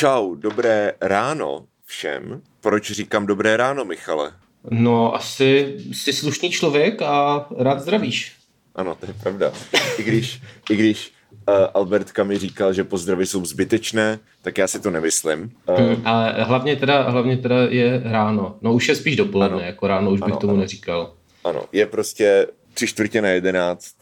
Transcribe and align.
Čau, 0.00 0.34
dobré 0.34 0.92
ráno 1.00 1.64
všem. 1.84 2.42
Proč 2.60 2.90
říkám 2.90 3.26
dobré 3.26 3.56
ráno, 3.56 3.84
Michale? 3.84 4.32
No, 4.70 5.14
asi 5.14 5.76
jsi 5.92 6.12
slušný 6.12 6.50
člověk 6.50 7.02
a 7.02 7.46
rád 7.58 7.80
zdravíš. 7.80 8.36
Ano, 8.74 8.94
to 8.94 9.06
je 9.06 9.12
pravda. 9.12 9.52
I 9.98 10.02
když, 10.02 10.42
i 10.70 10.76
když 10.76 11.12
uh, 11.48 11.54
Albertka 11.74 12.24
mi 12.24 12.38
říkal, 12.38 12.72
že 12.72 12.84
pozdravy 12.84 13.26
jsou 13.26 13.44
zbytečné, 13.44 14.18
tak 14.42 14.58
já 14.58 14.66
si 14.66 14.80
to 14.80 14.90
nemyslím. 14.90 15.52
Uh, 15.68 15.76
hmm, 15.76 16.02
ale 16.04 16.44
hlavně 16.44 16.76
teda, 16.76 17.10
hlavně 17.10 17.36
teda 17.36 17.56
je 17.68 18.02
ráno. 18.04 18.56
No 18.62 18.72
už 18.72 18.88
je 18.88 18.96
spíš 18.96 19.16
dopoledne, 19.16 19.56
ano. 19.56 19.66
jako 19.66 19.86
ráno 19.86 20.10
už 20.10 20.20
bych 20.20 20.32
ano, 20.32 20.36
tomu 20.36 20.52
ano. 20.52 20.60
neříkal. 20.60 21.14
Ano, 21.44 21.64
je 21.72 21.86
prostě 21.86 22.46
tři 22.74 22.86
čtvrtě 22.86 23.22
na 23.22 23.28
jedenáct 23.28 23.99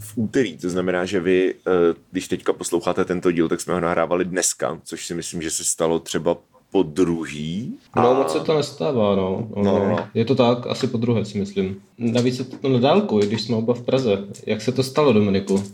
v 0.00 0.12
úterý, 0.16 0.56
to 0.56 0.70
znamená, 0.70 1.04
že 1.04 1.20
vy, 1.20 1.54
uh, 1.54 1.72
když 2.10 2.28
teďka 2.28 2.52
posloucháte 2.52 3.04
tento 3.04 3.32
díl, 3.32 3.48
tak 3.48 3.60
jsme 3.60 3.74
ho 3.74 3.80
nahrávali 3.80 4.24
dneska, 4.24 4.80
což 4.84 5.06
si 5.06 5.14
myslím, 5.14 5.42
že 5.42 5.50
se 5.50 5.64
stalo 5.64 5.98
třeba 5.98 6.36
po 6.70 6.82
druhý. 6.82 7.78
A... 7.92 8.02
No, 8.02 8.14
moc 8.14 8.32
se 8.32 8.40
to 8.40 8.56
nestává, 8.56 9.16
no. 9.16 9.48
no, 9.56 9.62
no, 9.62 9.88
no. 9.88 10.08
Je 10.14 10.24
to 10.24 10.34
tak, 10.34 10.66
asi 10.66 10.86
po 10.86 10.98
druhé 10.98 11.24
si 11.24 11.38
myslím. 11.38 11.82
Navíc 11.98 12.38
je 12.38 12.44
to 12.44 12.68
na 12.68 12.78
dálku, 12.78 13.20
i 13.20 13.26
když 13.26 13.42
jsme 13.42 13.56
oba 13.56 13.74
v 13.74 13.82
Praze. 13.82 14.18
Jak 14.46 14.60
se 14.60 14.72
to 14.72 14.82
stalo, 14.82 15.12
Dominiku? 15.12 15.64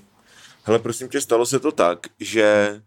Hele, 0.65 0.79
prosím 0.79 1.09
tě, 1.09 1.21
stalo 1.21 1.47
se 1.47 1.59
to 1.59 1.73
tak, 1.73 2.07
že 2.21 2.81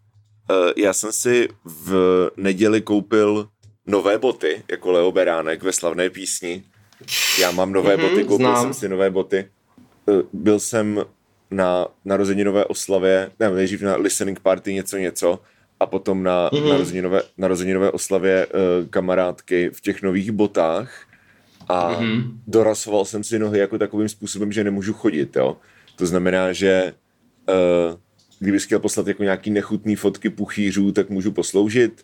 uh, 0.50 0.72
já 0.76 0.92
jsem 0.92 1.12
si 1.12 1.48
v 1.64 2.30
neděli 2.36 2.80
koupil 2.80 3.48
nové 3.86 4.18
boty, 4.18 4.62
jako 4.70 4.92
Leo 4.92 5.12
Beránek 5.12 5.62
ve 5.62 5.72
slavné 5.72 6.10
písni. 6.10 6.62
Já 7.40 7.50
mám 7.50 7.72
nové 7.72 7.96
mm-hmm, 7.96 8.10
boty, 8.10 8.24
koupil 8.24 8.46
znám. 8.46 8.62
jsem 8.62 8.74
si 8.74 8.88
nové 8.88 9.10
boty. 9.10 9.48
Uh, 10.06 10.20
byl 10.32 10.60
jsem 10.60 11.04
na 11.50 11.86
narozeninové 12.04 12.64
oslavě, 12.64 13.30
ne, 13.40 13.50
nejdřív 13.50 13.82
na 13.82 13.96
listening 13.96 14.40
party 14.40 14.74
něco 14.74 14.96
něco 14.96 15.40
a 15.80 15.86
potom 15.86 16.22
na 16.22 16.50
mm-hmm. 16.50 16.68
narozeninové, 16.68 17.22
narozeninové 17.38 17.90
oslavě 17.90 18.46
uh, 18.46 18.88
kamarádky 18.90 19.70
v 19.72 19.80
těch 19.80 20.02
nových 20.02 20.30
botách 20.30 21.06
a 21.68 21.92
mm-hmm. 21.92 22.30
dorasoval 22.46 23.04
jsem 23.04 23.24
si 23.24 23.38
nohy 23.38 23.58
jako 23.58 23.78
takovým 23.78 24.08
způsobem, 24.08 24.52
že 24.52 24.64
nemůžu 24.64 24.92
chodit, 24.92 25.36
jo. 25.36 25.56
To 25.96 26.06
znamená, 26.06 26.52
že 26.52 26.92
uh, 27.48 27.98
kdybych 28.38 28.64
chtěl 28.64 28.78
poslat 28.78 29.06
jako 29.06 29.22
nějaký 29.22 29.50
nechutný 29.50 29.96
fotky 29.96 30.30
puchýřů, 30.30 30.92
tak 30.92 31.10
můžu 31.10 31.32
posloužit. 31.32 32.02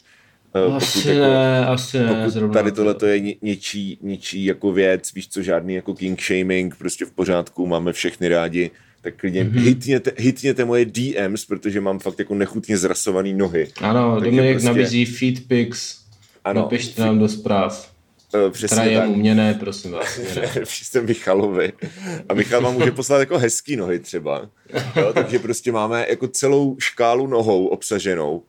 Uh, 0.69 0.77
asi 0.77 1.09
jako, 1.09 1.21
ne, 1.21 1.67
asi 1.67 1.99
ne. 1.99 2.25
Pokud 2.25 2.53
tady 2.53 2.73
tohle 2.73 2.95
to 2.95 3.06
je 3.06 3.21
ně, 3.21 3.34
něčí, 3.43 3.99
něčí 4.03 4.45
jako 4.45 4.73
věc, 4.73 5.15
víš 5.15 5.28
co, 5.28 5.43
žádný 5.43 5.75
jako 5.75 5.95
king 5.95 6.23
shaming, 6.23 6.77
prostě 6.77 7.05
v 7.05 7.12
pořádku, 7.12 7.67
máme 7.67 7.93
všechny 7.93 8.28
rádi 8.28 8.71
tak 9.07 9.17
klidně 9.17 9.45
mm-hmm. 9.45 9.61
hitněte, 9.61 10.12
hitněte 10.17 10.65
moje 10.65 10.85
DMs, 10.85 11.45
protože 11.45 11.81
mám 11.81 11.99
fakt 11.99 12.19
jako 12.19 12.35
nechutně 12.35 12.79
zrasovaný 12.79 13.35
nohy. 13.35 13.69
Ano, 13.81 14.21
Dominik 14.21 14.53
prostě... 14.53 14.69
nabízí 14.69 15.05
feed 15.05 15.49
pics, 15.49 15.99
ano, 16.45 16.61
napište 16.61 17.03
nám 17.03 17.19
do 17.19 17.29
zpráv. 17.29 17.93
Uh, 18.34 18.51
přesně 18.51 18.75
Trajem 18.75 19.09
tak. 19.09 19.17
mě 19.17 19.34
ne, 19.34 19.55
prosím 19.55 19.91
vás. 19.91 20.21
Jste 20.65 21.01
Michalovi. 21.01 21.73
A 22.29 22.34
Michal 22.34 22.62
vám 22.62 22.75
může 22.75 22.91
poslat 22.91 23.19
jako 23.19 23.39
hezký 23.39 23.77
nohy 23.77 23.99
třeba. 23.99 24.49
Jo, 24.97 25.12
takže 25.12 25.39
prostě 25.39 25.73
máme 25.73 26.07
jako 26.09 26.29
celou 26.29 26.77
škálu 26.79 27.27
nohou 27.27 27.67
obsaženou. 27.67 28.43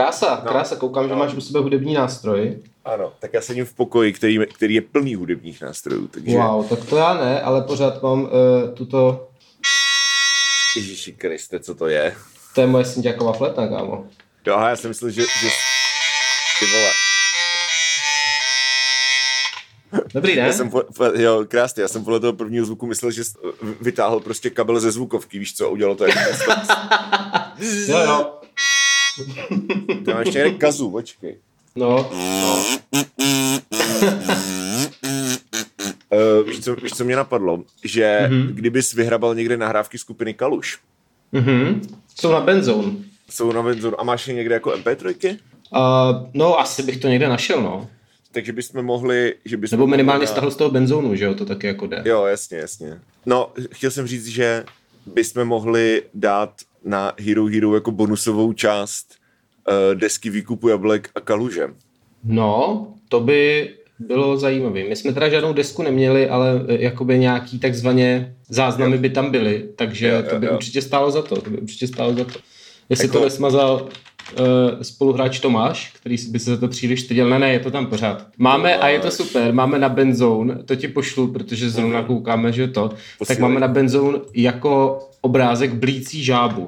Krása, 0.00 0.42
no. 0.44 0.50
krása, 0.50 0.76
koukám, 0.76 1.02
no. 1.02 1.08
že 1.08 1.14
máš 1.14 1.34
u 1.34 1.40
sebe 1.40 1.60
hudební 1.60 1.94
nástroj. 1.94 2.58
Ano, 2.84 3.12
tak 3.18 3.34
já 3.34 3.40
sedím 3.40 3.64
v 3.64 3.74
pokoji, 3.74 4.12
který, 4.12 4.38
který 4.54 4.74
je 4.74 4.80
plný 4.80 5.14
hudebních 5.14 5.60
nástrojů. 5.60 6.06
Takže... 6.08 6.36
Wow, 6.36 6.68
tak 6.68 6.84
to 6.84 6.96
já 6.96 7.14
ne, 7.14 7.42
ale 7.42 7.62
pořád 7.62 8.02
mám 8.02 8.22
uh, 8.22 8.28
tuto... 8.74 9.28
Ježíši 10.76 11.12
Kriste, 11.12 11.60
co 11.60 11.74
to 11.74 11.86
je? 11.86 12.14
To 12.54 12.60
je 12.60 12.66
moje 12.66 12.84
synťáková 12.84 13.32
fleta, 13.32 13.68
kámo. 13.68 14.06
Jo, 14.46 14.54
aha, 14.54 14.68
já 14.68 14.76
jsem 14.76 14.90
myslel, 14.90 15.10
že... 15.10 15.22
že... 15.22 15.48
Ty 16.58 16.66
vole. 16.66 16.90
Dobrý 20.14 20.36
den. 20.36 20.46
Já 20.46 20.52
jsem, 20.52 20.70
po, 20.70 20.82
jo, 21.14 21.44
krásně, 21.48 21.82
já 21.82 21.88
jsem 21.88 22.04
podle 22.04 22.20
toho 22.20 22.32
prvního 22.32 22.66
zvuku 22.66 22.86
myslel, 22.86 23.10
že 23.10 23.22
vytáhl 23.80 24.20
prostě 24.20 24.50
kabel 24.50 24.80
ze 24.80 24.90
zvukovky, 24.90 25.38
víš 25.38 25.56
co, 25.56 25.66
a 25.66 25.68
udělal 25.68 25.94
to 25.94 26.06
jako... 26.06 26.20
jo, 27.88 27.98
jo. 27.98 28.39
To 30.04 30.14
má 30.14 30.20
ještě 30.20 30.38
jeden 30.38 30.58
kazu, 30.58 30.90
počkej. 30.90 31.36
No. 31.76 32.10
no. 32.12 32.64
Uh, 36.12 36.48
víš, 36.48 36.60
co, 36.64 36.76
víš, 36.76 36.92
co 36.92 37.04
mě 37.04 37.16
napadlo? 37.16 37.62
Že 37.84 38.18
mm-hmm. 38.22 38.46
kdybys 38.46 38.92
vyhrabal 38.92 39.34
někde 39.34 39.56
nahrávky 39.56 39.98
skupiny 39.98 40.34
Kaluš. 40.34 40.78
Mm-hmm. 41.32 41.80
Jsou 42.20 42.32
na 42.32 42.40
Benzone. 42.40 42.92
Jsou 43.30 43.52
na 43.52 43.62
Benzone. 43.62 43.96
A 43.98 44.04
máš 44.04 44.28
je 44.28 44.34
někde 44.34 44.54
jako 44.54 44.70
MP3? 44.70 45.38
Uh, 45.72 45.78
no, 46.34 46.60
asi 46.60 46.82
bych 46.82 46.96
to 46.96 47.08
někde 47.08 47.28
našel, 47.28 47.62
no. 47.62 47.88
Takže 48.32 48.52
bychom 48.52 48.82
mohli... 48.82 49.34
Že 49.44 49.56
bychom 49.56 49.78
Nebo 49.78 49.86
minimálně 49.86 50.24
na... 50.24 50.30
stáhl 50.30 50.50
z 50.50 50.56
toho 50.56 50.70
benzónu, 50.70 51.14
že 51.14 51.24
jo, 51.24 51.34
to 51.34 51.44
taky 51.44 51.66
jako 51.66 51.86
jde. 51.86 52.02
Jo, 52.04 52.24
jasně, 52.24 52.58
jasně. 52.58 53.00
No, 53.26 53.52
chtěl 53.72 53.90
jsem 53.90 54.06
říct, 54.06 54.26
že 54.26 54.64
bychom 55.06 55.44
mohli 55.44 56.02
dát 56.14 56.52
na 56.84 57.12
Hero 57.18 57.46
Hero 57.46 57.74
jako 57.74 57.90
bonusovou 57.90 58.52
část 58.52 59.14
uh, 59.68 59.94
desky 59.94 60.30
výkupu 60.30 60.68
jablek 60.68 61.10
a 61.14 61.20
kaluže. 61.20 61.68
No, 62.24 62.86
to 63.08 63.20
by 63.20 63.70
bylo 63.98 64.36
zajímavé. 64.36 64.84
My 64.84 64.96
jsme 64.96 65.12
teda 65.12 65.28
žádnou 65.28 65.52
desku 65.52 65.82
neměli, 65.82 66.28
ale 66.28 66.64
eh, 66.68 66.82
jakoby 66.82 67.18
nějaký 67.18 67.58
takzvaně 67.58 68.34
záznamy 68.48 68.98
by 68.98 69.10
tam 69.10 69.30
byly, 69.30 69.68
takže 69.76 70.08
jo, 70.08 70.16
jo, 70.16 70.22
to 70.30 70.38
by 70.38 70.50
určitě 70.50 70.82
stálo 70.82 71.10
za 71.10 71.22
to. 71.22 71.40
To 71.40 71.50
by 71.50 71.58
určitě 71.58 71.86
stálo 71.86 72.14
za 72.14 72.24
to. 72.24 72.38
Jestli 72.88 73.06
jako... 73.06 73.18
to 73.18 73.24
nesmazal 73.24 73.88
uh, 74.38 74.82
spoluhráč 74.82 75.40
Tomáš, 75.40 75.92
který 76.00 76.16
by 76.30 76.38
se 76.38 76.50
za 76.50 76.56
to 76.56 76.68
příliš 76.68 77.00
styděl. 77.00 77.30
Ne, 77.30 77.38
ne, 77.38 77.52
je 77.52 77.60
to 77.60 77.70
tam 77.70 77.86
pořád. 77.86 78.26
Máme, 78.38 78.76
a 78.78 78.88
je 78.88 78.98
to 78.98 79.10
super, 79.10 79.54
máme 79.54 79.78
na 79.78 79.88
Benzone, 79.88 80.62
to 80.64 80.76
ti 80.76 80.88
pošlu, 80.88 81.32
protože 81.32 81.70
zrovna 81.70 82.02
koukáme, 82.02 82.52
že 82.52 82.68
to, 82.68 82.88
Posílej. 83.18 83.26
tak 83.26 83.38
máme 83.38 83.60
na 83.60 83.68
Benzone 83.68 84.18
jako 84.34 85.00
obrázek 85.20 85.74
blící 85.74 86.24
žábu. 86.24 86.66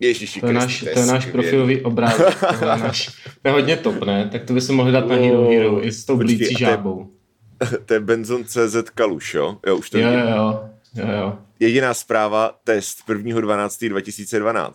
Ježiši 0.00 0.40
to, 0.40 0.46
je 0.46 0.52
náš, 0.52 0.80
to 0.94 0.98
je 0.98 1.06
náš 1.06 1.26
profilový 1.26 1.80
obrázek. 1.84 2.40
to, 2.58 2.64
je 2.64 2.70
náš, 2.70 3.06
to 3.42 3.48
je 3.48 3.52
hodně 3.52 3.76
top, 3.76 4.04
ne? 4.04 4.28
Tak 4.32 4.44
to 4.44 4.52
by 4.52 4.60
se 4.60 4.72
mohli 4.72 4.92
dát 4.92 5.08
na 5.08 5.16
Hero 5.16 5.48
Hero 5.48 5.86
i 5.86 5.92
s 5.92 6.04
tou 6.04 6.16
Počkej, 6.16 6.36
blící 6.36 6.54
žábou. 6.58 7.10
To 7.86 7.94
je 7.94 8.00
Benzon 8.00 8.44
CZ 8.44 8.76
Kaluš, 8.94 9.34
jo? 9.34 9.56
Jo, 9.66 9.76
už 9.76 9.90
to 9.90 9.98
jo, 9.98 10.08
jo, 10.08 10.18
jo, 10.18 10.60
jo, 10.94 11.06
jo. 11.12 11.38
Jediná 11.60 11.94
zpráva, 11.94 12.58
test 12.64 12.98
1.12.2012. 13.08 14.72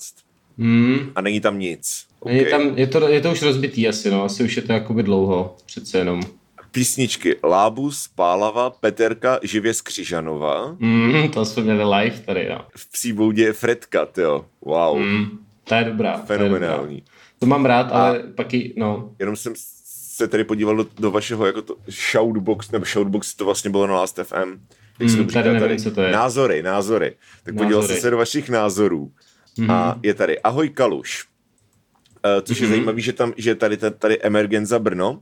Hmm. 0.57 1.11
A 1.15 1.21
není 1.21 1.41
tam 1.41 1.59
nic. 1.59 2.05
Okay. 2.19 2.37
Je, 2.37 2.45
tam, 2.45 2.77
je, 2.77 2.87
to, 2.87 3.07
je 3.07 3.21
to 3.21 3.31
už 3.31 3.41
rozbitý 3.41 3.87
asi, 3.87 4.11
no. 4.11 4.23
Asi 4.23 4.43
už 4.43 4.55
je 4.55 4.61
to 4.61 4.73
jakoby 4.73 5.03
dlouho, 5.03 5.55
přece 5.65 5.97
jenom. 5.97 6.21
Písničky 6.71 7.35
Lábus, 7.43 8.07
Pálava, 8.15 8.69
Peterka, 8.69 9.39
Živě 9.43 9.73
z 9.73 9.81
Křižanova. 9.81 10.75
Mm, 10.79 11.29
to 11.29 11.45
jsme 11.45 11.63
měli 11.63 11.83
live 11.83 12.19
tady, 12.19 12.49
no. 12.49 12.65
V 12.75 12.91
psí 12.91 13.13
boudě 13.13 13.43
je 13.43 13.53
Fredka, 13.53 14.07
jo. 14.17 14.45
Wow. 14.61 14.99
Mm, 14.99 15.39
to 15.63 15.75
je 15.75 15.83
dobrá. 15.83 16.17
Fenomenální. 16.17 17.01
To, 17.01 17.03
je 17.03 17.11
dobrá. 17.11 17.39
to 17.39 17.45
mám 17.45 17.65
rád, 17.65 17.91
ale 17.91 18.19
A 18.19 18.21
pak 18.35 18.53
i, 18.53 18.73
no. 18.77 19.15
Jenom 19.19 19.35
jsem 19.35 19.53
se 20.19 20.27
tady 20.27 20.43
podíval 20.43 20.75
do, 20.75 20.85
do 20.99 21.11
vašeho 21.11 21.45
jako 21.45 21.61
to 21.61 21.75
shoutbox, 22.11 22.71
nebo 22.71 22.85
shoutbox 22.85 23.35
to 23.35 23.45
vlastně 23.45 23.69
bylo 23.69 23.87
na 23.87 23.93
Last 23.93 24.19
FM. 24.23 24.59
Jak 24.99 25.11
mm, 25.11 25.27
tady 25.27 25.47
nevím, 25.47 25.59
tady. 25.59 25.79
co 25.79 25.91
to 25.91 26.01
je. 26.01 26.11
Názory, 26.11 26.63
názory. 26.63 27.15
Tak 27.43 27.53
názory. 27.53 27.65
podíval 27.65 27.87
jsem 27.87 27.97
se 27.97 28.09
do 28.09 28.17
vašich 28.17 28.49
názorů. 28.49 29.11
Mm. 29.57 29.71
A 29.71 29.99
je 30.03 30.13
tady 30.13 30.39
Ahoj 30.39 30.69
Kaluš. 30.69 31.25
Uh, 32.25 32.41
což 32.41 32.57
mm-hmm. 32.57 32.61
je 32.61 32.67
mhm. 32.67 32.75
zajímavé, 32.75 33.01
že 33.01 33.13
tam, 33.13 33.33
že 33.37 33.55
tady, 33.55 33.77
tady 33.77 34.21
Emergenza 34.21 34.79
Brno, 34.79 35.21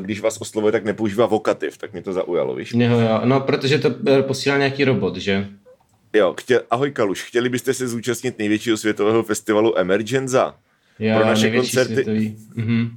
když 0.00 0.20
vás 0.20 0.40
oslovuje, 0.40 0.72
tak 0.72 0.84
nepoužívá 0.84 1.26
vokativ, 1.26 1.78
tak 1.78 1.92
mě 1.92 2.02
to 2.02 2.12
zaujalo, 2.12 2.54
víš? 2.54 2.74
Jo, 2.76 3.00
jo, 3.00 3.20
no, 3.24 3.40
protože 3.40 3.78
to 3.78 3.90
posílá 4.22 4.56
nějaký 4.56 4.84
robot, 4.84 5.16
že? 5.16 5.48
Jo, 6.12 6.34
chtěl, 6.40 6.60
ahoj 6.70 6.90
Kaluš, 6.90 7.22
chtěli 7.22 7.48
byste 7.48 7.74
se 7.74 7.88
zúčastnit 7.88 8.38
největšího 8.38 8.76
světového 8.76 9.22
festivalu 9.22 9.78
Emergenza? 9.78 10.54
Jo, 10.98 11.16
pro 11.16 11.26
naše 11.26 11.50
koncerty. 11.50 11.94
Světový. 11.94 12.36
Mm-hmm. 12.56 12.90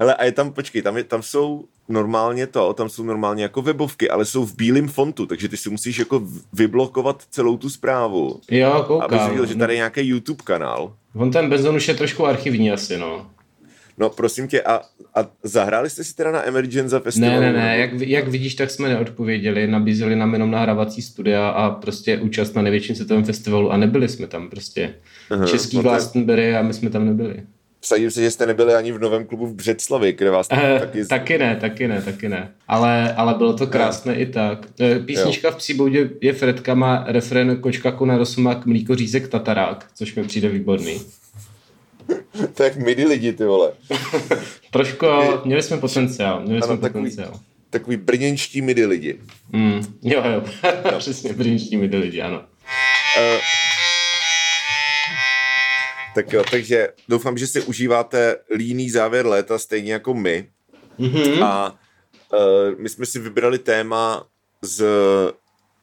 Hele, 0.00 0.14
a 0.14 0.24
je 0.24 0.32
tam, 0.32 0.52
počkej, 0.52 0.82
tam, 0.82 0.96
je, 0.96 1.04
tam 1.04 1.22
jsou 1.22 1.64
normálně 1.88 2.46
to, 2.46 2.72
tam 2.72 2.88
jsou 2.88 3.02
normálně 3.02 3.42
jako 3.42 3.62
webovky, 3.62 4.10
ale 4.10 4.24
jsou 4.24 4.44
v 4.44 4.56
bílém 4.56 4.88
fontu, 4.88 5.26
takže 5.26 5.48
ty 5.48 5.56
si 5.56 5.70
musíš 5.70 5.98
jako 5.98 6.22
vyblokovat 6.52 7.22
celou 7.30 7.56
tu 7.56 7.70
zprávu. 7.70 8.40
Jo, 8.50 8.84
koukám. 8.86 9.20
Abys 9.20 9.28
viděl, 9.28 9.46
že 9.46 9.54
tady 9.54 9.72
je 9.72 9.76
nějaký 9.76 10.08
YouTube 10.08 10.42
kanál. 10.44 10.92
On 11.14 11.30
ten 11.30 11.50
Benzon 11.50 11.76
už 11.76 11.88
je 11.88 11.94
trošku 11.94 12.26
archivní 12.26 12.72
asi, 12.72 12.98
no. 12.98 13.26
No 14.02 14.10
prosím 14.10 14.48
tě, 14.48 14.62
a, 14.62 14.80
a 15.14 15.30
zahráli 15.42 15.90
jste 15.90 16.04
si 16.04 16.14
teda 16.16 16.30
na 16.30 16.46
Emergenza 16.46 17.00
festivalu? 17.00 17.40
Ne, 17.40 17.52
ne, 17.52 17.58
ne, 17.58 17.78
jak, 17.78 17.90
jak 18.00 18.28
vidíš, 18.28 18.54
tak 18.54 18.70
jsme 18.70 18.88
neodpověděli, 18.88 19.66
nabízeli 19.66 20.16
nám 20.16 20.32
jenom 20.32 20.50
nahrávací 20.50 21.02
studia 21.02 21.48
a 21.48 21.70
prostě 21.70 22.18
účast 22.18 22.54
na 22.54 22.62
největším 22.62 22.94
světovém 22.96 23.24
festivalu 23.24 23.72
a 23.72 23.76
nebyli 23.76 24.08
jsme 24.08 24.26
tam 24.26 24.50
prostě. 24.50 24.94
Aha, 25.30 25.46
Český 25.46 25.76
no 25.76 25.82
Glastonbury 25.82 26.56
a 26.56 26.62
my 26.62 26.74
jsme 26.74 26.90
tam 26.90 27.06
nebyli. 27.06 27.36
vsadím 27.80 28.10
se, 28.10 28.22
že 28.22 28.30
jste 28.30 28.46
nebyli 28.46 28.74
ani 28.74 28.92
v 28.92 28.98
novém 28.98 29.24
klubu 29.24 29.46
v 29.46 29.54
Břeclavi, 29.54 30.12
kde 30.12 30.30
vás 30.30 30.48
uh, 30.52 30.78
taky... 30.78 31.06
Taky 31.06 31.38
ne, 31.38 31.56
taky 31.56 31.88
ne, 31.88 32.02
taky 32.02 32.28
ne. 32.28 32.50
Ale, 32.68 33.14
ale 33.14 33.34
bylo 33.34 33.52
to 33.54 33.66
krásné 33.66 34.14
no. 34.14 34.20
i 34.20 34.26
tak. 34.26 34.66
Eh, 34.80 34.98
písnička 34.98 35.48
jo. 35.48 35.54
v 35.54 35.56
Příboudě 35.56 36.10
je 36.20 36.32
Fredka, 36.32 36.74
má 36.74 37.04
refren 37.06 37.56
Kočka 37.56 37.90
kuna 37.90 38.18
rosmak, 38.18 38.66
mlíko 38.66 38.94
řízek 38.94 39.28
tatarák, 39.28 39.86
což 39.94 40.14
mi 40.14 40.24
přijde 40.24 40.48
výborný. 40.48 41.00
Tak 42.54 42.76
midi 42.76 43.06
lidi, 43.06 43.32
ty 43.32 43.44
vole. 43.44 43.72
Trošku, 44.70 45.06
měli 45.44 45.62
jsme 45.62 45.76
potenciál, 45.76 46.40
měli 46.40 46.60
ano, 46.60 46.66
jsme 46.66 46.76
takový, 46.76 47.10
potenciál. 47.10 47.40
Takový 47.70 47.96
brněnští 47.96 48.62
midi 48.62 48.86
lidi. 48.86 49.18
Mm, 49.52 49.80
jo, 50.02 50.22
jo, 50.24 50.44
no. 50.92 50.98
přesně 50.98 51.32
brněnští 51.32 51.76
midi 51.76 51.96
lidi, 51.96 52.22
ano. 52.22 52.38
Uh, 52.38 53.40
tak 56.14 56.32
jo, 56.32 56.44
takže 56.50 56.88
doufám, 57.08 57.38
že 57.38 57.46
si 57.46 57.62
užíváte 57.62 58.36
líný 58.56 58.90
závěr 58.90 59.26
léta 59.26 59.58
stejně 59.58 59.92
jako 59.92 60.14
my. 60.14 60.48
Mm-hmm. 60.98 61.44
A 61.44 61.78
uh, 62.32 62.78
my 62.78 62.88
jsme 62.88 63.06
si 63.06 63.18
vybrali 63.18 63.58
téma 63.58 64.26
z 64.62 64.84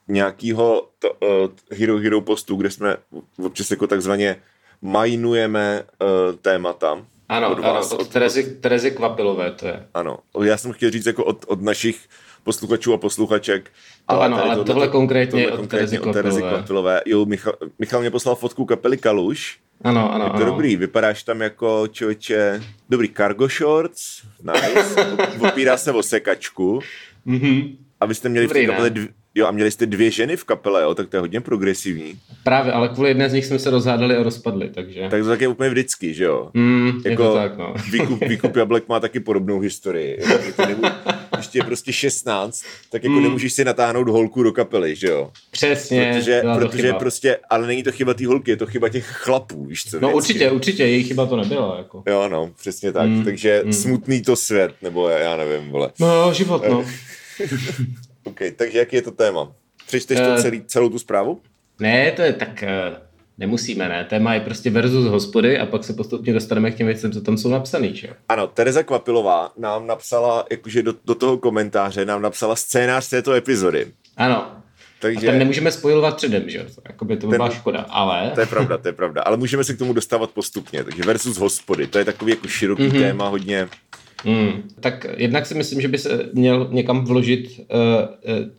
nějakého 0.07 0.89
to, 0.99 1.13
uh, 1.13 1.77
Hero 1.77 1.97
Hero 1.97 2.21
postu, 2.21 2.55
kde 2.55 2.71
jsme 2.71 2.97
občas 3.37 3.71
jako 3.71 3.87
takzvaně 3.87 4.35
majnujeme 4.81 5.83
uh, 5.83 6.35
témata. 6.35 7.05
Ano, 7.29 7.51
od, 7.51 7.59
vás, 7.59 7.91
ano, 7.91 7.99
od, 7.99 8.01
od 8.01 8.13
Terezy, 8.13 8.43
Terezy 8.43 8.91
Kvapilové 8.91 9.51
to 9.51 9.67
je. 9.67 9.85
Ano, 9.93 10.17
já 10.43 10.57
jsem 10.57 10.71
chtěl 10.71 10.91
říct 10.91 11.05
jako 11.05 11.25
od, 11.25 11.45
od 11.47 11.61
našich 11.61 12.07
posluchačů 12.43 12.93
a 12.93 12.97
posluchaček. 12.97 13.71
Ale 14.07 14.25
ano, 14.25 14.35
ale 14.43 14.49
tohle, 14.49 14.65
tohle 14.65 14.87
konkrétně 14.87 15.43
tohle 15.43 15.59
od 15.59 15.69
Terezy 15.69 15.97
Kvapilové. 15.97 16.21
Terezy 16.21 16.41
Kvapilové. 16.41 17.01
Jo, 17.05 17.25
Michal, 17.25 17.53
Michal 17.79 18.01
mě 18.01 18.11
poslal 18.11 18.35
fotku 18.35 18.65
kapely 18.65 18.97
Kaluš. 18.97 19.59
Ano, 19.83 20.13
ano, 20.13 20.25
Je 20.25 20.29
to 20.29 20.35
ano. 20.35 20.45
dobrý, 20.45 20.75
vypadáš 20.75 21.23
tam 21.23 21.41
jako 21.41 21.87
člověče, 21.91 22.63
dobrý 22.89 23.09
cargo 23.17 23.47
shorts, 23.47 24.21
nice, 24.43 25.17
opírá 25.39 25.77
se 25.77 25.91
o 25.91 26.03
sekačku. 26.03 26.79
Mm-hmm. 27.27 27.77
A 27.99 28.05
vy 28.05 28.15
jste 28.15 28.29
měli 28.29 28.47
dobrý, 28.47 28.63
v 28.63 28.67
té 28.67 28.71
kapele 28.71 28.89
dvě, 28.89 29.07
Jo, 29.35 29.47
a 29.47 29.51
měli 29.51 29.71
jste 29.71 29.85
dvě 29.85 30.11
ženy 30.11 30.37
v 30.37 30.43
kapele, 30.43 30.81
jo, 30.81 30.95
tak 30.95 31.09
to 31.09 31.17
je 31.17 31.21
hodně 31.21 31.41
progresivní. 31.41 32.19
Právě, 32.43 32.71
ale 32.71 32.89
kvůli 32.89 33.09
jedné 33.09 33.29
z 33.29 33.33
nich 33.33 33.45
jsme 33.45 33.59
se 33.59 33.69
rozhádali 33.69 34.15
a 34.15 34.23
rozpadli, 34.23 34.69
takže... 34.69 35.07
Tak 35.09 35.21
to 35.21 35.27
tak 35.27 35.41
je 35.41 35.47
úplně 35.47 35.69
vždycky, 35.69 36.13
že 36.13 36.23
jo? 36.23 36.49
Mm, 36.53 37.01
jako 37.05 37.23
je 37.23 37.29
to 37.29 37.33
tak, 37.33 37.57
no. 37.57 37.73
výkup, 37.91 38.23
výkup 38.23 38.55
jablek 38.55 38.87
má 38.87 38.99
taky 38.99 39.19
podobnou 39.19 39.59
historii. 39.59 40.19
Jako 40.45 40.65
nemů, 40.65 40.81
když 41.35 41.49
je 41.53 41.63
prostě 41.63 41.93
16, 41.93 42.63
tak 42.91 43.03
jako 43.03 43.15
mm. 43.15 43.23
nemůžeš 43.23 43.53
si 43.53 43.65
natáhnout 43.65 44.09
holku 44.09 44.43
do 44.43 44.51
kapely, 44.51 44.95
že 44.95 45.07
jo? 45.07 45.31
Přesně. 45.51 46.11
Protože, 46.13 46.43
protože 46.55 46.93
prostě, 46.93 47.37
ale 47.49 47.67
není 47.67 47.83
to 47.83 47.91
chyba 47.91 48.13
té 48.13 48.27
holky, 48.27 48.51
je 48.51 48.57
to 48.57 48.65
chyba 48.65 48.89
těch 48.89 49.05
chlapů, 49.05 49.65
víš 49.65 49.89
co? 49.89 49.99
No 49.99 50.07
vždycky. 50.07 50.17
určitě, 50.17 50.51
určitě, 50.51 50.83
její 50.85 51.03
chyba 51.03 51.25
to 51.25 51.35
nebyla, 51.35 51.77
jako. 51.77 52.03
Jo, 52.07 52.27
no, 52.27 52.51
přesně 52.59 52.91
tak. 52.91 53.09
Mm. 53.09 53.23
Takže 53.23 53.61
mm. 53.65 53.73
smutný 53.73 54.21
to 54.21 54.35
svět, 54.35 54.71
nebo 54.81 55.09
já 55.09 55.37
nevím, 55.37 55.69
vole. 55.69 55.89
No, 55.99 56.33
život, 56.33 56.63
no. 56.69 56.85
OK, 58.23 58.39
takže 58.55 58.79
jaký 58.79 58.95
je 58.95 59.01
to 59.01 59.11
téma? 59.11 59.51
Přečteš 59.87 60.19
to 60.19 60.33
eh, 60.33 60.41
celý, 60.41 60.63
celou 60.65 60.89
tu 60.89 60.99
zprávu? 60.99 61.41
Ne, 61.79 62.11
to 62.11 62.21
je 62.21 62.33
tak... 62.33 62.63
Eh, 62.63 63.09
nemusíme, 63.37 63.89
ne? 63.89 64.05
Téma 64.09 64.33
je 64.33 64.39
prostě 64.39 64.69
versus 64.69 65.05
hospody 65.05 65.59
a 65.59 65.65
pak 65.65 65.83
se 65.83 65.93
postupně 65.93 66.33
dostaneme 66.33 66.71
k 66.71 66.75
těm 66.75 66.87
věcem, 66.87 67.11
co 67.11 67.21
tam 67.21 67.37
jsou 67.37 67.49
napsaný, 67.49 67.95
že? 67.95 68.09
Ano, 68.29 68.47
Tereza 68.47 68.83
Kvapilová 68.83 69.51
nám 69.57 69.87
napsala, 69.87 70.45
jakože 70.51 70.83
do, 70.83 70.93
do 71.05 71.15
toho 71.15 71.37
komentáře 71.37 72.05
nám 72.05 72.21
napsala 72.21 72.55
scénář 72.55 73.09
této 73.09 73.33
epizody. 73.33 73.87
Ano, 74.17 74.51
takže... 75.01 75.27
A 75.27 75.31
ten 75.31 75.39
nemůžeme 75.39 75.71
spojovat 75.71 76.15
předem, 76.15 76.49
že 76.49 76.57
jo? 76.57 76.63
Jakoby 76.87 77.17
to 77.17 77.27
by 77.27 77.35
byla 77.35 77.49
škoda, 77.49 77.85
ale... 77.89 78.31
To 78.35 78.39
je 78.39 78.45
pravda, 78.45 78.77
to 78.77 78.87
je 78.87 78.93
pravda. 78.93 79.21
Ale 79.21 79.37
můžeme 79.37 79.63
se 79.63 79.73
k 79.73 79.77
tomu 79.77 79.93
dostávat 79.93 80.31
postupně. 80.31 80.83
Takže 80.83 81.03
versus 81.03 81.37
hospody, 81.37 81.87
to 81.87 81.97
je 81.97 82.05
takový 82.05 82.31
jako 82.31 82.47
široký 82.47 82.83
mm-hmm. 82.83 82.99
téma, 82.99 83.27
hodně... 83.27 83.67
Mm. 84.25 84.63
Tak 84.79 85.05
jednak 85.17 85.45
si 85.45 85.55
myslím, 85.55 85.81
že 85.81 85.87
by 85.87 85.97
se 85.97 86.29
měl 86.33 86.67
někam 86.71 87.05
vložit 87.05 87.59
uh, 87.59 87.65
uh, 88.39 88.49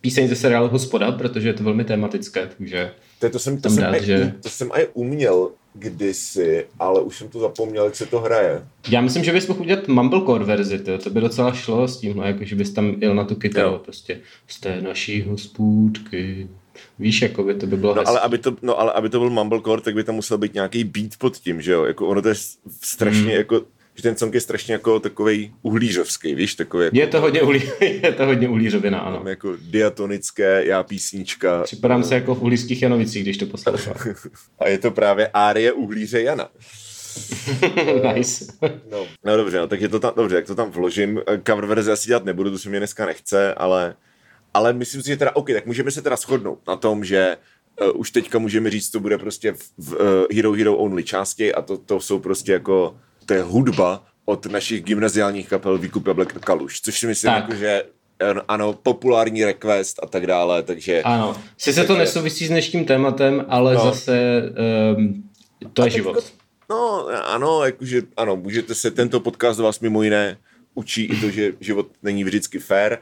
píseň 0.00 0.28
ze 0.28 0.36
seriálu 0.36 0.68
Hospoda, 0.68 1.12
protože 1.12 1.48
je 1.48 1.54
to 1.54 1.64
velmi 1.64 1.84
tematické, 1.84 2.50
takže 2.58 2.90
to, 3.18 3.30
to 3.30 3.38
jsem, 3.38 3.60
to 3.60 3.70
jsem, 3.70 3.82
dát, 3.82 3.90
aj, 3.90 4.04
že... 4.04 4.34
to 4.42 4.48
jsem 4.48 4.72
aj 4.72 4.86
uměl 4.94 5.50
kdysi, 5.74 6.66
ale 6.78 7.00
už 7.00 7.18
jsem 7.18 7.28
to 7.28 7.40
zapomněl, 7.40 7.84
jak 7.84 7.96
se 7.96 8.06
to 8.06 8.20
hraje. 8.20 8.62
Já 8.88 9.00
myslím, 9.00 9.24
že 9.24 9.32
bys 9.32 9.46
mohl 9.46 9.60
udělat 9.60 9.88
mumblecore 9.88 10.44
verzi, 10.44 10.78
to, 10.78 10.98
to 10.98 11.10
by 11.10 11.20
docela 11.20 11.52
šlo 11.52 11.88
s 11.88 11.96
tím, 11.96 12.18
jako 12.18 12.44
že 12.44 12.56
bys 12.56 12.70
tam 12.70 12.94
jel 12.98 13.14
na 13.14 13.24
tu 13.24 13.34
kytaru, 13.34 13.72
jo. 13.72 13.78
prostě 13.78 14.20
z 14.48 14.60
té 14.60 14.80
naší 14.80 15.22
hospůdky. 15.22 16.48
Víš, 16.98 17.22
jako 17.22 17.42
by 17.42 17.54
to 17.54 17.66
by 17.66 17.76
bylo 17.76 17.94
no, 17.94 18.08
ale 18.08 18.20
aby 18.20 18.38
to, 18.38 18.56
no, 18.62 18.80
ale 18.80 18.92
aby 18.92 19.08
to 19.08 19.18
byl 19.18 19.30
mumblecore, 19.30 19.82
tak 19.82 19.94
by 19.94 20.04
tam 20.04 20.14
musel 20.14 20.38
být 20.38 20.54
nějaký 20.54 20.84
beat 20.84 21.10
pod 21.18 21.36
tím, 21.36 21.62
že 21.62 21.72
jo? 21.72 21.84
Jako 21.84 22.06
ono 22.06 22.22
to 22.22 22.28
je 22.28 22.34
strašně 22.82 23.22
hmm. 23.22 23.30
jako 23.30 23.62
že 24.00 24.02
ten 24.02 24.16
song 24.16 24.34
je 24.34 24.40
strašně 24.40 24.72
jako 24.72 25.00
takový 25.00 25.54
uhlířovský, 25.62 26.34
víš, 26.34 26.54
takový 26.54 26.84
jako, 26.84 26.96
je 26.96 27.06
to 27.06 27.20
hodně, 27.20 27.42
uhlí, 27.42 27.62
je 27.80 28.12
to 28.12 28.26
hodně 28.26 28.48
uhlířovina, 28.48 28.98
ano. 28.98 29.22
Jako 29.26 29.56
diatonické, 29.60 30.64
já 30.64 30.82
písnička. 30.82 31.62
Připadám 31.62 32.04
se 32.04 32.14
jako 32.14 32.34
v 32.34 32.42
uhlířských 32.42 32.82
Janovicích, 32.82 33.22
když 33.22 33.36
to 33.36 33.46
poslouchám. 33.46 33.94
A 34.58 34.68
je 34.68 34.78
to 34.78 34.90
právě 34.90 35.28
árie 35.28 35.72
uhlíře 35.72 36.22
Jana. 36.22 36.48
nice. 38.14 38.44
no, 38.90 39.06
no 39.24 39.36
dobře, 39.36 39.58
no, 39.58 39.66
tak 39.66 39.80
je 39.80 39.88
to 39.88 40.00
tam, 40.00 40.12
dobře, 40.16 40.36
jak 40.36 40.46
to 40.46 40.54
tam 40.54 40.70
vložím. 40.70 41.20
Cover 41.46 41.66
verze 41.66 41.92
asi 41.92 42.08
dělat 42.08 42.24
nebudu, 42.24 42.50
to 42.50 42.58
se 42.58 42.68
mě 42.68 42.78
dneska 42.78 43.06
nechce, 43.06 43.54
ale, 43.54 43.96
ale 44.54 44.72
myslím 44.72 45.02
si, 45.02 45.08
že 45.08 45.16
teda, 45.16 45.36
OK, 45.36 45.50
tak 45.52 45.66
můžeme 45.66 45.90
se 45.90 46.02
teda 46.02 46.16
shodnout 46.16 46.58
na 46.68 46.76
tom, 46.76 47.04
že 47.04 47.36
uh, 47.82 48.00
už 48.00 48.10
teďka 48.10 48.38
můžeme 48.38 48.70
říct, 48.70 48.90
to 48.90 49.00
bude 49.00 49.18
prostě 49.18 49.52
v, 49.52 49.70
v 49.78 49.92
uh, 49.92 50.36
Hero 50.36 50.52
Hero 50.52 50.76
Only 50.76 51.04
části 51.04 51.54
a 51.54 51.62
to, 51.62 51.78
to 51.78 52.00
jsou 52.00 52.18
prostě 52.18 52.52
jako 52.52 52.96
to 53.30 53.34
je 53.34 53.42
hudba 53.42 54.02
od 54.24 54.46
našich 54.46 54.82
gymnaziálních 54.82 55.48
kapel 55.48 55.78
Výkup 55.78 56.06
Jablek 56.06 56.32
Kaluš, 56.32 56.80
což 56.80 56.98
si 56.98 57.06
myslím, 57.06 57.32
jako, 57.32 57.54
že 57.54 57.82
ano, 58.48 58.72
populární 58.72 59.44
request 59.44 60.00
a 60.02 60.06
tak 60.06 60.26
dále, 60.26 60.62
takže... 60.62 61.02
Ano, 61.02 61.36
sice 61.58 61.84
to 61.84 61.96
nesouvisí 61.96 62.46
s 62.46 62.48
dnešním 62.48 62.84
tématem, 62.84 63.44
ale 63.48 63.74
no. 63.74 63.80
zase 63.80 64.42
um, 64.96 65.30
to 65.72 65.84
je 65.84 65.90
život. 65.90 66.32
No, 66.70 67.06
ano, 67.06 67.64
jakože, 67.64 68.02
ano, 68.16 68.36
můžete 68.36 68.74
se, 68.74 68.90
tento 68.90 69.20
podcast 69.20 69.60
vás 69.60 69.80
mimo 69.80 70.02
jiné 70.02 70.36
učí 70.74 71.04
i 71.04 71.20
to, 71.20 71.30
že 71.30 71.52
život 71.60 71.86
není 72.02 72.24
vždycky 72.24 72.58
fair 72.58 72.98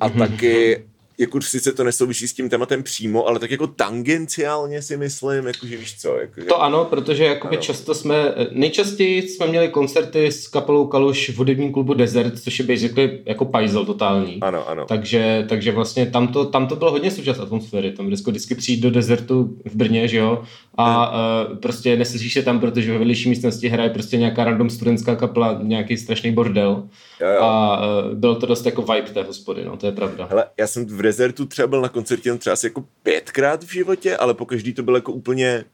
a 0.00 0.08
mm-hmm. 0.08 0.18
taky 0.18 0.84
jako 1.18 1.40
sice 1.40 1.72
to 1.72 1.84
nesouvisí 1.84 2.28
s 2.28 2.32
tím 2.32 2.48
tématem 2.48 2.82
přímo, 2.82 3.26
ale 3.26 3.38
tak 3.38 3.50
jako 3.50 3.66
tangenciálně 3.66 4.82
si 4.82 4.96
myslím, 4.96 5.46
jakože 5.46 5.76
víš 5.76 6.00
co. 6.00 6.16
Jako, 6.16 6.40
to 6.48 6.62
ano, 6.62 6.84
protože 6.84 7.24
jakoby 7.24 7.56
ano. 7.56 7.62
často 7.62 7.94
jsme, 7.94 8.34
nejčastěji 8.50 9.22
jsme 9.22 9.46
měli 9.46 9.68
koncerty 9.68 10.26
s 10.26 10.48
kapelou 10.48 10.86
Kaluš 10.86 11.30
v 11.30 11.38
hudebním 11.38 11.72
klubu 11.72 11.94
Desert, 11.94 12.38
což 12.38 12.58
je 12.58 12.64
basically 12.64 13.18
jako 13.26 13.44
pajzel 13.44 13.84
totální. 13.84 14.38
Ano, 14.40 14.68
ano. 14.68 14.84
Takže, 14.88 15.46
takže 15.48 15.72
vlastně 15.72 16.06
tam 16.06 16.28
to, 16.28 16.44
tam 16.44 16.66
to 16.66 16.76
bylo 16.76 16.90
hodně 16.90 17.10
součást 17.10 17.38
atmosféry, 17.38 17.92
tam 17.92 18.06
vždycky, 18.06 18.30
vždycky 18.30 18.54
přijít 18.54 18.80
do 18.80 18.90
Desertu 18.90 19.56
v 19.64 19.74
Brně, 19.74 20.08
že 20.08 20.16
jo, 20.16 20.42
a 20.76 21.04
hmm. 21.04 21.52
uh, 21.52 21.58
prostě 21.58 21.96
neslyšíš 21.96 22.32
se 22.32 22.42
tam, 22.42 22.60
protože 22.60 22.92
ve 22.92 22.98
vedlejší 22.98 23.28
místnosti 23.28 23.68
hraje 23.68 23.90
prostě 23.90 24.16
nějaká 24.16 24.44
random 24.44 24.70
studentská 24.70 25.16
kapela, 25.16 25.60
nějaký 25.62 25.96
strašný 25.96 26.32
bordel. 26.32 26.88
Jo, 27.22 27.28
jo. 27.28 27.42
A 27.42 27.80
uh, 27.80 28.14
bylo 28.14 28.34
to 28.34 28.46
dost 28.46 28.66
jako 28.66 28.82
vibe 28.82 29.10
té 29.10 29.22
hospody, 29.22 29.64
no, 29.64 29.76
to 29.76 29.86
je 29.86 29.92
pravda. 29.92 30.26
Hele, 30.30 30.46
já 30.56 30.66
jsem 30.66 30.86
v 30.86 31.02
Desertu 31.02 31.46
třeba 31.46 31.68
byl 31.68 31.80
na 31.80 31.88
koncertě 31.88 32.28
jen 32.28 32.38
třeba 32.38 32.52
asi 32.52 32.66
jako 32.66 32.84
pětkrát 33.02 33.64
v 33.64 33.72
životě, 33.72 34.16
ale 34.16 34.34
po 34.34 34.46
každý 34.46 34.74
to 34.74 34.82
byl 34.82 34.94
jako 34.94 35.12
úplně 35.12 35.64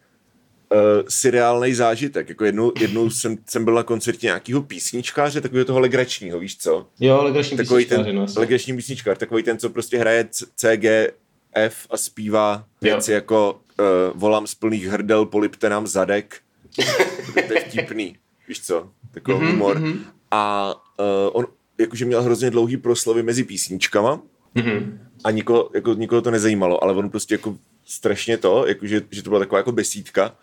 uh, 0.73 0.78
seriálnej 1.09 1.75
zážitek. 1.75 2.28
Jako 2.28 2.45
jednou, 2.45 2.73
jednou 2.81 3.11
jsem, 3.11 3.37
jsem 3.47 3.64
byl 3.64 3.75
na 3.75 3.83
koncertě 3.83 4.26
nějakého 4.26 4.62
písničkáře, 4.62 5.40
takového 5.40 5.64
toho 5.64 5.81
legračního, 5.81 6.38
víš 6.38 6.59
co? 6.59 6.87
Jo, 7.00 7.23
legrační 7.23 7.57
takový 7.57 7.87
ten, 7.87 8.17
no, 8.17 8.26
legrační 8.37 8.76
písničkář, 8.76 9.19
takový 9.19 9.43
ten, 9.43 9.59
co 9.59 9.71
prostě 9.71 9.99
hraje 9.99 10.28
CG, 10.57 11.12
F 11.52 11.87
a 11.90 11.97
zpívá 11.97 12.64
věci 12.81 13.11
jo. 13.11 13.14
jako 13.14 13.61
uh, 13.81 14.21
volám 14.21 14.47
z 14.47 14.55
plných 14.55 14.87
hrdel, 14.87 15.26
polipte 15.26 15.69
nám 15.69 15.87
zadek. 15.87 16.37
to 17.49 17.55
je 17.55 17.61
vtipný, 17.61 18.17
víš 18.49 18.61
co? 18.61 18.90
Takový 19.11 19.38
mm-hmm, 19.38 19.50
humor. 19.50 19.78
Mm-hmm. 19.78 19.99
A 20.30 20.75
uh, 20.99 21.30
on 21.32 21.47
jakože 21.78 22.04
měl 22.04 22.23
hrozně 22.23 22.50
dlouhý 22.50 22.76
proslovy 22.76 23.23
mezi 23.23 23.44
písničkama, 23.44 24.20
Mm-hmm. 24.56 24.99
A 25.25 25.30
nikoho, 25.30 25.70
jako, 25.75 25.94
nikoho 25.94 26.23
to 26.23 26.30
nezajímalo, 26.30 26.85
ale 26.85 26.94
on 26.94 27.11
prostě 27.11 27.35
jako 27.35 27.56
strašně 27.85 28.37
to, 28.38 28.66
jako, 28.66 28.87
že, 28.87 29.02
že 29.11 29.23
to 29.23 29.30
byla 29.30 29.40
taková 29.40 29.58
jako 29.58 29.73
besídka 29.73 30.37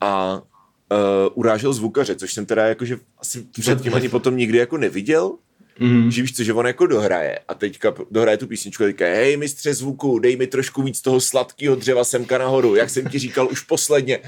a 0.00 0.34
uh, 0.34 0.98
urážel 1.34 1.72
zvukaře, 1.72 2.16
což 2.16 2.32
jsem 2.32 2.46
teda 2.46 2.66
jakože 2.66 2.98
asi 3.18 3.46
předtím 3.60 3.94
ani 3.94 4.08
potom 4.08 4.36
nikdy 4.36 4.58
jako 4.58 4.76
neviděl, 4.76 5.36
Mm-hmm. 5.80 6.08
Že 6.08 6.22
víš 6.22 6.36
co, 6.36 6.44
že 6.44 6.52
on 6.52 6.66
jako 6.66 6.86
dohraje 6.86 7.38
a 7.48 7.54
teďka 7.54 7.94
dohraje 8.10 8.36
tu 8.36 8.46
písničku 8.46 8.84
a 8.84 8.86
říká, 8.86 9.04
hej 9.04 9.36
mistře 9.36 9.74
zvuku, 9.74 10.18
dej 10.18 10.36
mi 10.36 10.46
trošku 10.46 10.82
víc 10.82 11.00
toho 11.00 11.20
sladkého 11.20 11.76
dřeva 11.76 12.04
semka 12.04 12.38
nahoru, 12.38 12.74
jak 12.74 12.90
jsem 12.90 13.08
ti 13.08 13.18
říkal 13.18 13.48
už 13.52 13.60
posledně. 13.60 14.18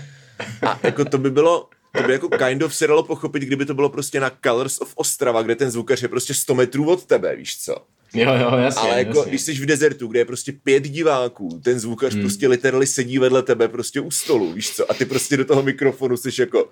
A 0.67 0.81
jako 0.83 1.05
to 1.05 1.19
by 1.19 1.31
bylo, 1.31 1.69
to 1.93 2.03
by 2.03 2.13
jako 2.13 2.29
kind 2.29 2.63
of 2.63 2.75
se 2.75 2.87
dalo 2.87 3.03
pochopit, 3.03 3.43
kdyby 3.43 3.67
to 3.67 3.75
bylo 3.75 3.89
prostě 3.89 4.21
na 4.21 4.31
Colors 4.45 4.81
of 4.81 4.93
Ostrava, 4.97 5.43
kde 5.43 5.57
ten 5.57 5.71
zvukař 5.71 6.03
je 6.03 6.09
prostě 6.09 6.35
100 6.35 6.55
metrů 6.55 6.91
od 6.91 7.07
tebe, 7.07 7.37
víš 7.37 7.59
co. 7.59 7.77
Jo, 8.15 8.35
jo, 8.35 8.59
jasně. 8.59 8.81
Ale 8.81 8.99
jako, 8.99 9.19
jasně. 9.19 9.31
když 9.31 9.43
jsi 9.43 9.55
v 9.55 9.67
dezertu, 9.67 10.07
kde 10.07 10.21
je 10.21 10.25
prostě 10.25 10.53
pět 10.53 10.83
diváků, 10.83 11.61
ten 11.65 11.81
zvukař 11.81 12.13
hmm. 12.13 12.23
prostě 12.23 12.49
literally 12.49 12.87
sedí 12.87 13.19
vedle 13.19 13.43
tebe 13.43 13.69
prostě 13.69 14.01
u 14.01 14.11
stolu, 14.11 14.53
víš 14.53 14.71
co, 14.77 14.91
a 14.91 14.95
ty 14.95 15.05
prostě 15.05 15.37
do 15.37 15.45
toho 15.45 15.63
mikrofonu 15.63 16.17
jsi 16.17 16.41
jako 16.41 16.71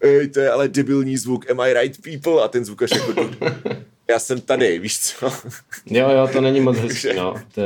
ej, 0.00 0.28
to 0.28 0.40
je 0.40 0.50
ale 0.50 0.68
debilní 0.68 1.16
zvuk, 1.16 1.50
am 1.50 1.60
I 1.60 1.74
right 1.74 2.02
people? 2.02 2.42
A 2.42 2.48
ten 2.48 2.64
zvukař 2.64 2.90
jako, 2.92 3.14
já 4.10 4.18
jsem 4.18 4.40
tady, 4.40 4.78
víš 4.78 4.98
co? 4.98 5.32
Jo, 5.86 6.08
jo, 6.10 6.28
to 6.32 6.40
není 6.40 6.60
moc 6.60 6.78
hezký, 6.78 7.08
no. 7.16 7.34
To, 7.54 7.62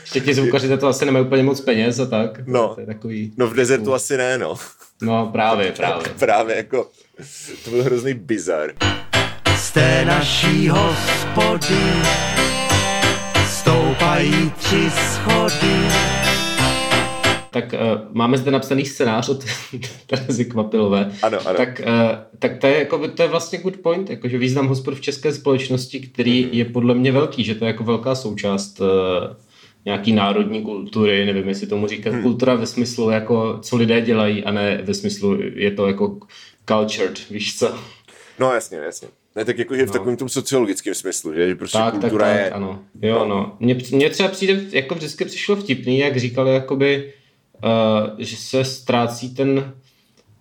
ještě 0.00 0.20
ti 0.20 0.34
zvukaři 0.34 0.78
to 0.78 0.88
asi 0.88 1.04
nemají 1.04 1.26
úplně 1.26 1.42
moc 1.42 1.60
peněz 1.60 1.98
a 1.98 2.06
tak. 2.06 2.46
No, 2.46 2.74
to 2.74 2.80
je 2.80 2.86
takový... 2.86 3.32
no 3.36 3.46
v 3.46 3.54
dezertu 3.54 3.88
uh. 3.90 3.94
asi 3.94 4.16
ne, 4.16 4.38
no. 4.38 4.54
No 5.02 5.26
právě, 5.32 5.72
právě. 5.76 6.08
právě 6.18 6.56
jako, 6.56 6.90
to 7.64 7.70
byl 7.70 7.84
hrozný 7.84 8.14
bizar. 8.14 8.70
Z 9.56 9.70
té 9.70 10.04
naší 10.04 10.68
hospody 10.68 11.82
stoupají 13.48 14.50
tři 14.50 14.90
schody. 14.90 16.23
Tak 17.54 17.72
uh, 17.72 17.78
máme 18.12 18.38
zde 18.38 18.50
napsaný 18.50 18.84
scénář 18.84 19.28
od 19.28 19.44
Terezy 20.06 20.44
Kvapilové. 20.44 21.12
Ano, 21.22 21.38
ano. 21.46 21.56
Tak, 21.56 21.82
uh, 21.86 21.94
tak 22.38 22.58
to, 22.58 22.66
je, 22.66 22.78
jako, 22.78 23.08
to 23.08 23.22
je 23.22 23.28
vlastně 23.28 23.58
good 23.58 23.76
point, 23.76 24.10
jakože 24.10 24.38
význam 24.38 24.66
hospod 24.66 24.94
v 24.94 25.00
české 25.00 25.32
společnosti, 25.32 26.00
který 26.00 26.44
mm-hmm. 26.44 26.52
je 26.52 26.64
podle 26.64 26.94
mě 26.94 27.12
velký, 27.12 27.44
že 27.44 27.54
to 27.54 27.64
je 27.64 27.66
jako 27.66 27.84
velká 27.84 28.14
součást 28.14 28.80
uh, 28.80 28.86
nějaký 29.84 30.12
národní 30.12 30.62
kultury, 30.62 31.26
nevím, 31.26 31.48
jestli 31.48 31.66
tomu 31.66 31.86
říkat 31.86 32.12
hmm. 32.12 32.22
kultura 32.22 32.54
ve 32.54 32.66
smyslu, 32.66 33.10
jako 33.10 33.58
co 33.62 33.76
lidé 33.76 34.00
dělají, 34.00 34.44
a 34.44 34.50
ne 34.50 34.80
ve 34.82 34.94
smyslu, 34.94 35.38
je 35.54 35.70
to 35.70 35.86
jako 35.86 36.18
cultured, 36.68 37.30
víš 37.30 37.58
co? 37.58 37.74
No 38.38 38.52
jasně, 38.52 38.78
jasně. 38.78 39.08
Ne, 39.36 39.44
tak 39.44 39.58
jakože 39.58 39.82
v 39.82 39.86
no. 39.86 39.92
takovém 39.92 40.16
tom 40.16 40.28
sociologickém 40.28 40.94
smyslu, 40.94 41.34
že 41.34 41.54
prostě 41.54 41.78
tak, 41.78 41.90
kultura 41.90 42.26
tak, 42.26 42.36
tak, 42.36 42.44
je... 42.44 42.50
ano. 42.50 42.82
Jo, 43.02 43.18
no. 43.18 43.28
no. 43.28 43.56
Mně, 43.60 43.76
mně 43.92 44.10
třeba 44.10 44.28
přijde, 44.28 44.60
jako 44.70 44.94
vždycky 44.94 45.24
přišlo 45.24 45.56
vtipný, 45.56 45.98
jak 45.98 46.16
říkali, 46.16 46.54
jakoby, 46.54 47.04
uh, 47.04 47.23
že 48.18 48.36
se 48.36 48.64
ztrácí 48.64 49.34
ten 49.34 49.72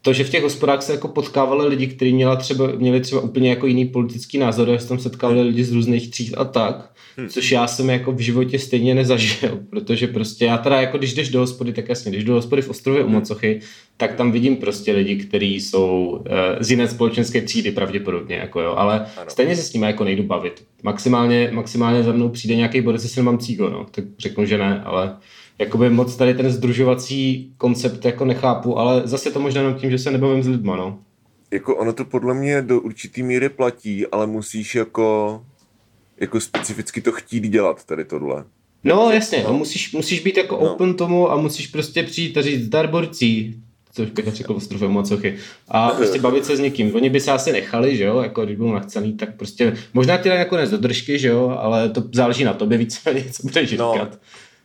to, 0.04 0.14
že 0.14 0.24
v 0.24 0.30
těch 0.30 0.44
hospodách 0.44 0.82
se 0.82 0.92
jako 0.92 1.08
potkávali 1.08 1.68
lidi, 1.68 1.88
kteří 1.88 2.14
měla 2.14 2.36
třeba, 2.36 2.68
měli 2.68 3.02
třeba 3.02 3.22
úplně 3.22 3.50
jako 3.50 3.68
jiný 3.68 3.86
politický 3.86 4.38
názor, 4.38 4.72
že 4.72 4.80
se 4.80 4.88
tam 4.88 5.00
setkávali 5.00 5.42
lidi 5.42 5.64
z 5.64 5.72
různých 5.72 6.12
tříd 6.12 6.34
a 6.38 6.46
tak, 6.46 6.92
hmm. 7.18 7.30
což 7.30 7.52
já 7.52 7.68
jsem 7.68 7.90
jako 7.90 8.12
v 8.12 8.20
životě 8.20 8.60
stejně 8.60 8.96
nezažil, 8.96 9.60
protože 9.70 10.08
prostě 10.08 10.46
já 10.46 10.58
teda 10.58 10.82
jako 10.82 10.98
když 10.98 11.14
jdeš 11.14 11.30
do 11.30 11.40
hospody, 11.40 11.74
tak 11.74 11.90
jasně, 11.90 12.12
když 12.12 12.24
do 12.24 12.34
hospody 12.34 12.62
v 12.62 12.70
ostrově 12.70 13.04
u 13.04 13.06
hmm. 13.06 13.16
Mocochy, 13.16 13.60
tak 13.98 14.16
tam 14.16 14.32
vidím 14.32 14.56
prostě 14.56 14.92
lidi, 14.92 15.16
kteří 15.16 15.62
jsou 15.62 16.08
uh, 16.08 16.26
z 16.60 16.72
jiné 16.72 16.88
společenské 16.88 17.42
třídy 17.42 17.72
pravděpodobně, 17.72 18.36
jako 18.36 18.62
jo, 18.62 18.74
ale 18.78 19.06
ano. 19.18 19.30
stejně 19.30 19.56
se 19.56 19.62
s 19.62 19.74
nimi 19.74 19.86
jako 19.86 20.04
nejdu 20.04 20.24
bavit. 20.24 20.64
Maximálně, 20.84 21.50
maximálně 21.54 22.04
za 22.04 22.12
mnou 22.12 22.30
přijde 22.30 22.56
nějaký 22.56 22.82
bodec, 22.82 23.04
jestli 23.04 23.20
nemám 23.20 23.38
cígo, 23.38 23.70
no, 23.70 23.86
tak 23.92 24.06
řeknu, 24.20 24.46
že 24.46 24.58
ne, 24.58 24.82
ale 24.86 25.16
jakoby 25.64 25.90
moc 25.90 26.16
tady 26.16 26.34
ten 26.34 26.52
združovací 26.52 27.54
koncept 27.58 28.06
jako 28.06 28.26
nechápu, 28.26 28.80
ale 28.80 29.02
zase 29.06 29.32
to 29.32 29.40
možná 29.40 29.62
jenom 29.62 29.76
tím, 29.76 29.92
že 29.92 30.00
se 30.00 30.12
nebavím 30.12 30.44
s 30.44 30.48
lidma, 30.48 30.76
no. 30.76 31.00
Jako 31.52 31.76
ono 31.76 31.94
to 31.94 32.06
podle 32.06 32.34
mě 32.34 32.62
do 32.62 32.82
určitý 32.82 33.24
míry 33.24 33.50
platí, 33.50 34.08
ale 34.08 34.28
musíš 34.28 34.76
jako, 34.76 35.42
jako 36.18 36.40
specificky 36.40 37.02
to 37.02 37.12
chtít 37.12 37.44
dělat, 37.44 37.86
tady 37.86 38.06
tohle. 38.06 38.44
No 38.84 39.12
jasně, 39.12 39.44
no. 39.48 39.54
musíš, 39.54 39.94
musíš 39.94 40.20
být 40.20 40.38
jako 40.38 40.56
no. 40.62 40.74
open 40.74 40.94
tomu 40.94 41.32
a 41.32 41.36
musíš 41.36 41.68
prostě 41.68 42.04
přijít 42.04 42.38
a 42.38 42.42
říct 42.42 42.66
zdar 42.66 42.88
borcí, 42.88 43.64
což 43.94 44.10
bych 44.10 44.28
řekl 44.28 44.54
ostrovem 44.54 44.92
Mocochy. 44.92 45.36
A 45.68 45.90
prostě 45.90 46.20
bavit 46.22 46.46
se 46.46 46.58
s 46.58 46.60
někým. 46.60 46.96
Oni 46.96 47.10
by 47.10 47.20
se 47.20 47.32
asi 47.32 47.52
nechali, 47.52 47.98
že 47.98 48.04
jo, 48.04 48.22
jako 48.22 48.46
když 48.46 48.58
budou 48.58 48.74
nachcený, 48.74 49.14
tak 49.14 49.36
prostě 49.38 49.74
možná 49.94 50.18
ti 50.18 50.30
jako 50.30 50.58
nedodržky, 50.58 51.20
že 51.20 51.28
jo, 51.28 51.58
ale 51.60 51.90
to 51.90 52.04
záleží 52.14 52.44
na 52.44 52.54
tobě 52.54 52.78
víc, 52.78 53.02
co 53.32 53.44
budeš 53.44 53.72
no. 53.72 53.94
říkat. 53.94 54.20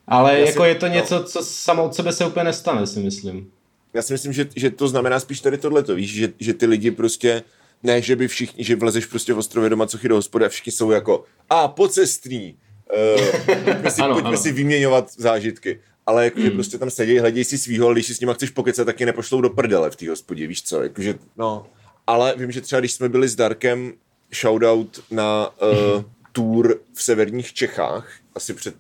Ale 0.09 0.41
Já 0.41 0.47
jako 0.47 0.63
si, 0.63 0.69
je 0.69 0.75
to 0.75 0.89
no. 0.89 0.95
něco, 0.95 1.25
co 1.25 1.45
samo 1.45 1.85
od 1.85 1.95
sebe 1.95 2.13
se 2.13 2.27
úplně 2.27 2.45
nestane, 2.45 2.87
si 2.87 3.01
myslím. 3.01 3.51
Já 3.95 4.03
si 4.03 4.13
myslím, 4.13 4.33
že, 4.33 4.49
že 4.57 4.71
to 4.71 4.89
znamená 4.89 5.21
spíš 5.21 5.41
tady 5.41 5.59
tohleto, 5.59 5.95
víš, 5.95 6.15
že, 6.15 6.33
že 6.39 6.55
ty 6.55 6.67
lidi 6.67 6.91
prostě, 6.91 7.43
ne, 7.83 8.03
že 8.03 8.17
by 8.17 8.29
všichni, 8.29 8.65
že 8.65 8.77
vlezeš 8.77 9.07
prostě 9.07 9.33
v 9.33 9.39
ostrově 9.39 9.71
doma, 9.71 9.87
co 9.87 9.99
do 10.09 10.15
hospody 10.15 10.45
a 10.45 10.49
všichni 10.49 10.73
jsou 10.73 10.91
jako, 10.91 11.25
a 11.51 11.69
pocestný, 11.69 12.59
uh, 13.17 13.55
pojďme, 13.65 13.91
si, 13.91 14.03
ano, 14.03 14.15
pojďme 14.15 14.29
ano. 14.29 14.39
si 14.39 14.53
vyměňovat 14.53 15.13
zážitky. 15.17 15.81
Ale 16.07 16.25
jako, 16.25 16.41
mm. 16.41 16.51
prostě 16.51 16.79
tam 16.79 16.91
sedí, 16.91 17.19
hledějí 17.19 17.45
si 17.45 17.59
svýho, 17.59 17.87
ale 17.87 17.95
když 17.95 18.07
si 18.07 18.15
s 18.15 18.21
nima 18.21 18.35
chceš 18.35 18.51
pokecat, 18.51 18.87
tak 18.87 19.01
je 19.01 19.07
nepošlou 19.07 19.41
do 19.41 19.51
prdele 19.51 19.91
v 19.91 19.97
té 19.97 20.11
hospodě, 20.11 20.47
víš 20.47 20.63
co, 20.63 20.83
jakože, 20.83 21.15
no. 21.37 21.67
Ale 22.07 22.35
vím, 22.37 22.53
že 22.53 22.61
třeba 22.61 22.81
když 22.81 22.93
jsme 22.93 23.09
byli 23.09 23.29
s 23.29 23.37
Darkem, 23.37 23.93
shoutout 24.35 25.01
na 25.11 25.49
uh, 25.49 26.03
tour 26.33 26.81
v 26.95 27.03
severních 27.03 27.53
Čechách, 27.53 28.13
asi 28.35 28.55
před 28.55 28.75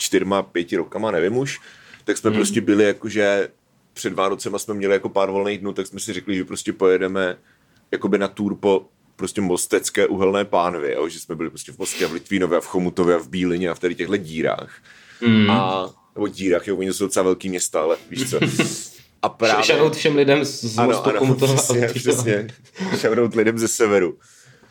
čtyřma, 0.00 0.42
pěti 0.42 0.76
rokama, 0.76 1.10
nevím 1.10 1.36
už, 1.36 1.60
tak 2.04 2.16
jsme 2.16 2.30
hmm. 2.30 2.38
prostě 2.38 2.60
byli 2.60 2.84
jakože 2.84 3.48
před 3.92 4.12
Vánocema 4.12 4.58
jsme 4.58 4.74
měli 4.74 4.92
jako 4.92 5.08
pár 5.08 5.30
volných 5.30 5.58
dnů, 5.58 5.72
tak 5.72 5.86
jsme 5.86 6.00
si 6.00 6.12
řekli, 6.12 6.36
že 6.36 6.44
prostě 6.44 6.72
pojedeme 6.72 7.36
jakoby 7.90 8.18
na 8.18 8.28
tour 8.28 8.54
po 8.54 8.86
prostě 9.16 9.40
mostecké 9.40 10.06
uhelné 10.06 10.44
pánvy, 10.44 10.92
jo? 10.92 11.08
že 11.08 11.20
jsme 11.20 11.34
byli 11.34 11.50
prostě 11.50 11.72
v 11.72 11.78
Mostě 11.78 12.04
a 12.04 12.08
v 12.08 12.12
Litvínově 12.12 12.58
a 12.58 12.60
v 12.60 12.66
Chomutově 12.66 13.14
a 13.14 13.18
v 13.18 13.28
Bílině 13.28 13.70
a 13.70 13.74
v 13.74 13.78
tady 13.78 13.94
těchto 13.94 14.16
dírách. 14.16 14.82
Hmm. 15.20 15.50
A, 15.50 15.90
nebo 16.14 16.26
dírách, 16.26 16.68
jo, 16.68 16.76
oni 16.76 16.92
jsou 16.92 17.04
docela 17.04 17.24
velký 17.24 17.48
města, 17.48 17.82
ale 17.82 17.96
víš 18.10 18.30
co. 18.30 18.38
A 19.22 19.28
právě... 19.38 19.64
Shoutout 19.64 19.96
všem 19.96 20.16
lidem 20.16 20.44
z, 20.44 20.78
ano, 20.78 20.88
Mostu, 20.88 21.10
ano, 21.10 21.34
přesně, 21.34 21.88
přesně. 21.88 22.48
Shoutout 22.96 23.34
lidem 23.34 23.58
ze 23.58 23.68
severu. 23.68 24.18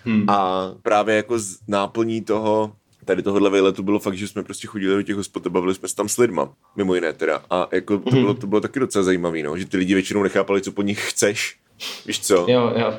Hmm. 0.05 0.29
A 0.29 0.69
právě 0.81 1.15
jako 1.15 1.39
z 1.39 1.57
náplní 1.67 2.21
toho 2.21 2.75
tady 3.10 3.24
tohohle 3.24 3.50
vejletu 3.50 3.84
bylo 3.84 4.00
fakt, 4.00 4.18
že 4.18 4.28
jsme 4.28 4.44
prostě 4.44 4.68
chodili 4.68 4.96
do 4.96 5.01
těch 5.01 5.16
hospod 5.16 5.48
a 5.48 5.50
bavili 5.50 5.75
jsme 5.75 5.88
se 5.88 5.96
tam 5.96 6.10
s 6.10 6.18
lidma, 6.18 6.54
mimo 6.75 6.96
jiné 6.96 7.13
teda. 7.13 7.44
A 7.50 7.68
jako 7.72 7.98
to, 7.98 8.10
bylo, 8.10 8.34
to 8.34 8.48
bylo 8.48 8.62
taky 8.62 8.80
docela 8.80 9.04
zajímavé, 9.04 9.44
no, 9.44 9.58
že 9.58 9.66
ty 9.66 9.78
lidi 9.78 9.94
většinou 9.94 10.24
nechápali, 10.24 10.62
co 10.62 10.72
po 10.72 10.82
nich 10.82 11.10
chceš. 11.10 11.58
Víš 12.06 12.20
co? 12.20 12.46
Jo, 12.50 12.74
jo. 12.75 12.94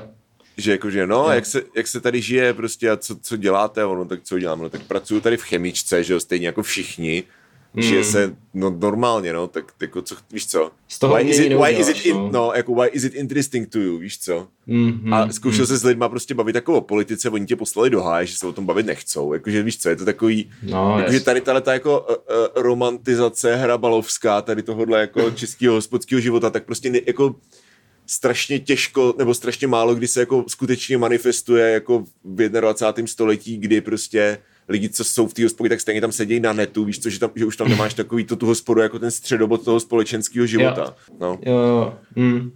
Že 0.56 0.70
jakože, 0.70 1.06
no, 1.06 1.30
jak 1.30 1.46
se, 1.46 1.62
jak 1.76 1.86
se 1.86 2.00
tady 2.00 2.20
žije 2.20 2.54
prostě 2.54 2.90
a 2.90 2.96
co, 2.96 3.16
co 3.22 3.36
děláte, 3.36 3.84
ono, 3.84 4.04
tak 4.04 4.20
co 4.22 4.38
děláme, 4.38 4.62
no, 4.62 4.70
tak 4.70 4.82
pracuju 4.82 5.20
tady 5.20 5.36
v 5.36 5.42
chemičce, 5.42 6.04
že 6.04 6.12
jo, 6.12 6.20
stejně 6.20 6.46
jako 6.46 6.62
všichni 6.62 7.22
mm. 7.74 7.82
žije 7.82 8.04
se 8.04 8.36
no, 8.54 8.70
normálně, 8.70 9.32
no, 9.32 9.48
tak 9.48 9.72
jako 9.80 10.02
co, 10.02 10.16
víš 10.32 10.46
co? 10.46 10.70
Z 10.88 10.98
toho 10.98 11.14
why 11.14 11.30
is 11.30 11.38
it, 11.38 11.52
why 11.52 11.70
is 11.70 11.88
it 11.88 12.06
in, 12.06 12.16
no. 12.16 12.30
no, 12.32 12.52
jako 12.56 12.74
why 12.74 12.88
is 12.92 13.04
it 13.04 13.14
interesting 13.14 13.68
to 13.68 13.78
you, 13.78 13.98
víš 13.98 14.18
co? 14.18 14.48
Mm-hmm. 14.68 15.14
A 15.14 15.32
zkoušel 15.32 15.62
mm. 15.62 15.66
se 15.66 15.76
s 15.76 15.84
lidma 15.84 16.08
prostě 16.08 16.34
bavit 16.34 16.54
jako 16.54 16.74
o 16.74 16.80
politice, 16.80 17.30
oni 17.30 17.46
tě 17.46 17.56
poslali 17.56 17.90
do 17.90 18.02
háje, 18.02 18.26
že 18.26 18.36
se 18.36 18.46
o 18.46 18.52
tom 18.52 18.66
bavit 18.66 18.86
nechcou, 18.86 19.32
jakože 19.32 19.62
víš 19.62 19.78
co, 19.78 19.88
je 19.88 19.96
to 19.96 20.04
takový, 20.04 20.50
no, 20.62 20.98
jakože 20.98 21.20
tady 21.20 21.40
tahle 21.40 21.60
ta 21.60 21.72
jako 21.72 22.00
uh, 22.00 22.06
uh, 22.08 22.62
romantizace 22.62 23.56
hrabalovská, 23.56 24.42
tady 24.42 24.62
tohohle 24.62 25.00
jako 25.00 25.30
českého 25.34 25.74
hospodského 25.74 26.20
života, 26.20 26.50
tak 26.50 26.64
prostě 26.64 26.90
ne, 26.90 27.00
jako 27.06 27.34
strašně 28.06 28.58
těžko, 28.58 29.14
nebo 29.18 29.34
strašně 29.34 29.66
málo, 29.66 29.94
kdy 29.94 30.08
se 30.08 30.20
jako 30.20 30.44
skutečně 30.48 30.98
manifestuje 30.98 31.70
jako 31.70 32.04
v 32.24 32.48
21. 32.48 33.06
století, 33.06 33.58
kdy 33.58 33.80
prostě 33.80 34.38
lidi, 34.70 34.88
co 34.88 35.04
jsou 35.04 35.26
v 35.26 35.34
té 35.34 35.42
hospodě, 35.42 35.68
tak 35.68 35.80
stejně 35.80 36.00
tam 36.00 36.12
sedí 36.12 36.40
na 36.40 36.52
netu, 36.52 36.84
víš 36.84 37.00
co, 37.00 37.10
že, 37.10 37.18
tam, 37.18 37.30
že 37.34 37.46
už 37.46 37.56
tam 37.56 37.68
nemáš 37.68 37.94
takový 37.94 38.24
to, 38.24 38.36
tu 38.36 38.46
hospodu 38.46 38.80
jako 38.80 38.98
ten 38.98 39.10
středobod 39.10 39.64
toho 39.64 39.80
společenského 39.80 40.46
života. 40.46 40.94
Jo. 41.08 41.14
No, 41.20 41.38
jo, 41.42 41.58
jo. 41.58 41.94
Hmm. 42.16 42.52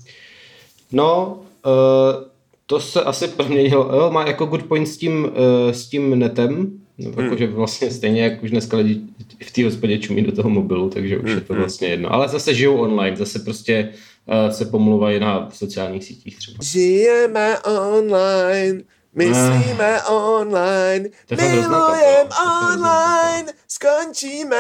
no 0.93 1.41
uh, 1.67 2.25
to 2.67 2.81
se 2.81 3.03
asi 3.03 3.29
proměnilo, 3.29 3.91
jo, 3.97 4.11
má 4.11 4.27
jako 4.27 4.47
good 4.47 4.63
point 4.63 4.89
s 4.89 4.97
tím, 4.97 5.25
uh, 5.25 5.31
s 5.73 5.89
tím 5.89 6.19
netem, 6.19 6.71
no, 6.99 7.11
hmm. 7.11 7.25
jakože 7.25 7.47
vlastně 7.47 7.91
stejně, 7.91 8.23
jak 8.23 8.43
už 8.43 8.51
dneska 8.51 8.77
lidi 8.77 9.01
v 9.43 9.53
té 9.53 9.65
hospodě 9.65 9.99
čumí 9.99 10.23
do 10.23 10.33
toho 10.33 10.51
mobilu, 10.51 10.91
takže 10.91 11.19
už 11.19 11.31
hmm. 11.31 11.39
je 11.39 11.41
to 11.41 11.53
hmm. 11.53 11.63
vlastně 11.63 11.89
jedno. 11.89 12.13
Ale 12.13 12.29
zase 12.29 12.55
žijou 12.55 12.77
online, 12.77 13.17
zase 13.17 13.39
prostě 13.39 13.89
uh, 14.27 14.53
se 14.53 14.65
pomluvají 14.65 15.21
na 15.21 15.51
sociálních 15.53 16.05
sítích 16.05 16.37
třeba. 16.37 16.59
Žijeme 16.63 17.59
online, 17.61 18.83
Myslíme 19.15 20.03
online, 20.03 21.09
milujeme 21.31 22.31
online, 22.73 23.53
skončíme 23.69 24.57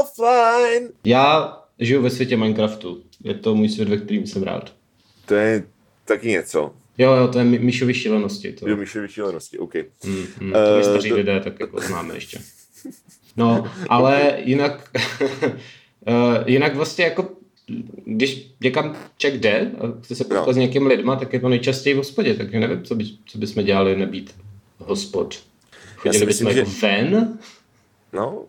offline. 0.00 0.88
Já 1.04 1.58
žiju 1.78 2.02
ve 2.02 2.10
světě 2.10 2.36
Minecraftu. 2.36 3.02
Je 3.24 3.34
to 3.34 3.54
můj 3.54 3.68
svět, 3.68 3.88
ve 3.88 3.96
kterým 3.96 4.26
jsem 4.26 4.42
rád. 4.42 4.72
To 5.26 5.34
je 5.34 5.64
taky 6.04 6.28
něco. 6.28 6.72
Jo, 6.98 7.12
jo, 7.12 7.28
to 7.28 7.38
je 7.38 7.44
Míšovy 7.44 7.94
šílenosti. 7.94 8.52
To. 8.52 8.68
Jo, 8.68 8.76
Míšovy 8.76 9.08
šílenosti, 9.08 9.58
OK. 9.58 9.74
Mm, 10.04 10.26
mm, 10.40 10.52
to 10.52 10.58
uh, 10.76 10.82
staří 10.82 11.08
to... 11.08 11.14
lidé 11.14 11.40
tak 11.40 11.60
jako 11.60 11.80
známe 11.80 12.14
ještě. 12.14 12.38
No, 13.36 13.70
ale 13.88 14.38
jinak, 14.44 14.90
uh, 16.08 16.14
jinak 16.46 16.74
vlastně 16.74 17.04
jako 17.04 17.37
když 18.04 18.50
někam 18.60 18.96
ček 19.16 19.40
jde 19.40 19.70
a 19.78 20.02
chce 20.02 20.14
se 20.14 20.24
potkat 20.24 20.46
no. 20.46 20.52
s 20.52 20.56
někým 20.56 20.86
lidma, 20.86 21.16
tak 21.16 21.32
je 21.32 21.40
to 21.40 21.48
nejčastěji 21.48 21.94
v 21.94 21.98
hospodě, 21.98 22.34
takže 22.34 22.60
nevím, 22.60 22.82
co, 22.82 22.94
by, 22.94 23.04
co 23.26 23.38
bychom 23.38 23.64
dělali 23.64 23.96
nebýt 23.96 24.34
hospod. 24.78 25.42
Chodili 25.96 26.26
bychom 26.26 26.52
že... 26.52 26.58
jako 26.58 26.70
ven? 26.82 27.38
No, 28.12 28.44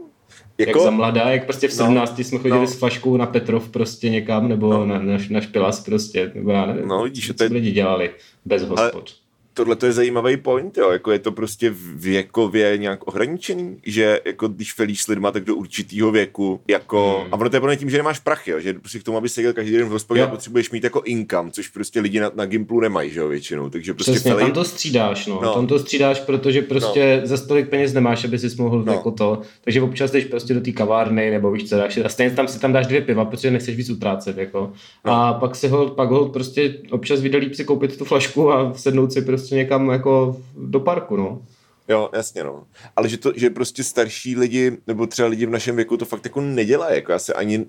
jako... 0.57 0.79
Jak 0.79 0.85
za 0.85 0.91
mladá, 0.91 1.29
jak 1.29 1.45
prostě 1.45 1.67
v 1.67 1.73
17 1.73 2.17
no, 2.17 2.23
jsme 2.23 2.39
chodili 2.39 2.59
no. 2.59 2.67
s 2.67 2.75
Faškou 2.75 3.17
na 3.17 3.25
Petrov 3.25 3.69
prostě 3.69 4.09
někam, 4.09 4.49
nebo 4.49 4.73
no. 4.73 4.85
na, 4.85 4.99
na, 4.99 5.17
na 5.29 5.41
Špilas 5.41 5.79
prostě, 5.79 6.31
nebo 6.35 6.51
já 6.51 6.65
nevím, 6.65 6.87
no, 6.87 7.03
vidíš, 7.03 7.27
co 7.27 7.33
to 7.33 7.43
je... 7.43 7.49
lidi 7.49 7.71
dělali 7.71 8.11
bez 8.45 8.63
hospod. 8.63 9.09
Ale 9.09 9.28
tohle 9.59 9.75
to 9.75 9.85
je 9.85 9.93
zajímavý 9.93 10.37
point, 10.37 10.77
jo, 10.77 10.91
jako 10.91 11.11
je 11.11 11.19
to 11.19 11.31
prostě 11.31 11.73
věkově 11.95 12.77
nějak 12.77 13.07
ohraničený, 13.07 13.77
že 13.85 14.19
jako 14.25 14.47
když 14.47 14.73
felíš 14.73 15.01
s 15.01 15.07
lidma, 15.07 15.31
tak 15.31 15.43
do 15.43 15.55
určitého 15.55 16.11
věku, 16.11 16.61
jako, 16.67 17.19
hmm. 17.23 17.33
a 17.33 17.37
ono 17.37 17.49
to 17.49 17.69
je 17.69 17.77
tím, 17.77 17.89
že 17.89 17.97
nemáš 17.97 18.19
prachy, 18.19 18.51
jo, 18.51 18.59
že 18.59 18.73
prostě 18.73 18.99
k 18.99 19.03
tomu, 19.03 19.17
aby 19.17 19.29
seděl 19.29 19.53
každý 19.53 19.71
den 19.71 19.87
v 19.87 19.91
hospodě, 19.91 20.27
potřebuješ 20.27 20.71
mít 20.71 20.83
jako 20.83 21.01
income, 21.05 21.51
což 21.51 21.67
prostě 21.67 21.99
lidi 21.99 22.19
na, 22.19 22.31
na 22.35 22.45
Gimplu 22.45 22.79
nemají, 22.79 23.11
že 23.11 23.19
jo, 23.19 23.27
většinou, 23.27 23.69
takže 23.69 23.93
prostě 23.93 24.11
Přesně, 24.11 24.31
felí... 24.31 24.43
tam 24.43 24.51
to 24.51 24.63
střídáš, 24.63 25.27
no. 25.27 25.39
no. 25.43 25.53
tam 25.53 25.67
to 25.67 25.79
střídáš, 25.79 26.19
protože 26.19 26.61
prostě 26.61 27.17
no. 27.21 27.27
za 27.27 27.37
stolik 27.37 27.69
peněz 27.69 27.93
nemáš, 27.93 28.25
aby 28.25 28.39
si 28.39 28.61
mohl 28.61 28.83
no. 28.83 28.93
jako 28.93 29.11
to, 29.11 29.41
takže 29.63 29.81
občas 29.81 30.11
jdeš 30.11 30.25
prostě 30.25 30.53
do 30.53 30.61
té 30.61 30.71
kavárny, 30.71 31.31
nebo 31.31 31.51
víš 31.51 31.69
co, 31.69 31.77
dáš, 31.77 31.97
a 31.97 32.09
stejně 32.09 32.35
tam 32.35 32.47
si 32.47 32.59
tam 32.59 32.73
dáš 32.73 32.87
dvě 32.87 33.01
piva, 33.01 33.25
protože 33.25 33.51
nechceš 33.51 33.75
víc 33.75 33.89
utrácet, 33.89 34.37
jako. 34.37 34.71
No. 35.05 35.13
A 35.13 35.33
pak 35.33 35.55
si 35.55 35.67
ho, 35.67 35.87
pak 35.87 36.09
ho 36.09 36.29
prostě 36.29 36.75
občas 36.91 37.21
vyjde 37.21 37.39
si 37.53 37.65
koupit 37.65 37.97
tu 37.97 38.05
flašku 38.05 38.51
a 38.51 38.73
sednout 38.73 39.13
si 39.13 39.21
prostě 39.21 39.48
někam 39.51 39.89
jako 39.89 40.41
do 40.57 40.79
parku, 40.79 41.17
no. 41.17 41.41
Jo, 41.87 42.09
jasně, 42.13 42.43
no. 42.43 42.63
Ale 42.95 43.09
že, 43.09 43.17
to, 43.17 43.31
že 43.35 43.49
prostě 43.49 43.83
starší 43.83 44.35
lidi, 44.35 44.77
nebo 44.87 45.07
třeba 45.07 45.27
lidi 45.27 45.45
v 45.45 45.49
našem 45.49 45.75
věku 45.75 45.97
to 45.97 46.05
fakt 46.05 46.25
jako 46.25 46.41
nedělají, 46.41 46.95
jako 46.95 47.11
já 47.11 47.19
se 47.19 47.33
ani, 47.33 47.65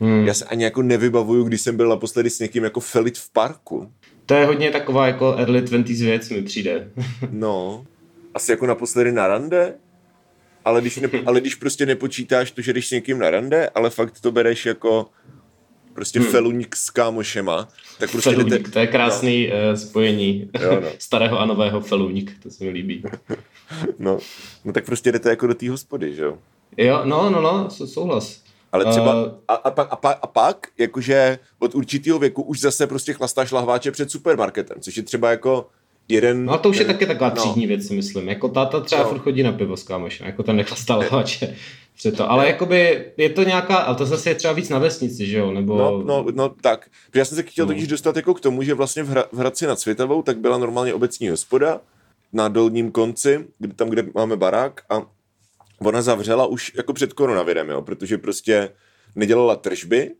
hmm. 0.00 0.26
já 0.26 0.34
se 0.34 0.44
ani 0.44 0.64
jako 0.64 0.82
nevybavuju, 0.82 1.44
když 1.44 1.60
jsem 1.60 1.76
byl 1.76 1.88
naposledy 1.88 2.30
s 2.30 2.38
někým 2.38 2.64
jako 2.64 2.80
felit 2.80 3.18
v 3.18 3.32
parku. 3.32 3.92
To 4.26 4.34
je 4.34 4.46
hodně 4.46 4.70
taková 4.70 5.06
jako 5.06 5.34
early 5.38 5.62
20s 5.62 6.04
věc 6.04 6.30
mi 6.30 6.42
přijde. 6.42 6.90
no, 7.30 7.84
asi 8.34 8.50
jako 8.50 8.66
naposledy 8.66 9.12
na 9.12 9.28
rande, 9.28 9.74
ale 10.64 10.80
když, 10.80 10.96
ne, 10.96 11.08
ale 11.26 11.40
když 11.40 11.54
prostě 11.54 11.86
nepočítáš 11.86 12.50
to, 12.50 12.62
že 12.62 12.72
jdeš 12.72 12.88
s 12.88 12.90
někým 12.90 13.18
na 13.18 13.30
rande, 13.30 13.68
ale 13.68 13.90
fakt 13.90 14.20
to 14.20 14.32
bereš 14.32 14.66
jako 14.66 15.06
prostě 15.94 16.20
hmm. 16.20 16.28
feluník 16.28 16.76
s 16.76 16.90
kámošema, 16.90 17.68
tak 17.98 18.10
prostě 18.10 18.30
feluník, 18.30 18.52
jdete... 18.52 18.70
to 18.70 18.78
je 18.78 18.86
krásný 18.86 19.48
no. 19.48 19.70
uh, 19.70 19.76
spojení 19.76 20.50
jo, 20.62 20.80
no. 20.80 20.88
starého 20.98 21.40
a 21.40 21.46
nového 21.46 21.80
feluník, 21.80 22.36
to 22.42 22.50
se 22.50 22.64
mi 22.64 22.70
líbí. 22.70 23.02
no, 23.98 24.18
no 24.64 24.72
tak 24.72 24.84
prostě 24.84 25.12
jdete 25.12 25.30
jako 25.30 25.46
do 25.46 25.54
té 25.54 25.70
hospody, 25.70 26.14
že 26.14 26.22
jo? 26.22 26.38
Jo, 26.76 27.00
no, 27.04 27.30
no, 27.30 27.40
no, 27.40 27.70
souhlas. 27.70 28.42
Ale 28.72 28.84
třeba, 28.84 29.24
uh, 29.24 29.32
a, 29.48 29.54
a, 29.54 29.70
pak, 29.70 29.88
a, 29.90 29.96
pak, 29.96 30.18
a 30.22 30.26
pak, 30.26 30.66
jakože 30.78 31.38
od 31.58 31.74
určitého 31.74 32.18
věku 32.18 32.42
už 32.42 32.60
zase 32.60 32.86
prostě 32.86 33.12
chlastáš 33.12 33.52
lahváče 33.52 33.90
před 33.90 34.10
supermarketem, 34.10 34.76
což 34.80 34.96
je 34.96 35.02
třeba 35.02 35.30
jako 35.30 35.66
jeden... 36.08 36.44
No 36.44 36.52
a 36.52 36.58
to 36.58 36.68
už 36.68 36.76
jeden, 36.76 36.90
je 36.90 36.94
taky 36.94 37.06
taková 37.06 37.30
no. 37.30 37.36
třídní 37.36 37.66
věc, 37.66 37.86
si 37.86 37.94
myslím. 37.94 38.28
Jako 38.28 38.48
táta 38.48 38.80
třeba 38.80 39.02
no. 39.02 39.08
furt 39.08 39.18
chodí 39.18 39.42
na 39.42 39.52
pivo 39.52 39.76
s 39.76 39.82
kámošem, 39.82 40.26
jako 40.26 40.42
ten 40.42 40.56
nechlastá 40.56 40.96
lahváče 40.96 41.56
to. 42.10 42.30
Ale 42.30 42.46
jakoby 42.46 43.04
je 43.16 43.28
to 43.30 43.42
nějaká, 43.42 43.76
ale 43.76 43.96
to 43.96 44.06
zase 44.06 44.30
je 44.30 44.34
třeba 44.34 44.52
víc 44.52 44.68
na 44.68 44.78
vesnici, 44.78 45.26
že 45.26 45.38
jo? 45.38 45.52
Nebo... 45.52 45.78
No, 45.78 46.02
no, 46.02 46.26
no 46.34 46.48
tak. 46.48 46.88
Já 47.14 47.24
jsem 47.24 47.36
se 47.36 47.42
chtěl 47.42 47.66
no. 47.66 47.72
totiž 47.72 47.88
dostat 47.88 48.16
jako 48.16 48.34
k 48.34 48.40
tomu, 48.40 48.62
že 48.62 48.74
vlastně 48.74 49.02
v, 49.02 49.08
Hra, 49.08 49.24
v 49.32 49.38
Hradci 49.38 49.66
nad 49.66 49.80
Světovou 49.80 50.22
tak 50.22 50.38
byla 50.38 50.58
normálně 50.58 50.94
obecní 50.94 51.28
hospoda 51.28 51.80
na 52.32 52.48
dolním 52.48 52.92
konci, 52.92 53.46
kde, 53.58 53.74
tam, 53.74 53.88
kde 53.88 54.04
máme 54.14 54.36
barák 54.36 54.80
a 54.90 55.02
ona 55.78 56.02
zavřela 56.02 56.46
už 56.46 56.72
jako 56.76 56.92
před 56.92 57.12
koronavirem, 57.12 57.68
jo, 57.68 57.82
protože 57.82 58.18
prostě 58.18 58.70
nedělala 59.14 59.56
tržby 59.56 60.10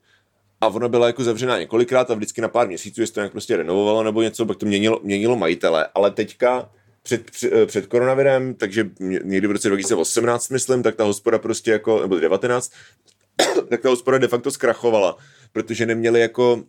a 0.61 0.69
ona 0.69 0.89
byla 0.89 1.07
jako 1.07 1.25
zavřená 1.25 1.59
několikrát 1.59 2.11
a 2.11 2.15
vždycky 2.15 2.41
na 2.41 2.49
pár 2.49 2.69
měsíců, 2.69 3.01
jestli 3.01 3.15
to 3.15 3.21
nějak 3.21 3.33
prostě 3.33 3.57
renovovalo 3.57 4.03
nebo 4.03 4.23
něco, 4.23 4.47
pak 4.47 4.57
to 4.57 4.67
měnilo, 4.67 5.01
měnilo 5.03 5.37
majitele, 5.37 5.89
ale 5.95 6.11
teďka 6.11 6.71
před, 7.03 7.31
před, 7.31 7.67
před 7.67 7.87
koronavirem, 7.87 8.55
takže 8.55 8.91
někdy 9.01 9.47
v 9.47 9.51
roce 9.51 9.69
2018, 9.69 10.49
myslím, 10.49 10.83
tak 10.83 10.97
ta 10.97 11.05
hospoda 11.05 11.39
prostě 11.39 11.71
jako, 11.71 12.01
nebo 12.03 12.19
19, 12.19 12.73
tak 13.69 13.81
ta 13.81 13.89
hospoda 13.89 14.19
de 14.19 14.29
facto 14.29 14.51
zkrachovala, 14.51 15.17
protože 15.53 15.87
neměli 15.87 16.21
jako, 16.21 16.65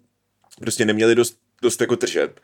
prostě 0.60 0.86
neměli 0.86 1.16
dost, 1.16 1.38
dost 1.62 1.82
jako 1.82 1.96
tržeb. 1.96 2.40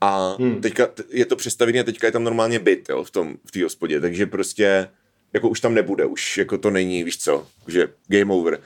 A 0.00 0.36
hmm. 0.38 0.60
teďka 0.60 0.88
je 1.10 1.26
to 1.26 1.36
přestavené 1.36 1.80
a 1.80 1.84
teďka 1.84 2.06
je 2.06 2.12
tam 2.12 2.24
normálně 2.24 2.58
byt, 2.58 2.88
jo, 2.88 3.04
v 3.04 3.10
tom, 3.10 3.34
v 3.44 3.52
té 3.52 3.62
hospodě, 3.62 4.00
takže 4.00 4.26
prostě 4.26 4.88
jako 5.32 5.48
už 5.48 5.60
tam 5.60 5.74
nebude, 5.74 6.04
už 6.04 6.38
jako 6.38 6.58
to 6.58 6.70
není, 6.70 7.04
víš 7.04 7.18
co, 7.18 7.46
že 7.68 7.88
game 8.06 8.34
over. 8.34 8.60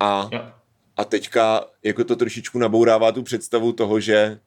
A, 0.00 0.30
a 0.96 1.04
teďka 1.04 1.64
jako 1.82 2.04
to 2.04 2.16
trošičku 2.16 2.58
nabourává 2.58 3.12
tu 3.12 3.22
představu 3.22 3.72
toho, 3.72 4.00
že 4.00 4.38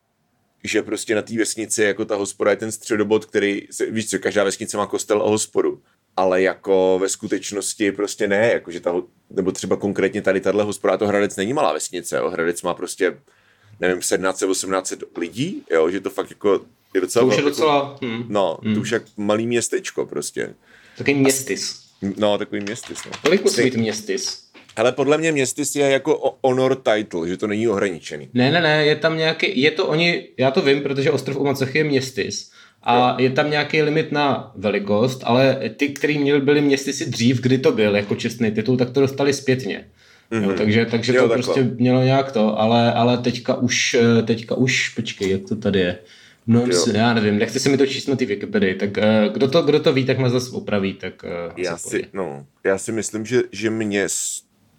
že 0.68 0.84
prostě 0.84 1.16
na 1.16 1.22
té 1.22 1.38
vesnici 1.38 1.84
jako 1.84 2.06
ta 2.06 2.16
hospoda 2.16 2.52
je 2.52 2.58
ten 2.58 2.72
středobod, 2.72 3.26
který, 3.26 3.68
víš 3.90 4.10
co, 4.10 4.20
každá 4.20 4.44
vesnice 4.44 4.78
má 4.78 4.86
kostel 4.86 5.22
a 5.22 5.30
hospodu, 5.30 5.82
ale 6.18 6.42
jako 6.42 6.98
ve 7.02 7.10
skutečnosti 7.10 7.92
prostě 7.92 8.28
ne, 8.28 8.52
jakože 8.54 8.80
ta, 8.80 8.96
nebo 9.30 9.52
třeba 9.52 9.76
konkrétně 9.76 10.22
tady 10.22 10.42
tahle 10.42 10.64
hospoda, 10.64 10.98
to 10.98 11.08
Hradec 11.08 11.36
není 11.36 11.54
malá 11.54 11.74
vesnice, 11.74 12.18
jo, 12.18 12.30
Hradec 12.30 12.62
má 12.62 12.74
prostě, 12.74 13.18
nevím, 13.80 14.00
1700-1800 14.00 14.98
lidí, 15.18 15.64
jo, 15.72 15.90
že 15.90 16.00
to 16.00 16.10
fakt 16.10 16.30
jako 16.30 16.66
je 16.94 17.02
docela... 17.02 17.26
To 17.26 17.30
už 17.30 17.38
je 17.38 17.44
docela... 17.44 17.98
Hmm. 18.02 18.26
No, 18.30 18.58
hmm. 18.64 18.76
to 18.76 18.82
už 18.82 18.92
jak 18.92 19.04
malý 19.18 19.48
městečko 19.48 20.06
prostě. 20.06 20.56
Takový 20.98 21.16
městis. 21.16 21.86
No, 22.18 22.38
takový 22.38 22.62
městis, 22.62 23.00
no. 23.06 23.12
Kolik 23.22 23.44
musí 23.44 23.64
být 23.64 23.76
městis? 23.76 24.45
Ale 24.76 24.92
podle 24.92 25.18
mě 25.18 25.32
městy 25.32 25.80
je 25.80 25.90
jako 25.90 26.38
honor 26.44 26.76
title, 26.76 27.28
že 27.28 27.38
to 27.38 27.48
není 27.48 27.68
ohraničený. 27.68 28.30
Ne, 28.34 28.52
ne, 28.52 28.62
ne, 28.62 28.86
je 28.86 28.96
tam 28.96 29.18
nějaký, 29.18 29.62
je 29.62 29.72
to 29.72 29.88
oni, 29.88 30.28
já 30.38 30.52
to 30.52 30.62
vím, 30.62 30.82
protože 30.82 31.12
ostrov 31.12 31.38
u 31.38 31.44
Macechy 31.44 31.78
je 31.78 31.84
městys. 31.84 32.52
A 32.84 33.10
jo. 33.10 33.16
je 33.18 33.30
tam 33.30 33.52
nějaký 33.52 33.82
limit 33.82 34.12
na 34.12 34.52
velikost, 34.56 35.22
ale 35.24 35.62
ty, 35.78 35.90
který 35.90 36.18
měli, 36.18 36.42
byli 36.42 36.62
městysy 36.62 37.10
dřív, 37.10 37.42
kdy 37.42 37.58
to 37.58 37.72
byl 37.72 37.96
jako 37.96 38.16
čestný 38.16 38.52
titul, 38.52 38.78
tak 38.78 38.90
to 38.90 39.02
dostali 39.02 39.34
zpětně. 39.34 39.86
Mm-hmm. 40.32 40.50
Jo, 40.50 40.54
takže 40.58 40.86
takže 40.86 41.16
jo, 41.16 41.22
to 41.22 41.30
takhle. 41.30 41.54
prostě 41.54 41.76
mělo 41.78 42.04
nějak 42.04 42.32
to, 42.32 42.60
ale, 42.60 42.94
ale 42.94 43.18
teďka 43.18 43.54
už, 43.56 43.96
teďka 44.26 44.56
už, 44.56 44.90
počkej, 44.90 45.30
jak 45.30 45.42
to 45.50 45.56
tady 45.56 45.80
je. 45.80 45.98
No, 46.48 46.66
jo. 46.66 46.86
já 46.94 47.14
nevím, 47.14 47.38
nechci 47.38 47.60
si 47.60 47.70
mi 47.70 47.78
to 47.78 47.86
číst 47.86 48.08
na 48.08 48.16
ty 48.16 48.26
Wikipedii, 48.26 48.76
tak 48.76 48.98
uh, 48.98 49.34
kdo, 49.34 49.48
to, 49.48 49.62
kdo 49.62 49.80
to 49.80 49.94
ví, 49.94 50.06
tak 50.06 50.20
mě 50.20 50.30
zase 50.30 50.52
opraví, 50.52 50.94
tak 50.94 51.24
uh, 51.24 51.54
já, 51.58 51.78
si, 51.78 52.06
no, 52.14 52.46
já 52.64 52.78
si 52.78 52.92
myslím, 52.92 53.26
že, 53.26 53.42
že 53.52 53.70
mě 53.70 54.08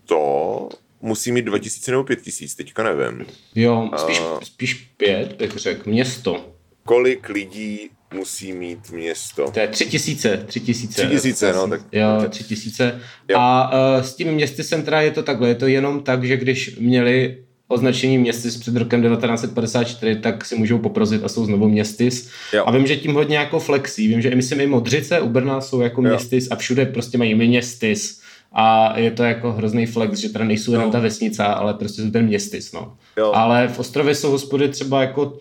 to 0.07 0.69
musí 1.01 1.33
mít 1.33 1.43
2000 1.43 1.91
nebo 1.91 2.05
5000, 2.05 2.55
teďka 2.55 2.83
nevím. 2.83 3.27
Jo, 3.55 3.91
spíš, 3.97 4.21
uh, 4.21 4.41
spíš 4.43 4.75
pět, 4.75 5.33
bych 5.33 5.51
řekl, 5.51 5.91
město. 5.91 6.53
Kolik 6.85 7.29
lidí 7.29 7.91
musí 8.15 8.53
mít 8.53 8.91
město? 8.91 9.51
To 9.51 9.61
je 9.61 9.69
tři 9.69 9.87
tisíce, 9.87 10.45
tři 10.47 10.61
tisíce. 10.61 11.03
Tři 11.03 11.11
tisíce, 11.11 11.53
no. 11.53 11.69
Tak, 11.69 11.81
jo, 11.93 12.09
tři 12.29 12.45
tisíce. 12.45 13.01
Jo. 13.29 13.39
A 13.39 13.71
uh, 13.73 14.05
s 14.05 14.15
tím 14.15 14.33
městy 14.33 14.65
centra 14.65 15.01
je 15.01 15.11
to 15.11 15.23
takhle, 15.23 15.49
je 15.49 15.55
to 15.55 15.67
jenom 15.67 16.03
tak, 16.03 16.25
že 16.25 16.37
když 16.37 16.77
měli 16.79 17.39
označení 17.69 18.19
městys 18.19 18.57
před 18.57 18.77
rokem 18.77 19.03
1954, 19.03 20.17
tak 20.17 20.45
si 20.45 20.57
můžou 20.57 20.79
poprozit 20.79 21.25
a 21.25 21.29
jsou 21.29 21.45
znovu 21.45 21.69
městys. 21.69 22.31
Jo. 22.53 22.65
A 22.67 22.71
vím, 22.71 22.87
že 22.87 22.97
tím 22.97 23.15
hodně 23.15 23.37
jako 23.37 23.61
flexí. 23.61 24.09
Vím, 24.09 24.23
že 24.23 24.35
myslím 24.35 24.61
i 24.61 24.67
Modřice 24.67 25.21
u 25.21 25.29
Brna 25.29 25.61
jsou 25.61 25.81
jako 25.81 26.03
jo. 26.03 26.09
městys 26.09 26.49
a 26.51 26.57
všude 26.57 26.87
prostě 26.87 27.19
mají 27.19 27.35
městys 27.35 28.21
a 28.53 28.99
je 28.99 29.11
to 29.11 29.23
jako 29.23 29.53
hrozný 29.53 29.87
flex, 29.87 30.19
že 30.19 30.29
teda 30.29 30.45
nejsou 30.45 30.73
jenom 30.73 30.87
no. 30.87 30.93
ta 30.93 31.01
vesnice, 31.01 31.45
ale 31.45 31.75
prostě 31.75 32.03
jsou 32.03 32.11
ten 32.11 32.27
městys, 32.27 32.73
no. 32.73 32.97
Jo. 33.17 33.33
Ale 33.35 33.69
v 33.69 33.79
Ostrově 33.79 34.15
jsou 34.15 34.31
hospody 34.31 34.69
třeba 34.69 35.01
jako 35.01 35.39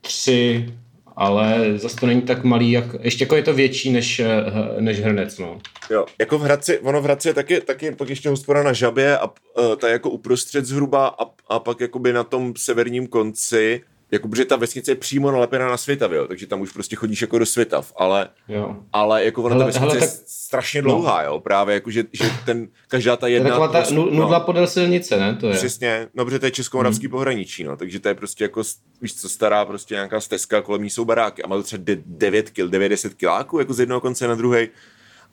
tři, 0.00 0.74
ale 1.16 1.78
zase 1.78 1.96
to 1.96 2.06
není 2.06 2.22
tak 2.22 2.44
malý, 2.44 2.70
jak, 2.70 2.84
ještě 3.00 3.24
jako 3.24 3.36
je 3.36 3.42
to 3.42 3.54
větší 3.54 3.92
než, 3.92 4.20
eh, 4.20 4.44
než 4.80 5.00
Hrnec, 5.00 5.38
no. 5.38 5.58
Jo, 5.90 6.06
jako 6.18 6.38
v 6.38 6.42
Hradci, 6.42 6.78
ono 6.78 7.00
v 7.00 7.04
Hradci 7.04 7.28
je 7.28 7.34
taky, 7.34 7.60
taky 7.60 7.92
pak 7.92 8.08
ještě 8.08 8.28
hospoda 8.28 8.62
na 8.62 8.72
Žabě 8.72 9.18
a 9.18 9.26
uh, 9.26 9.74
ta 9.76 9.86
je 9.86 9.92
jako 9.92 10.10
uprostřed 10.10 10.64
zhruba 10.64 11.06
a, 11.06 11.24
a 11.48 11.58
pak 11.58 11.80
jakoby 11.80 12.12
na 12.12 12.24
tom 12.24 12.52
severním 12.56 13.06
konci 13.06 13.80
jako, 14.10 14.28
protože 14.28 14.44
ta 14.44 14.56
vesnice 14.56 14.90
je 14.90 14.94
přímo 14.94 15.30
nalepená 15.30 15.68
na 15.68 15.76
Světav, 15.76 16.12
jo, 16.12 16.26
takže 16.28 16.46
tam 16.46 16.60
už 16.60 16.72
prostě 16.72 16.96
chodíš 16.96 17.22
jako 17.22 17.38
do 17.38 17.46
Světav, 17.46 17.92
ale, 17.96 18.28
jo. 18.48 18.76
ale 18.92 19.24
jako 19.24 19.42
ona 19.42 19.54
hele, 19.54 19.62
ta 19.62 19.66
vesnice 19.66 19.86
hele, 19.86 20.00
tak... 20.00 20.02
je 20.02 20.16
strašně 20.26 20.82
dlouhá, 20.82 21.22
no. 21.22 21.28
jo, 21.28 21.40
právě 21.40 21.74
jako, 21.74 21.90
že, 21.90 22.04
že 22.12 22.24
ten, 22.46 22.68
každá 22.88 23.16
ta 23.16 23.28
jedna... 23.28 23.50
Taková 23.50 23.68
ta 23.68 23.84
no, 23.90 24.10
nudla 24.10 24.40
podél 24.40 24.66
silnice, 24.66 25.16
ne, 25.16 25.36
to 25.36 25.46
je. 25.46 25.54
Přesně, 25.54 26.08
no, 26.14 26.24
protože 26.24 26.38
to 26.38 26.46
je 26.46 26.50
českomoravský 26.50 27.06
hmm. 27.06 27.10
pohraničí, 27.10 27.64
no, 27.64 27.76
takže 27.76 28.00
to 28.00 28.08
je 28.08 28.14
prostě 28.14 28.44
jako, 28.44 28.62
víš 29.02 29.14
co, 29.14 29.28
stará 29.28 29.64
prostě 29.64 29.94
nějaká 29.94 30.20
stezka, 30.20 30.62
kolem 30.62 30.82
ní 30.82 30.90
jsou 30.90 31.04
baráky 31.04 31.42
a 31.42 31.46
má 31.46 31.56
to 31.56 31.62
třeba 31.62 31.84
9 32.06 32.50
kil, 32.50 32.68
90 32.68 33.14
kiláků, 33.14 33.58
jako 33.58 33.74
z 33.74 33.80
jednoho 33.80 34.00
konce 34.00 34.28
na 34.28 34.34
druhý 34.34 34.68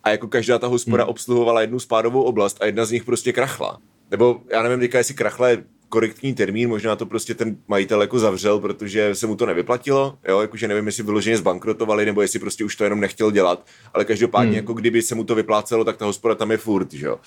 a 0.04 0.10
jako 0.10 0.28
každá 0.28 0.60
ta 0.60 0.68
hospoda 0.68 1.04
hmm. 1.04 1.10
obsluhovala 1.10 1.62
jednu 1.62 1.80
spádovou 1.80 2.24
oblast 2.24 2.58
a 2.62 2.66
jedna 2.66 2.86
z 2.86 2.92
nich 2.92 3.04
prostě 3.04 3.34
krachla. 3.34 3.80
Nebo 4.12 4.42
já 4.52 4.64
nevím, 4.64 4.80
teďka 4.80 4.98
jestli 4.98 5.14
krachla 5.14 5.50
je 5.50 5.64
korektní 5.89 6.34
termín, 6.34 6.69
možná 6.69 6.95
to 6.95 7.06
prostě 7.06 7.34
ten 7.34 7.58
majitel 7.67 8.02
jako 8.02 8.19
zavřel, 8.19 8.60
protože 8.60 9.15
se 9.15 9.28
mu 9.28 9.36
to 9.36 9.45
nevyplatilo, 9.45 10.17
jo, 10.28 10.41
jakože 10.41 10.67
nevím, 10.67 10.86
jestli 10.86 11.04
vyloženě 11.04 11.38
zbankrotovali, 11.38 12.06
nebo 12.06 12.21
jestli 12.21 12.39
prostě 12.39 12.63
už 12.63 12.76
to 12.76 12.84
jenom 12.84 13.00
nechtěl 13.00 13.32
dělat, 13.32 13.65
ale 13.93 14.06
každopádně, 14.06 14.48
hmm. 14.48 14.56
jako 14.56 14.74
kdyby 14.74 15.02
se 15.02 15.15
mu 15.15 15.24
to 15.24 15.36
vyplácelo, 15.36 15.84
tak 15.84 15.98
ta 15.98 16.06
hospoda 16.06 16.36
tam 16.36 16.52
je 16.52 16.58
furt, 16.58 16.93
že 16.93 17.06
jo. 17.06 17.19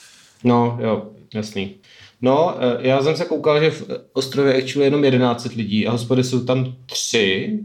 No, 0.45 0.79
jo, 0.83 1.11
jasný. 1.35 1.77
No, 2.23 2.57
eh, 2.59 2.89
já 2.89 3.03
jsem 3.03 3.17
se 3.17 3.25
koukal, 3.25 3.61
že 3.61 3.71
v 3.71 3.85
ostrově 4.13 4.55
je 4.57 4.85
jenom 4.85 5.05
11 5.05 5.45
lidí 5.57 5.87
a 5.87 5.91
hospody 5.91 6.25
jsou 6.25 6.45
tam 6.45 6.75
tři. 6.87 7.59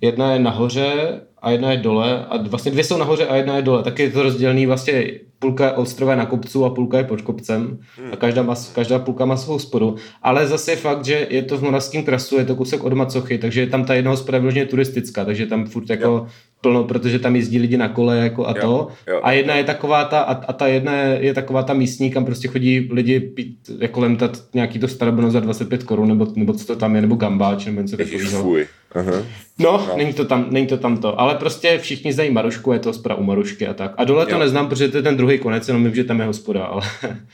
Jedna 0.00 0.32
je 0.32 0.38
nahoře 0.38 1.20
a 1.42 1.50
jedna 1.50 1.72
je 1.72 1.78
dole 1.78 2.26
a 2.26 2.42
vlastně 2.42 2.72
dvě 2.72 2.84
jsou 2.84 2.98
nahoře 2.98 3.26
a 3.26 3.36
jedna 3.36 3.56
je 3.56 3.62
dole. 3.62 3.82
Tak 3.82 3.98
je 3.98 4.10
to 4.10 4.22
rozdělený 4.22 4.66
vlastně 4.66 5.04
půlka 5.38 5.64
je 5.64 5.72
ostrové 5.72 6.16
na 6.16 6.26
kopcu 6.26 6.64
a 6.64 6.70
půlka 6.70 6.98
je 6.98 7.04
pod 7.04 7.22
kopcem 7.22 7.78
a 8.12 8.16
každá, 8.16 8.42
má, 8.42 8.54
každá 8.74 8.98
půlka 8.98 9.24
má 9.24 9.36
svou 9.36 9.58
sporu. 9.58 9.96
Ale 10.22 10.46
zase 10.46 10.72
je 10.72 10.76
fakt, 10.76 11.04
že 11.04 11.26
je 11.30 11.42
to 11.42 11.58
v 11.58 11.62
Moravském 11.62 12.04
krasu, 12.04 12.38
je 12.38 12.44
to 12.44 12.56
kousek 12.56 12.84
od 12.84 12.92
Macochy, 12.92 13.38
takže 13.38 13.60
je 13.60 13.66
tam 13.66 13.84
ta 13.84 13.94
jedna 13.94 14.10
hospoda 14.10 14.38
vyloženě 14.38 14.66
turistická, 14.66 15.24
takže 15.24 15.46
tam 15.46 15.66
furt 15.66 15.90
jako 15.90 16.04
jo. 16.04 16.26
Plno, 16.60 16.84
protože 16.84 17.18
tam 17.18 17.36
jezdí 17.36 17.58
lidi 17.58 17.76
na 17.76 17.88
kole 17.88 18.18
jako 18.18 18.46
a 18.46 18.50
jo. 18.50 18.60
to. 18.60 18.88
Jo. 19.12 19.20
A 19.22 19.32
jedna 19.32 19.54
je 19.54 19.64
taková 19.64 20.04
ta, 20.04 20.20
a, 20.20 20.44
a 20.44 20.52
ta 20.52 20.66
jedna 20.66 20.96
je, 20.96 21.18
je 21.22 21.34
taková 21.34 21.62
ta 21.62 21.74
místní, 21.74 22.10
kam 22.10 22.24
prostě 22.24 22.48
chodí 22.48 22.88
lidi 22.92 23.20
pít, 23.20 23.56
jako 23.78 24.00
lemtat 24.00 24.42
nějaký 24.54 24.78
to 24.78 24.88
starobno 24.88 25.30
za 25.30 25.40
25 25.40 25.82
korun, 25.82 26.08
nebo, 26.08 26.26
nebo 26.36 26.52
co 26.52 26.66
to 26.66 26.76
tam 26.76 26.94
je, 26.94 27.00
nebo 27.00 27.14
gambáč, 27.14 27.66
nebo 27.66 27.80
něco 27.80 27.96
takového. 27.96 28.56
Aha. 28.94 29.12
No, 29.58 29.86
no, 29.88 29.96
není 29.96 30.12
to 30.12 30.24
tam, 30.24 30.46
není 30.50 30.66
to 30.66 30.76
tam 30.76 30.96
to, 30.96 31.20
ale 31.20 31.34
prostě 31.34 31.78
všichni 31.78 32.12
znají 32.12 32.30
Marušku, 32.30 32.72
je 32.72 32.78
to 32.78 32.88
hospoda 32.88 33.14
u 33.14 33.22
Marušky 33.22 33.66
a 33.66 33.74
tak. 33.74 33.94
A 33.96 34.04
dole 34.04 34.24
jo. 34.24 34.30
to 34.30 34.38
neznám, 34.38 34.68
protože 34.68 34.88
to 34.88 34.96
je 34.96 35.02
ten 35.02 35.16
druhý 35.16 35.38
konec, 35.38 35.68
jenom 35.68 35.84
vím, 35.84 35.94
že 35.94 36.04
tam 36.04 36.20
je 36.20 36.26
hospoda, 36.26 36.64
ale... 36.64 36.82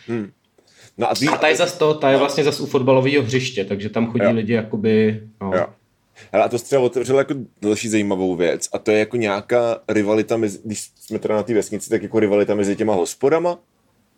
Hmm. 0.08 0.30
No 0.98 1.10
a, 1.10 1.14
ty... 1.14 1.28
a 1.28 1.36
ta 1.36 1.48
je 1.48 1.56
zas 1.56 1.78
to, 1.78 1.94
ta 1.94 2.08
je 2.08 2.12
no. 2.12 2.18
vlastně 2.18 2.44
zas 2.44 2.60
u 2.60 2.66
fotbalového 2.66 3.22
hřiště, 3.22 3.64
takže 3.64 3.88
tam 3.88 4.06
chodí 4.06 4.24
jo. 4.24 4.32
lidi 4.32 4.52
jakoby, 4.52 5.20
no. 5.40 5.50
Jo. 5.54 5.66
Hele, 6.32 6.44
a 6.44 6.48
to 6.48 6.58
třeba 6.58 6.82
otevřelo 6.82 7.18
jako 7.18 7.34
další 7.62 7.88
zajímavou 7.88 8.36
věc 8.36 8.68
a 8.72 8.78
to 8.78 8.90
je 8.90 8.98
jako 8.98 9.16
nějaká 9.16 9.80
rivalita 9.88 10.36
mezi, 10.36 10.58
když 10.64 10.90
jsme 11.00 11.18
teda 11.18 11.36
na 11.36 11.42
té 11.42 11.54
vesnici, 11.54 11.90
tak 11.90 12.02
jako 12.02 12.20
rivalita 12.20 12.54
mezi 12.54 12.76
těma 12.76 12.94
hospodama. 12.94 13.58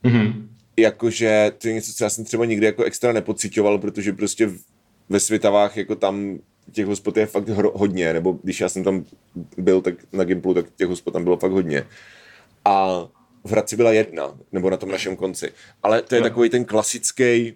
Mm-hmm. 0.05 0.49
Jakože 0.77 1.53
to 1.59 1.69
je 1.69 1.75
něco, 1.75 1.93
co 1.93 2.05
já 2.05 2.11
jsem 2.11 2.25
třeba 2.25 2.45
nikdy 2.45 2.67
jako 2.67 2.83
extra 2.83 3.13
nepocitoval, 3.13 3.79
protože 3.79 4.13
prostě 4.13 4.51
ve 5.09 5.21
Svitavách 5.21 5.77
jako 5.77 5.97
tam 5.97 6.39
těch 6.73 6.87
hospod 6.87 7.17
je 7.17 7.27
fakt 7.27 7.49
hro, 7.49 7.73
hodně, 7.75 8.13
nebo 8.13 8.39
když 8.43 8.61
já 8.61 8.69
jsem 8.69 8.85
tam 8.85 9.05
byl 9.57 9.81
tak 9.81 9.95
na 10.13 10.25
Gimplu, 10.25 10.55
tak 10.55 10.67
těch 10.77 10.89
hospod 10.89 11.11
tam 11.11 11.25
bylo 11.25 11.37
fakt 11.37 11.53
hodně. 11.53 11.87
A 12.65 13.05
v 13.45 13.51
Hradci 13.51 13.77
byla 13.77 13.93
jedna, 13.93 14.39
nebo 14.53 14.71
na 14.71 14.77
tom 14.77 14.89
našem 14.89 15.17
konci. 15.17 15.53
Ale 15.83 16.03
to 16.03 16.15
je 16.15 16.21
no. 16.21 16.29
takový 16.29 16.51
ten 16.51 16.65
klasický, 16.65 17.55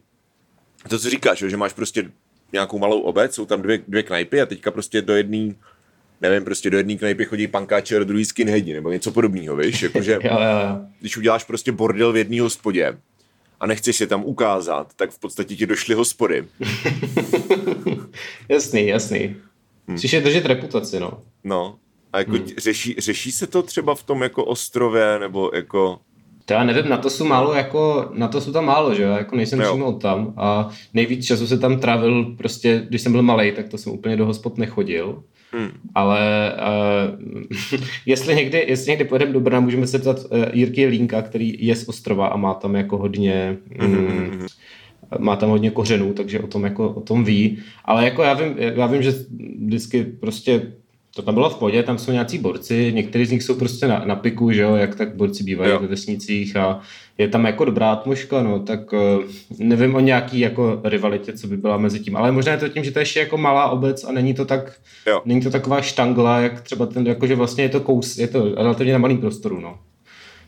to 0.89 0.99
co 0.99 1.11
říkáš, 1.11 1.39
že 1.39 1.57
máš 1.57 1.73
prostě 1.73 2.11
nějakou 2.53 2.79
malou 2.79 3.01
obec, 3.01 3.35
jsou 3.35 3.47
tam 3.47 3.63
dvě, 3.63 3.81
dvě 3.89 4.03
knajpy 4.03 4.41
a 4.41 4.47
teďka 4.47 4.71
prostě 4.71 5.03
do 5.03 5.17
jedné 5.17 5.55
nevím, 6.21 6.45
prostě 6.45 6.71
do 6.71 6.77
jedné 6.77 6.97
knajpy 6.97 7.25
chodí 7.25 7.47
pankáče 7.47 7.97
a 7.97 7.99
do 7.99 8.05
druhé 8.05 8.25
skinheadi, 8.25 8.73
nebo 8.73 8.93
něco 8.93 9.13
podobného, 9.13 9.57
víš, 9.57 9.83
jakože 9.83 10.13
jo, 10.23 10.31
jo, 10.33 10.41
jo. 10.41 10.81
když 11.01 11.17
uděláš 11.17 11.45
prostě 11.45 11.73
bordel 11.73 12.13
v 12.13 12.17
jedné 12.17 12.41
hospodě 12.41 12.99
a 13.61 13.67
nechceš 13.67 13.97
se 13.97 14.07
tam 14.07 14.25
ukázat, 14.25 14.93
tak 14.97 15.11
v 15.11 15.19
podstatě 15.19 15.57
ti 15.57 15.67
došly 15.67 15.95
hospody. 15.95 16.45
jasný, 18.49 18.87
jasný. 18.87 19.19
Hmm. 19.27 19.37
Musíš 19.87 20.13
je 20.13 20.21
držet 20.21 20.47
reputaci, 20.47 21.01
no. 21.01 21.23
No. 21.45 21.79
A 22.13 22.19
jako 22.19 22.31
hmm. 22.31 22.47
řeší, 22.59 22.95
řeší 22.99 23.33
se 23.33 23.47
to 23.47 23.63
třeba 23.63 23.95
v 23.95 24.03
tom 24.03 24.23
jako 24.23 24.45
ostrově, 24.45 25.19
nebo 25.19 25.51
jako... 25.55 26.01
To 26.45 26.53
já 26.53 26.65
nevím, 26.65 26.89
na 26.89 26.97
to 26.97 27.11
jsou 27.11 27.25
málo, 27.25 27.55
jako, 27.55 28.11
na 28.15 28.29
to 28.29 28.41
jsou 28.41 28.53
tam 28.53 28.65
málo, 28.65 28.95
že 28.95 29.03
jo, 29.03 29.11
jako 29.11 29.37
nejsem 29.37 29.61
jo. 29.61 29.73
přímo 29.73 29.93
tam 29.93 30.35
a 30.37 30.69
nejvíc 30.95 31.27
času 31.27 31.47
se 31.47 31.59
tam 31.59 31.81
trávil 31.81 32.25
prostě, 32.25 32.87
když 32.89 33.03
jsem 33.03 33.13
byl 33.13 33.23
malý, 33.23 33.53
tak 33.53 33.69
to 33.69 33.79
jsem 33.79 33.93
úplně 33.93 34.17
do 34.17 34.27
hospod 34.27 34.59
nechodil. 34.59 35.23
Hmm. 35.53 35.71
Ale 35.95 36.53
uh, 37.73 37.81
jestli, 38.07 38.35
někdy, 38.35 38.65
jestli 38.69 38.91
někdy 38.91 39.05
pojedeme 39.05 39.33
do 39.33 39.41
Brna, 39.41 39.61
můžeme 39.61 39.87
se 39.87 39.99
ptat 39.99 40.19
uh, 40.19 40.45
Jirky 40.53 40.87
Línka, 40.87 41.23
který 41.23 41.67
je 41.67 41.77
z 41.77 41.89
ostrova 41.89 42.27
a 42.27 42.37
má 42.37 42.55
tam 42.55 42.75
jako 42.75 42.99
hodně 42.99 43.57
mm, 43.81 44.47
má 45.19 45.37
tam 45.37 45.51
hodně 45.51 45.71
kořenů, 45.71 46.13
takže 46.13 46.41
o 46.41 46.47
tom, 46.47 46.65
jako, 46.65 46.89
o 46.89 47.01
tom 47.01 47.25
ví. 47.25 47.59
Ale 47.85 48.05
jako 48.05 48.23
já 48.23 48.35
vím, 48.35 48.55
já 48.59 48.87
vím, 48.87 49.03
že 49.03 49.15
vždycky 49.67 50.05
prostě 50.05 50.73
to 51.17 51.23
tam 51.23 51.35
bylo 51.35 51.51
v 51.51 51.59
podě, 51.59 51.83
tam 51.83 51.99
jsou 51.99 52.13
nějací 52.13 52.39
borci, 52.39 52.93
někteří 52.95 53.25
z 53.25 53.31
nich 53.31 53.43
jsou 53.43 53.55
prostě 53.55 53.87
na, 53.87 54.03
na 54.05 54.17
piku, 54.17 54.53
že 54.53 54.63
jo, 54.63 54.75
jak 54.75 54.95
tak 54.95 55.15
borci 55.15 55.45
bývají 55.45 55.73
ve 55.73 55.87
vesnicích 55.87 56.57
a 56.57 56.81
je 57.19 57.29
tam 57.29 57.45
jako 57.45 57.65
dobrá 57.65 57.93
atmosféra, 57.93 58.43
no, 58.43 58.59
tak 58.59 58.93
uh, 58.93 58.99
nevím 59.59 59.95
o 59.95 60.01
nějaký 60.01 60.39
jako 60.39 60.81
rivalitě, 60.85 61.33
co 61.33 61.47
by 61.47 61.57
byla 61.57 61.77
mezi 61.77 62.01
tím, 62.01 62.17
ale 62.17 62.33
možná 62.33 62.53
je 62.53 62.59
to 62.59 62.69
tím, 62.69 62.85
že 62.85 62.91
to 62.91 62.99
je 62.99 63.03
ještě 63.03 63.21
jako 63.21 63.37
malá 63.37 63.69
obec 63.69 64.05
a 64.05 64.13
není 64.13 64.35
to 64.35 64.45
tak, 64.45 64.73
jo. 65.07 65.23
není 65.25 65.41
to 65.41 65.51
taková 65.51 65.83
štangla, 65.83 66.41
jak 66.41 66.61
třeba 66.61 66.87
ten, 66.87 67.07
jakože 67.07 67.35
vlastně 67.35 67.65
je 67.65 67.69
to 67.69 67.81
kous, 67.81 68.19
je 68.19 68.29
to 68.29 68.55
relativně 68.55 68.93
na 68.93 68.99
malým 68.99 69.19
prostoru, 69.19 69.61
no. 69.61 69.79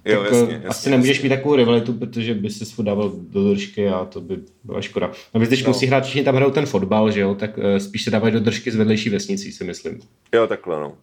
Jo, 0.05 0.23
tak 0.23 0.33
jasně, 0.33 0.53
jasně, 0.55 0.69
asi 0.69 0.91
nemůžeš 0.91 1.23
mít 1.23 1.29
takovou 1.29 1.57
rivalitu, 1.57 1.93
protože 1.93 2.35
by 2.35 2.51
se 2.51 2.83
dával 2.83 3.13
do 3.17 3.51
držky 3.51 3.89
a 3.89 4.05
to 4.05 4.21
by 4.21 4.39
byla 4.65 4.81
škoda. 4.81 5.13
A 5.35 5.39
když 5.39 5.63
no. 5.63 5.69
musí 5.69 5.87
hrát, 5.87 6.05
všichni 6.05 6.25
tam 6.25 6.35
hrajou 6.35 6.51
ten 6.51 6.67
fotbal, 6.67 7.11
že 7.11 7.21
jo, 7.21 7.35
tak 7.35 7.59
uh, 7.59 7.65
spíš 7.79 8.03
se 8.05 8.11
dávají 8.11 8.33
do 8.33 8.41
držky 8.41 8.71
z 8.71 8.77
vedlejší 8.77 9.11
vesnicí, 9.11 9.53
si 9.53 9.65
myslím. 9.65 10.01
Jo, 10.35 10.47
takhle 10.47 10.81
no. 10.81 10.97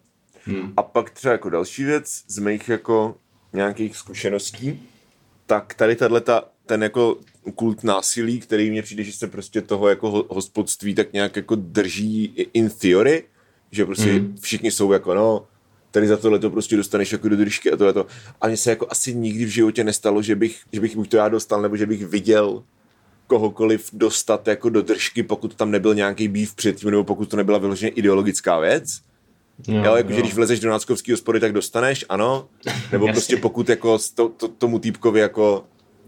Hmm. 0.44 0.72
A 0.76 0.82
pak 0.82 1.10
třeba 1.10 1.32
jako 1.32 1.50
další 1.50 1.84
věc 1.84 2.22
z 2.28 2.38
mých 2.38 2.68
jako 2.68 3.16
nějakých 3.52 3.96
zkušeností, 3.96 4.82
tak 5.46 5.74
tady 5.74 5.96
tato, 5.96 6.44
ten 6.66 6.82
jako 6.82 7.16
kult 7.54 7.84
násilí, 7.84 8.40
který 8.40 8.70
mně 8.70 8.82
přijde, 8.82 9.04
že 9.04 9.12
se 9.12 9.26
prostě 9.26 9.60
toho 9.60 9.88
jako 9.88 10.26
hospodství 10.28 10.94
tak 10.94 11.12
nějak 11.12 11.36
jako 11.36 11.54
drží 11.54 12.24
in 12.52 12.70
theory, 12.70 13.24
že 13.70 13.86
prostě 13.86 14.12
hmm. 14.12 14.36
všichni 14.40 14.70
jsou 14.70 14.92
jako 14.92 15.14
no, 15.14 15.46
tady 15.92 16.08
za 16.08 16.16
tohle 16.16 16.38
to 16.38 16.50
prostě 16.50 16.76
dostaneš 16.76 17.12
jako 17.12 17.28
do 17.28 17.36
držky 17.36 17.72
a 17.72 17.76
tohle 17.76 17.92
to. 17.92 18.06
A 18.40 18.46
mně 18.46 18.56
se 18.56 18.70
jako 18.70 18.86
asi 18.90 19.14
nikdy 19.14 19.44
v 19.44 19.48
životě 19.48 19.84
nestalo, 19.84 20.22
že 20.22 20.36
bych, 20.36 20.60
že 20.72 20.80
bych 20.80 20.96
buď 20.96 21.08
to 21.10 21.16
já 21.16 21.28
dostal, 21.28 21.62
nebo 21.62 21.76
že 21.76 21.86
bych 21.86 22.06
viděl 22.06 22.62
kohokoliv 23.26 23.90
dostat 23.92 24.48
jako 24.48 24.68
do 24.68 24.82
držky, 24.82 25.22
pokud 25.22 25.54
tam 25.54 25.70
nebyl 25.70 25.94
nějaký 25.94 26.28
býv 26.28 26.54
předtím, 26.54 26.90
nebo 26.90 27.04
pokud 27.04 27.28
to 27.28 27.36
nebyla 27.36 27.58
vyloženě 27.58 27.90
ideologická 27.90 28.58
věc. 28.58 29.00
Jo, 29.68 29.84
jo, 29.84 29.96
jako, 29.96 30.10
jo. 30.10 30.16
že 30.16 30.22
když 30.22 30.34
vlezeš 30.34 30.60
do 30.60 30.70
náckovského 30.70 31.14
hospody, 31.14 31.40
tak 31.40 31.52
dostaneš, 31.52 32.04
ano. 32.08 32.48
Nebo 32.92 33.06
prostě 33.06 33.36
pokud 33.36 33.68
jako 33.68 33.98
to, 34.14 34.28
to, 34.28 34.48
tomu 34.48 34.78
týpkovi 34.78 35.20
jako 35.20 35.64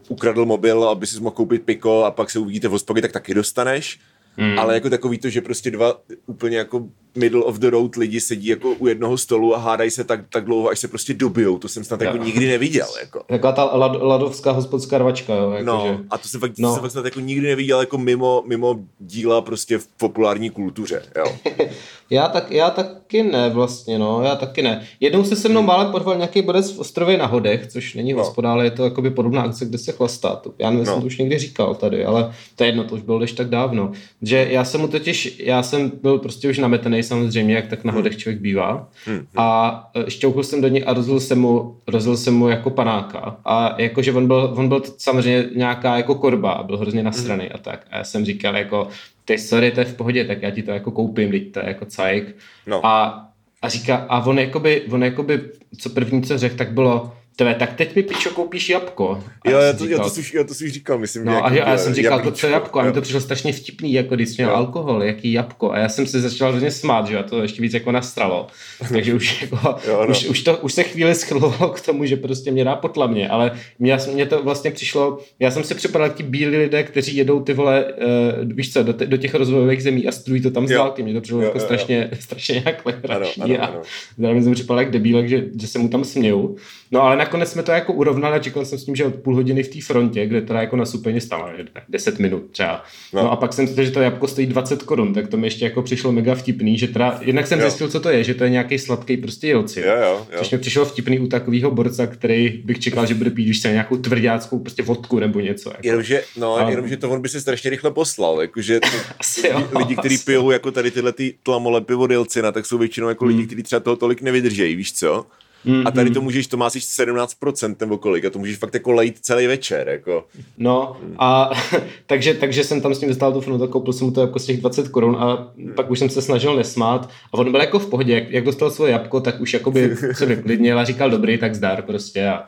ukradl 0.09 0.45
mobil, 0.45 0.85
aby 0.85 1.07
si 1.07 1.21
mohl 1.21 1.37
koupit 1.37 1.63
piko 1.63 2.05
a 2.05 2.11
pak 2.11 2.31
se 2.31 2.39
uvidíte 2.39 2.69
v 2.69 2.71
hospodě, 2.71 3.03
tak 3.03 3.13
taky 3.13 3.35
dostaneš. 3.35 4.01
Hmm. 4.37 4.59
Ale 4.59 4.75
jako 4.75 4.91
takový 4.91 5.19
to, 5.19 5.29
že 5.29 5.41
prostě 5.41 5.71
dva 5.71 6.01
úplně 6.27 6.57
jako 6.57 6.89
middle 7.17 7.43
of 7.43 7.59
the 7.59 7.71
road 7.71 7.97
lidi 7.97 8.21
sedí 8.21 8.47
jako 8.47 8.71
u 8.71 8.87
jednoho 8.87 9.19
stolu 9.19 9.55
a 9.55 9.59
hádají 9.59 9.91
se 9.91 10.05
tak, 10.05 10.21
tak 10.29 10.45
dlouho, 10.45 10.69
až 10.69 10.79
se 10.79 10.89
prostě 10.89 11.15
dobijou. 11.15 11.59
To 11.59 11.69
jsem 11.69 11.85
snad 11.85 12.01
jako 12.01 12.17
nikdy 12.17 12.49
neviděl. 12.49 12.87
Jako. 13.01 13.23
Taková 13.27 13.53
ta 13.53 13.65
lad, 13.65 14.03
ladovská 14.03 14.51
hospodská 14.51 14.99
rvačka. 14.99 15.35
Jo, 15.35 15.51
jako 15.51 15.65
no, 15.65 15.85
že... 15.87 15.99
a 16.11 16.19
to 16.19 16.29
jsem 16.29 16.41
fakt, 16.41 16.59
no. 16.59 16.73
jsem 16.73 16.83
fakt 16.83 16.91
snad 16.91 17.05
jako 17.05 17.21
nikdy 17.21 17.49
neviděl 17.49 17.81
jako 17.81 17.99
mimo, 17.99 18.43
mimo 18.47 18.79
díla 18.99 19.41
prostě 19.41 19.79
v 19.79 19.87
populární 19.87 20.51
kultuře. 20.51 21.03
Jo. 21.17 21.37
já, 22.11 22.29
tak, 22.29 22.51
já 22.51 22.71
taky 22.71 23.23
ne 23.23 23.51
vlastně, 23.51 23.99
no, 23.99 24.23
já 24.23 24.37
taky 24.37 24.63
ne. 24.63 24.87
Jednou 25.01 25.25
se 25.25 25.37
se 25.37 25.49
mnou 25.49 25.61
hmm. 25.61 25.69
málem 25.69 25.93
podval 25.93 26.17
nějaký 26.17 26.43
bodec 26.43 26.73
v 26.73 26.79
ostrově 26.79 27.19
na 27.19 27.27
Hodech, 27.27 27.67
což 27.67 27.95
není 27.95 28.13
no. 28.13 28.19
hospoda, 28.19 28.53
ale 28.53 28.65
je 28.65 28.71
to 28.71 28.85
jakoby 28.85 29.11
podobná 29.11 29.43
akce, 29.43 29.65
kde 29.65 29.79
se 29.79 29.93
chlastá. 29.93 30.37
To, 30.37 30.53
já 30.59 30.71
nevím, 30.71 30.87
no. 30.87 30.93
jsem 30.93 31.01
to 31.01 31.07
už 31.07 31.19
někdy 31.19 31.39
říkal 31.39 31.75
tady, 31.75 32.05
ale 32.05 32.35
to 32.57 32.65
je 32.65 32.69
jedno, 32.69 32.85
to 32.85 32.95
už 32.95 33.03
bylo 33.03 33.27
tak 33.37 33.49
dávno. 33.49 33.93
Že 34.23 34.47
já 34.51 34.65
jsem 34.65 34.81
mu 34.81 34.89
totiž, 34.89 35.39
já 35.39 35.63
jsem 35.63 35.93
byl 36.03 36.19
prostě 36.19 36.51
už 36.51 36.59
nametený 36.59 37.03
samozřejmě, 37.05 37.55
jak 37.55 37.67
tak 37.67 37.85
na 37.85 37.93
hodech 37.93 38.17
člověk 38.17 38.41
bývá. 38.41 38.89
Hmm. 39.05 39.27
A 39.37 39.91
e, 39.95 40.11
šťouchl 40.11 40.43
jsem 40.43 40.61
do 40.61 40.69
něj 40.69 40.85
a 40.87 40.93
rozil 40.93 41.21
jsem 41.21 41.41
mu, 41.41 41.77
rozil 41.87 42.17
jsem 42.17 42.35
mu 42.35 42.49
jako 42.49 42.71
panáka. 42.71 43.37
A 43.45 43.75
jakože 43.83 44.13
on 44.13 44.27
byl, 44.27 44.55
on 44.57 44.69
byl 44.69 44.83
samozřejmě 44.99 45.45
nějaká 45.57 45.97
jako 45.97 46.15
korba 46.15 46.53
a 46.53 46.63
byl 46.63 46.79
hrozně 46.79 47.03
nasraný 47.03 47.45
hmm. 47.45 47.53
a 47.55 47.59
tak. 47.59 47.87
A 47.91 47.99
já 47.99 48.05
jsem 48.05 48.25
říkal 48.25 48.57
jako, 48.57 48.89
ty 49.25 49.39
sorry, 49.39 49.71
to 49.71 49.81
je 49.81 49.87
v 49.87 49.97
pohodě, 49.97 50.25
tak 50.25 50.43
já 50.43 50.51
ti 50.51 50.63
to 50.63 50.71
jako 50.71 50.91
koupím, 50.91 51.31
teď 51.31 51.53
to 51.53 51.61
je 51.61 51.67
jako 51.69 51.85
cajk. 51.85 52.37
No. 52.67 52.87
A, 52.87 53.25
a 53.63 53.69
říká, 53.69 53.97
a 53.97 54.27
on 54.27 54.39
jakoby, 54.39 54.83
on 54.91 55.05
jakoby, 55.05 55.41
co 55.79 55.91
první, 55.91 56.23
co 56.23 56.39
řekl, 56.39 56.57
tak 56.57 56.73
bylo, 56.73 57.13
Tve, 57.37 57.55
tak 57.55 57.73
teď 57.73 57.97
mi 57.97 58.03
pičo 58.03 58.31
koupíš 58.31 58.69
jabko. 58.69 59.25
A 59.43 59.51
jo, 59.51 59.59
já 59.59 59.73
to, 59.73 59.87
já, 59.87 59.99
to 59.99 60.11
já 60.35 60.45
to 60.45 60.55
jsi 60.55 60.71
říkal, 60.71 60.99
myslím. 60.99 61.25
No 61.25 61.45
a 61.47 61.53
já, 61.53 61.71
já 61.71 61.79
jsem 61.79 61.95
říkal, 61.95 62.21
to 62.21 62.33
co 62.33 62.47
jabko, 62.47 62.81
a 62.81 62.85
mi 62.85 62.93
to 62.93 63.01
přišlo 63.01 63.21
strašně 63.21 63.53
vtipný, 63.53 63.93
jako 63.93 64.15
když 64.15 64.37
měl 64.37 64.51
alkohol, 64.51 65.03
jaký 65.03 65.33
jabko. 65.33 65.73
A 65.73 65.79
já 65.79 65.89
jsem 65.89 66.07
se 66.07 66.21
začal 66.21 66.51
hrozně 66.51 66.71
smát, 66.71 67.07
že 67.07 67.19
a 67.19 67.23
to 67.23 67.43
ještě 67.43 67.63
víc 67.63 67.75
jako 67.75 67.93
nastralo. 67.93 68.47
Takže 68.93 69.15
už, 69.15 69.43
jako, 69.43 69.57
jo, 69.89 70.05
no. 70.05 70.11
už, 70.11 70.27
už, 70.27 70.43
to, 70.43 70.57
už 70.57 70.73
se 70.73 70.83
chvíli 70.83 71.15
schlovalo 71.15 71.73
k 71.73 71.81
tomu, 71.81 72.05
že 72.05 72.17
prostě 72.17 72.51
mě 72.51 72.65
dá 72.65 72.77
potla 72.77 73.07
mě, 73.07 73.29
ale 73.29 73.51
mě, 73.79 73.99
mě 74.13 74.27
to 74.27 74.43
vlastně 74.43 74.71
přišlo, 74.71 75.19
já 75.39 75.51
jsem 75.51 75.65
si 75.65 75.75
připadal 75.75 76.11
ti 76.11 76.23
bílí 76.23 76.57
lidé, 76.57 76.83
kteří 76.83 77.17
jedou 77.17 77.41
ty 77.41 77.53
vole, 77.53 77.85
uh, 77.85 78.53
víš 78.53 78.73
co, 78.73 78.83
do, 78.83 78.93
do, 78.93 79.17
těch 79.17 79.35
rozvojových 79.35 79.83
zemí 79.83 80.07
a 80.09 80.13
studují 80.13 80.43
to 80.43 80.51
tam 80.51 80.67
z 80.67 80.71
dálky. 80.71 81.03
Mně 81.03 81.15
to 81.15 81.21
přišlo 81.21 81.41
jo, 81.41 81.45
jako 81.45 81.59
jo, 81.59 81.65
strašně, 81.65 82.09
jo. 82.13 82.19
strašně 82.21 82.55
nějak 82.65 82.87
legrační. 82.87 83.59
A 83.59 83.75
zároveň 84.19 84.45
jsem 84.45 84.55
připadal 84.55 84.83
jak 84.83 84.91
debílek, 84.91 85.29
že, 85.29 85.45
že 85.61 85.67
se 85.67 85.79
mu 85.79 85.89
tam 85.89 86.05
směju. 86.05 86.57
No 86.95 87.03
ale 87.03 87.17
nakonec 87.17 87.51
jsme 87.51 87.63
to 87.63 87.73
jako 87.73 87.93
urovnali 87.93 88.37
a 88.37 88.39
čekal 88.39 88.65
jsem 88.65 88.79
s 88.79 88.85
tím, 88.85 88.97
že 88.97 89.05
od 89.05 89.15
půl 89.15 89.35
hodiny 89.35 89.63
v 89.63 89.69
té 89.69 89.81
frontě, 89.81 90.27
kde 90.27 90.41
teda 90.41 90.61
jako 90.61 90.77
na 90.77 90.87
supeně 90.87 91.21
stalo 91.21 91.49
10 91.89 92.19
minut 92.19 92.51
třeba. 92.51 92.85
No. 93.13 93.23
no. 93.23 93.33
a 93.33 93.37
pak 93.37 93.53
jsem 93.53 93.69
si 93.69 93.85
že 93.85 93.91
to 93.91 94.01
jabko 94.01 94.29
stojí 94.29 94.47
20 94.47 94.83
korun, 94.83 95.15
tak 95.15 95.29
to 95.29 95.37
mi 95.37 95.47
ještě 95.47 95.65
jako 95.65 95.83
přišlo 95.83 96.13
mega 96.13 96.35
vtipný, 96.35 96.79
že 96.79 96.89
teda, 96.89 97.19
jednak 97.23 97.47
jsem 97.47 97.59
jo. 97.59 97.65
zjistil, 97.65 97.89
co 97.89 98.01
to 98.01 98.11
je, 98.11 98.25
že 98.25 98.35
to 98.35 98.45
je 98.45 98.51
nějaký 98.51 98.79
sladký 98.79 99.17
prostě 99.17 99.49
jelci. 99.49 99.81
Jo, 99.81 99.87
jo, 99.87 100.27
jo. 100.33 100.39
Což 100.39 100.51
mi 100.51 100.59
přišlo 100.59 100.85
vtipný 100.85 101.19
u 101.19 101.27
takového 101.27 101.71
borca, 101.71 102.07
který 102.07 102.63
bych 102.65 102.79
čekal, 102.79 103.07
že 103.07 103.15
bude 103.15 103.31
pít 103.31 103.51
už 103.51 103.59
se 103.59 103.73
nějakou 103.73 103.97
tvrdáckou 103.97 104.59
prostě 104.59 104.83
vodku 104.83 105.19
nebo 105.19 105.41
něco. 105.41 105.71
Jako. 105.71 105.87
Jenomže, 105.87 106.23
no, 106.37 106.57
a... 106.57 106.71
jenomže 106.71 106.97
to 106.97 107.11
on 107.11 107.23
by 107.23 107.29
se 107.29 107.41
strašně 107.41 107.71
rychle 107.71 107.91
poslal, 107.91 108.41
jakože 108.41 108.81
lidi, 109.45 109.79
lidi, 109.79 109.97
kteří 109.97 110.19
pijou 110.19 110.51
jako 110.51 110.71
tady 110.71 110.91
tyhle 110.91 111.13
ty 111.13 111.35
tlamole 111.43 111.81
pivo 111.81 112.07
delcina, 112.07 112.53
tak 112.53 112.67
jsou 112.67 112.79
většinou 112.79 113.09
jako 113.09 113.25
hmm. 113.25 113.35
lidi, 113.35 113.47
kteří 113.47 113.63
třeba 113.63 113.81
toho 113.81 113.97
tolik 113.97 114.23
nevydržejí, 114.23 114.77
víš 114.77 114.93
co? 114.93 115.27
Mm-hmm. 115.67 115.83
A 115.87 115.91
tady 115.91 116.11
to 116.11 116.21
můžeš, 116.21 116.47
to 116.47 116.57
má 116.57 116.67
asi 116.67 116.79
17% 116.79 117.77
nebo 117.81 117.99
kolik 117.99 118.25
a 118.25 118.31
to 118.31 118.39
můžeš 118.39 118.57
fakt 118.57 118.75
jako 118.75 118.93
lejt 118.93 119.19
celý 119.19 119.47
večer. 119.47 119.89
Jako. 119.89 120.25
No 120.59 120.97
a 121.19 121.51
takže, 122.07 122.35
takže 122.35 122.65
jsem 122.65 122.81
tam 122.81 122.95
s 122.95 123.01
ním 123.01 123.11
dostal 123.11 123.33
tu 123.33 123.41
fonu, 123.41 123.67
koupil 123.67 123.93
jsem 123.93 124.07
mu 124.07 124.13
to 124.13 124.21
jako 124.21 124.39
z 124.39 124.47
těch 124.47 124.61
20 124.61 124.89
korun 124.89 125.17
a 125.19 125.53
mm. 125.57 125.73
pak 125.73 125.91
už 125.91 125.99
jsem 125.99 126.09
se 126.09 126.23
snažil 126.23 126.57
nesmát 126.57 127.11
a 127.33 127.39
on 127.39 127.51
byl 127.51 127.61
jako 127.61 127.79
v 127.79 127.91
pohodě, 127.91 128.15
jak, 128.15 128.31
jak 128.31 128.45
dostal 128.45 128.71
svoje 128.71 128.93
jabko, 128.93 129.21
tak 129.21 129.41
už 129.41 129.53
jakoby 129.53 129.97
se 130.13 130.27
vyklidnil 130.27 130.79
a 130.79 130.85
říkal 130.85 131.11
dobrý, 131.11 131.39
tak 131.39 131.55
zdar 131.55 131.83
prostě. 131.83 132.29
A, 132.29 132.47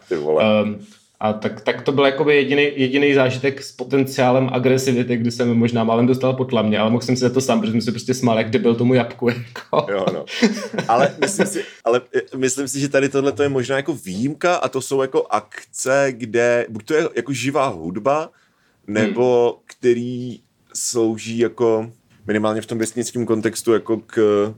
um, 0.62 0.79
a 1.20 1.33
tak, 1.33 1.61
tak 1.61 1.83
to 1.83 1.92
byl 1.92 2.07
jakoby 2.07 2.37
jediný, 2.37 2.70
jediný 2.76 3.14
zážitek 3.14 3.62
s 3.62 3.72
potenciálem 3.72 4.48
agresivity, 4.52 5.16
kdy 5.16 5.31
jsem 5.31 5.55
možná 5.55 5.85
málem 5.85 6.07
dostal 6.07 6.33
po 6.33 6.44
tlamě, 6.44 6.79
ale 6.79 6.90
mohl 6.90 7.02
jsem 7.02 7.16
si 7.16 7.20
za 7.20 7.31
to 7.31 7.40
sám, 7.40 7.61
protože 7.61 7.72
jsem 7.72 7.81
se 7.81 7.90
prostě 7.90 8.14
smál, 8.14 8.38
jak 8.38 8.57
byl 8.57 8.74
tomu 8.74 8.94
jabku. 8.94 9.29
Jako. 9.46 9.92
Jo, 9.92 10.07
no. 10.12 10.24
Ale 10.88 11.14
myslím 11.20 11.46
si, 11.46 11.64
ale 11.85 12.00
eh, 12.16 12.37
myslím 12.37 12.68
si, 12.68 12.81
že 12.81 12.88
tady 12.88 13.09
tohle 13.09 13.33
je 13.42 13.48
možná 13.48 13.76
jako 13.76 13.94
výjimka 13.94 14.57
a 14.57 14.68
to 14.68 14.81
jsou 14.81 15.02
jako 15.02 15.26
akce, 15.31 16.07
kde 16.11 16.66
buď 16.68 16.85
to 16.85 16.94
je 16.94 17.09
jako 17.16 17.33
živá 17.33 17.66
hudba, 17.66 18.31
nebo 18.87 19.46
hmm. 19.48 19.62
který 19.66 20.40
slouží 20.74 21.38
jako 21.38 21.90
minimálně 22.26 22.61
v 22.61 22.66
tom 22.66 22.79
vesnickém 22.79 23.26
kontextu 23.26 23.72
jako 23.72 23.96
k 24.07 24.55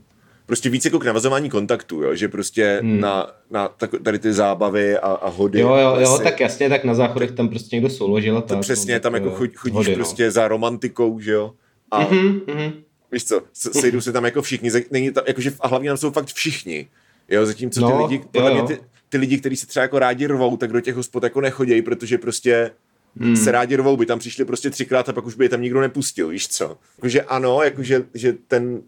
prostě 0.49 0.69
víc 0.69 0.85
jako 0.85 0.99
k 0.99 1.05
navazování 1.05 1.49
kontaktu, 1.49 2.03
jo? 2.03 2.15
že 2.15 2.27
prostě 2.27 2.79
hmm. 2.81 2.99
na, 2.99 3.31
na 3.51 3.67
tak, 3.67 3.91
tady 4.03 4.19
ty 4.19 4.33
zábavy 4.33 4.97
a, 4.97 5.11
a 5.11 5.29
hody. 5.29 5.59
Jo, 5.59 5.75
jo, 5.75 5.95
jo, 5.99 6.19
tak 6.23 6.39
jasně, 6.39 6.69
tak 6.69 6.83
na 6.83 6.93
záchodech 6.93 7.31
tam 7.31 7.49
prostě 7.49 7.75
někdo 7.75 7.89
souložil. 7.89 8.37
A 8.37 8.41
to 8.41 8.47
tak, 8.47 8.59
přesně, 8.59 8.93
no, 8.93 8.99
tam 8.99 9.13
jako 9.13 9.31
chodíš 9.31 9.71
hody, 9.71 9.89
no. 9.89 9.95
prostě 9.95 10.25
no. 10.25 10.31
za 10.31 10.47
romantikou, 10.47 11.19
že 11.19 11.31
jo. 11.31 11.53
A 11.91 12.03
mm-hmm, 12.03 12.41
mm-hmm. 12.45 12.73
víš 13.11 13.25
co, 13.25 13.41
sejdou 13.53 14.01
se 14.01 14.11
tam 14.11 14.25
jako 14.25 14.41
všichni, 14.41 14.71
není 14.91 15.11
tam, 15.11 15.23
jakože, 15.27 15.51
a 15.59 15.67
hlavně 15.67 15.89
tam 15.89 15.97
jsou 15.97 16.11
fakt 16.11 16.27
všichni. 16.33 16.87
Jo, 17.29 17.45
zatímco 17.45 17.79
ty 17.79 17.91
no, 17.91 18.05
lidi, 18.05 18.23
podle 18.31 18.53
mě 18.53 18.63
ty, 18.63 18.79
ty 19.09 19.17
lidi, 19.17 19.37
kteří 19.37 19.55
se 19.55 19.67
třeba 19.67 19.81
jako 19.81 19.99
rádi 19.99 20.27
rvou, 20.27 20.57
tak 20.57 20.71
do 20.71 20.81
těch 20.81 20.95
hospod 20.95 21.23
jako 21.23 21.41
nechodějí, 21.41 21.81
protože 21.81 22.17
prostě 22.17 22.71
hmm. 23.19 23.35
se 23.35 23.51
rádi 23.51 23.75
rvou, 23.75 23.97
by 23.97 24.05
tam 24.05 24.19
přišli 24.19 24.45
prostě 24.45 24.69
třikrát 24.69 25.09
a 25.09 25.13
pak 25.13 25.25
už 25.25 25.35
by 25.35 25.45
je 25.45 25.49
tam 25.49 25.61
nikdo 25.61 25.81
nepustil, 25.81 26.27
víš 26.27 26.47
co. 26.47 26.77
Jakože 26.97 27.21
ano, 27.21 27.63
jakože 27.63 28.03
že 28.13 28.33
ten 28.47 28.81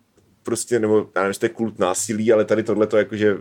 prostě, 0.43 0.79
nebo 0.79 1.09
já 1.15 1.21
nevím, 1.21 1.33
to 1.39 1.45
je 1.45 1.49
kult 1.49 1.79
násilí, 1.79 2.33
ale 2.33 2.45
tady 2.45 2.63
tohle 2.63 2.87
to 2.87 2.97
jakože 2.97 3.37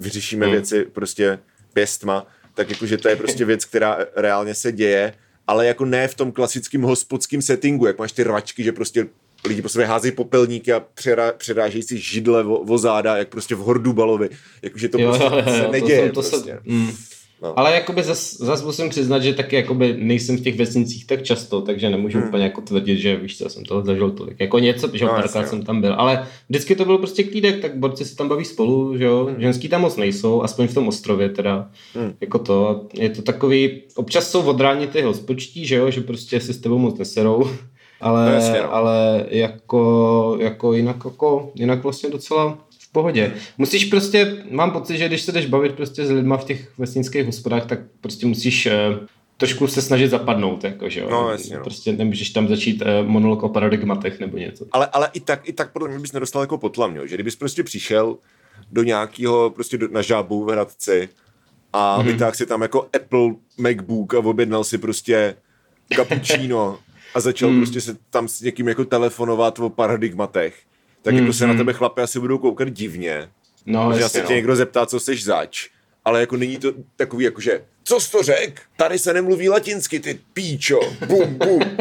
vyřešíme 0.00 0.46
hmm. 0.46 0.52
věci 0.52 0.84
prostě 0.84 1.38
pěstma, 1.72 2.26
tak 2.54 2.70
jakože 2.70 2.96
to 2.96 3.08
je 3.08 3.16
prostě 3.16 3.44
věc, 3.44 3.64
která 3.64 3.98
reálně 4.16 4.54
se 4.54 4.72
děje, 4.72 5.14
ale 5.46 5.66
jako 5.66 5.84
ne 5.84 6.08
v 6.08 6.14
tom 6.14 6.32
klasickém 6.32 6.82
hospodském 6.82 7.42
settingu, 7.42 7.86
jak 7.86 7.98
máš 7.98 8.12
ty 8.12 8.24
rvačky, 8.24 8.64
že 8.64 8.72
prostě 8.72 9.06
lidi 9.48 9.62
po 9.62 9.68
sobě 9.68 9.86
házejí 9.86 10.12
popelníky 10.12 10.72
a 10.72 10.80
přerá, 10.80 11.32
přerážejí 11.32 11.82
si 11.82 11.98
židle 11.98 12.42
vo, 12.42 12.64
vo 12.64 12.78
záda, 12.78 13.16
jak 13.16 13.28
prostě 13.28 13.54
v 13.54 13.58
hordu 13.58 13.92
balovi. 13.92 14.28
Jakože 14.62 14.88
to 14.88 14.98
jo, 14.98 15.08
prostě 15.08 15.24
jo, 15.24 15.42
jo, 15.46 15.64
se 15.64 15.68
neděje. 15.68 16.12
To, 16.12 16.22
jsem, 16.22 16.30
to 16.30 16.36
prostě. 16.36 16.52
se, 16.52 16.60
mm. 16.64 16.92
No. 17.42 17.58
Ale 17.58 17.74
jakoby 17.74 18.02
zas, 18.02 18.36
zas 18.36 18.64
musím 18.64 18.88
přiznat, 18.88 19.22
že 19.22 19.34
taky 19.34 19.56
jakoby 19.56 19.96
nejsem 19.98 20.36
v 20.36 20.40
těch 20.40 20.58
vesnicích 20.58 21.06
tak 21.06 21.22
často, 21.22 21.60
takže 21.60 21.90
nemůžu 21.90 22.18
hmm. 22.18 22.28
úplně 22.28 22.44
jako 22.44 22.60
tvrdit, 22.60 22.98
že 22.98 23.16
víš 23.16 23.38
co, 23.38 23.48
jsem 23.48 23.64
toho 23.64 23.84
zažil 23.84 24.10
tolik. 24.10 24.40
Jako 24.40 24.58
něco, 24.58 24.90
že 24.92 25.04
no, 25.04 25.10
párkrát 25.10 25.48
jsem 25.48 25.62
tam 25.62 25.80
byl, 25.80 25.94
ale 25.94 26.26
vždycky 26.48 26.76
to 26.76 26.84
byl 26.84 26.98
prostě 26.98 27.22
klídek, 27.22 27.60
tak 27.62 27.76
borci 27.76 28.04
se 28.04 28.16
tam 28.16 28.28
baví 28.28 28.44
spolu, 28.44 28.98
že 28.98 29.04
jo, 29.04 29.24
hmm. 29.30 29.40
ženský 29.40 29.68
tam 29.68 29.80
moc 29.80 29.96
nejsou, 29.96 30.42
aspoň 30.42 30.66
v 30.66 30.74
tom 30.74 30.88
ostrově 30.88 31.28
teda, 31.28 31.70
hmm. 31.94 32.12
jako 32.20 32.38
to. 32.38 32.86
Je 32.94 33.10
to 33.10 33.22
takový, 33.22 33.82
občas 33.94 34.30
jsou 34.30 34.42
odráni 34.42 34.86
ty 34.86 35.02
hospočtí, 35.02 35.66
že 35.66 35.76
jo, 35.76 35.90
že 35.90 36.00
prostě 36.00 36.40
si 36.40 36.54
s 36.54 36.60
tebou 36.60 36.78
moc 36.78 36.98
neserou. 36.98 37.50
Ale, 38.00 38.26
no, 38.26 38.32
jasně, 38.34 38.60
no. 38.62 38.74
ale 38.74 39.26
jako, 39.30 40.36
jako 40.40 40.72
jinak, 40.72 40.96
jako, 41.04 41.50
jinak 41.54 41.82
vlastně 41.82 42.10
docela, 42.10 42.58
pohodě. 42.94 43.34
Musíš 43.58 43.84
prostě, 43.84 44.44
mám 44.50 44.70
pocit, 44.70 44.98
že 44.98 45.08
když 45.08 45.22
se 45.22 45.32
jdeš 45.32 45.46
bavit 45.46 45.72
prostě 45.72 46.06
s 46.06 46.10
lidma 46.10 46.36
v 46.36 46.44
těch 46.44 46.78
vesnických 46.78 47.26
hospodách, 47.26 47.66
tak 47.66 47.78
prostě 48.00 48.26
musíš 48.26 48.66
uh, 48.66 49.06
trošku 49.36 49.66
se 49.66 49.82
snažit 49.82 50.08
zapadnout, 50.08 50.64
jako, 50.64 50.88
že 50.88 51.00
jo. 51.00 51.08
No, 51.10 51.30
jasně, 51.30 51.56
no. 51.56 51.62
Prostě 51.62 51.92
nemůžeš 51.92 52.30
tam 52.30 52.48
začít 52.48 52.82
uh, 52.82 53.08
monolog 53.08 53.42
o 53.42 53.48
paradigmatech 53.48 54.20
nebo 54.20 54.38
něco. 54.38 54.66
Ale, 54.72 54.86
ale 54.86 55.10
i, 55.12 55.20
tak, 55.20 55.48
i 55.48 55.52
tak 55.52 55.72
podle 55.72 55.88
mě 55.88 55.98
bys 55.98 56.12
nedostal 56.12 56.42
jako 56.42 56.58
potlam, 56.58 56.96
jo? 56.96 57.06
že 57.06 57.14
kdybys 57.14 57.36
prostě 57.36 57.62
přišel 57.62 58.16
do 58.72 58.82
nějakého, 58.82 59.50
prostě 59.50 59.78
do, 59.78 59.88
na 59.88 60.02
žábu 60.02 60.44
v 60.44 60.50
Hradci 60.50 61.08
a 61.72 61.98
mm-hmm. 61.98 62.06
vytáhl 62.06 62.34
si 62.34 62.46
tam 62.46 62.62
jako 62.62 62.88
Apple 62.96 63.34
MacBook 63.58 64.14
a 64.14 64.18
objednal 64.18 64.64
si 64.64 64.78
prostě 64.78 65.34
cappuccino 65.96 66.78
a 67.14 67.20
začal 67.20 67.50
mm. 67.50 67.56
prostě 67.56 67.80
se 67.80 67.96
tam 68.10 68.28
s 68.28 68.40
někým 68.40 68.68
jako 68.68 68.84
telefonovat 68.84 69.58
o 69.58 69.70
paradigmatech 69.70 70.54
tak 71.04 71.14
mm, 71.14 71.20
jako 71.20 71.32
se 71.32 71.46
na 71.46 71.54
tebe 71.54 71.72
chlapi 71.72 72.00
asi 72.00 72.20
budou 72.20 72.38
koukat 72.38 72.68
divně. 72.68 73.28
No, 73.66 73.98
že 73.98 74.08
se 74.08 74.22
no. 74.22 74.28
tě 74.28 74.34
někdo 74.34 74.56
zeptá, 74.56 74.86
co 74.86 75.00
jsi 75.00 75.16
zač. 75.16 75.68
Ale 76.04 76.20
jako 76.20 76.36
není 76.36 76.56
to 76.56 76.72
takový 76.96 77.24
jako, 77.24 77.40
že 77.40 77.64
co 77.84 78.00
jsi 78.00 78.10
to 78.10 78.22
řek? 78.22 78.62
Tady 78.76 78.98
se 78.98 79.12
nemluví 79.12 79.48
latinsky, 79.48 80.00
ty 80.00 80.20
píčo. 80.32 80.80
Bum, 81.06 81.34
bum. 81.34 81.60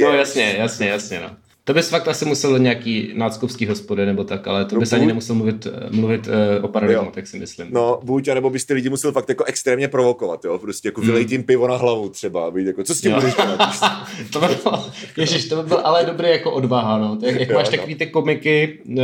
no 0.00 0.12
jasně, 0.12 0.54
jasně, 0.58 0.88
jasně, 0.88 1.20
no. 1.20 1.36
To 1.68 1.74
bys 1.74 1.88
fakt 1.88 2.08
asi 2.08 2.24
musel 2.24 2.58
nějaký 2.58 3.10
náckovský 3.14 3.66
hospody 3.66 4.06
nebo 4.06 4.24
tak, 4.24 4.48
ale 4.48 4.64
to 4.64 4.74
no, 4.74 4.80
bys 4.80 4.90
buď... 4.90 4.98
ani 4.98 5.06
nemusel 5.06 5.34
mluvit, 5.34 5.66
eh, 5.66 5.86
mluvit 5.90 6.26
uh, 6.26 6.64
o 6.64 6.68
paradigmu, 6.68 7.10
tak 7.10 7.26
si 7.26 7.38
myslím. 7.38 7.68
No, 7.70 8.00
buď, 8.02 8.28
anebo 8.28 8.50
bys 8.50 8.64
ty 8.64 8.74
lidi 8.74 8.88
musel 8.88 9.12
fakt 9.12 9.28
jako 9.28 9.44
extrémně 9.44 9.88
provokovat, 9.88 10.44
jo, 10.44 10.58
prostě 10.58 10.88
jako 10.88 11.00
vylej 11.00 11.24
tím 11.24 11.42
pivo 11.42 11.68
na 11.68 11.76
hlavu 11.76 12.08
třeba, 12.08 12.46
aby 12.46 12.64
jako, 12.64 12.84
co 12.84 12.94
s 12.94 13.00
tím 13.00 13.12
budeš 13.12 13.34
to 14.32 14.40
by 14.40 14.46
bylo, 14.46 14.84
ježiš, 15.16 15.48
to 15.48 15.62
by 15.62 15.68
byl 15.68 15.80
ale 15.84 16.04
dobrý 16.04 16.28
jako 16.28 16.52
odvaha, 16.52 16.98
no. 16.98 17.16
Tak, 17.16 17.40
jak 17.40 17.48
jo, 17.48 17.54
máš 17.54 17.66
no. 17.66 17.76
takový 17.76 17.94
ty 17.94 18.06
komiky, 18.06 18.78
uh, 18.84 18.96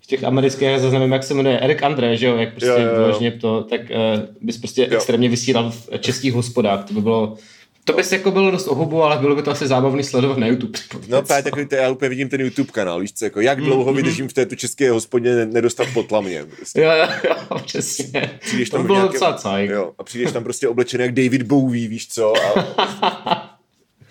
v 0.00 0.06
těch 0.06 0.24
amerických, 0.24 0.68
já 0.68 0.90
nevím, 0.90 1.12
jak 1.12 1.24
se 1.24 1.34
jmenuje, 1.34 1.60
Erik 1.60 1.82
André, 1.82 2.16
že 2.16 2.26
jo, 2.26 2.36
jak 2.36 2.50
prostě 2.50 2.68
jo, 2.68 2.78
jo, 2.78 3.18
jo. 3.20 3.32
to, 3.40 3.62
tak 3.62 3.80
uh, 3.80 4.22
bys 4.40 4.58
prostě 4.58 4.82
jo. 4.82 4.96
extrémně 4.96 5.28
vysílal 5.28 5.70
v 5.70 5.98
českých 5.98 6.32
hospodách, 6.32 6.84
to 6.84 6.94
by 6.94 7.00
bylo 7.00 7.36
to 7.84 7.92
bys 7.92 8.12
jako 8.12 8.30
bylo 8.30 8.50
dost 8.50 8.68
ohubu, 8.68 9.02
ale 9.02 9.18
bylo 9.18 9.36
by 9.36 9.42
to 9.42 9.50
asi 9.50 9.66
zábavný 9.66 10.04
sledovat 10.04 10.38
na 10.38 10.46
YouTube. 10.46 10.78
No 11.08 11.22
právě 11.22 11.42
takový, 11.42 11.66
to, 11.66 11.74
já 11.74 11.90
úplně 11.90 12.08
vidím 12.08 12.28
ten 12.28 12.40
YouTube 12.40 12.72
kanál, 12.72 13.00
víš 13.00 13.12
co, 13.12 13.24
jako 13.24 13.40
jak 13.40 13.60
dlouho 13.60 13.92
mm-hmm. 13.92 13.96
vydržím 13.96 14.28
v 14.28 14.32
této 14.32 14.56
české 14.56 14.90
hospodě 14.90 15.46
nedostat 15.46 15.88
potlamě. 15.94 16.44
Prostě. 16.56 16.80
Jo, 16.80 16.90
jo, 16.90 17.06
jo, 17.28 17.58
přesně. 17.66 18.38
Přijdeš 18.40 18.70
tam 18.70 18.80
to 18.80 18.86
bylo 18.86 18.98
nějaké, 18.98 19.12
docela 19.12 19.34
cajk. 19.34 19.70
Jo, 19.70 19.92
a 19.98 20.04
přijdeš 20.04 20.32
tam 20.32 20.44
prostě 20.44 20.68
oblečený 20.68 21.02
jak 21.02 21.14
David 21.14 21.42
Bowie, 21.42 21.88
víš 21.88 22.08
co, 22.08 22.32
a 22.36 23.60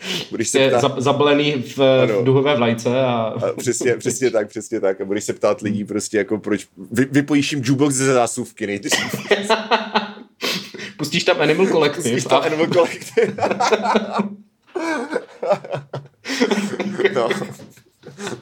Budeš 0.31 0.49
se 0.49 0.67
ptát... 0.67 1.01
zabalený 1.01 1.53
v, 1.53 1.77
v 1.77 2.23
duhové 2.23 2.55
vlajce. 2.57 3.01
A... 3.01 3.13
a... 3.13 3.53
přesně, 3.57 3.95
přesně 3.95 4.31
tak, 4.31 4.47
přesně 4.47 4.79
tak. 4.79 5.01
A 5.01 5.05
budeš 5.05 5.23
se 5.23 5.33
ptát 5.33 5.61
lidí 5.61 5.85
prostě 5.85 6.17
jako 6.17 6.37
proč, 6.37 6.67
vy, 6.91 7.05
vypojíš 7.11 7.51
jim 7.51 7.61
jukebox 7.65 7.95
ze 7.95 8.13
zásuvky 8.13 8.67
nejdřív. 8.67 9.15
Pustíš 10.99 11.23
tam 11.23 11.41
Animal 11.41 11.67
Collective. 11.67 12.03
Pustíš 12.03 12.23
tam 12.23 12.41
a... 12.41 12.45
Animal 12.45 12.67
Collective. 12.67 13.33
no. 17.15 17.29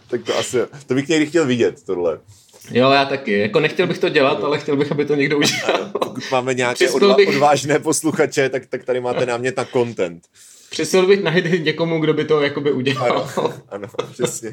tak 0.08 0.24
to 0.24 0.38
asi, 0.38 0.58
to 0.88 0.94
bych 0.94 1.08
někdy 1.08 1.26
chtěl 1.26 1.46
vidět, 1.46 1.84
tohle. 1.86 2.20
Jo, 2.72 2.92
já 2.92 3.06
taky. 3.06 3.40
Jako 3.40 3.60
nechtěl 3.60 3.88
bych 3.88 3.98
to 3.98 4.10
dělat, 4.10 4.44
ale 4.44 4.60
chtěl 4.60 4.78
bych, 4.78 4.92
aby 4.92 5.06
to 5.06 5.16
někdo 5.16 5.38
udělal. 5.38 5.90
Pokud 5.92 6.24
máme 6.32 6.54
nějaké 6.54 6.88
odva- 6.88 7.16
bych... 7.16 7.30
odvážné 7.30 7.80
posluchače, 7.80 8.50
tak, 8.50 8.66
tak 8.66 8.84
tady 8.84 9.00
máte 9.00 9.26
námět 9.26 9.58
na 9.58 9.66
content. 9.66 10.24
Přisil 10.70 11.08
bych 11.08 11.24
najít 11.24 11.66
někomu, 11.66 12.00
kdo 12.00 12.14
by 12.14 12.26
to 12.26 12.42
jakoby 12.42 12.72
udělal. 12.72 13.30
Ano, 13.38 13.54
ano 13.70 13.88
přesně. 14.12 14.52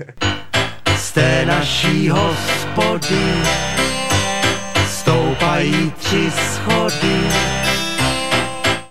Z 0.97 1.13
té 1.13 1.45
naší 1.47 2.09
hospody 2.09 3.25
stoupají 4.89 5.93
tři 5.99 6.31
schody. 6.31 7.74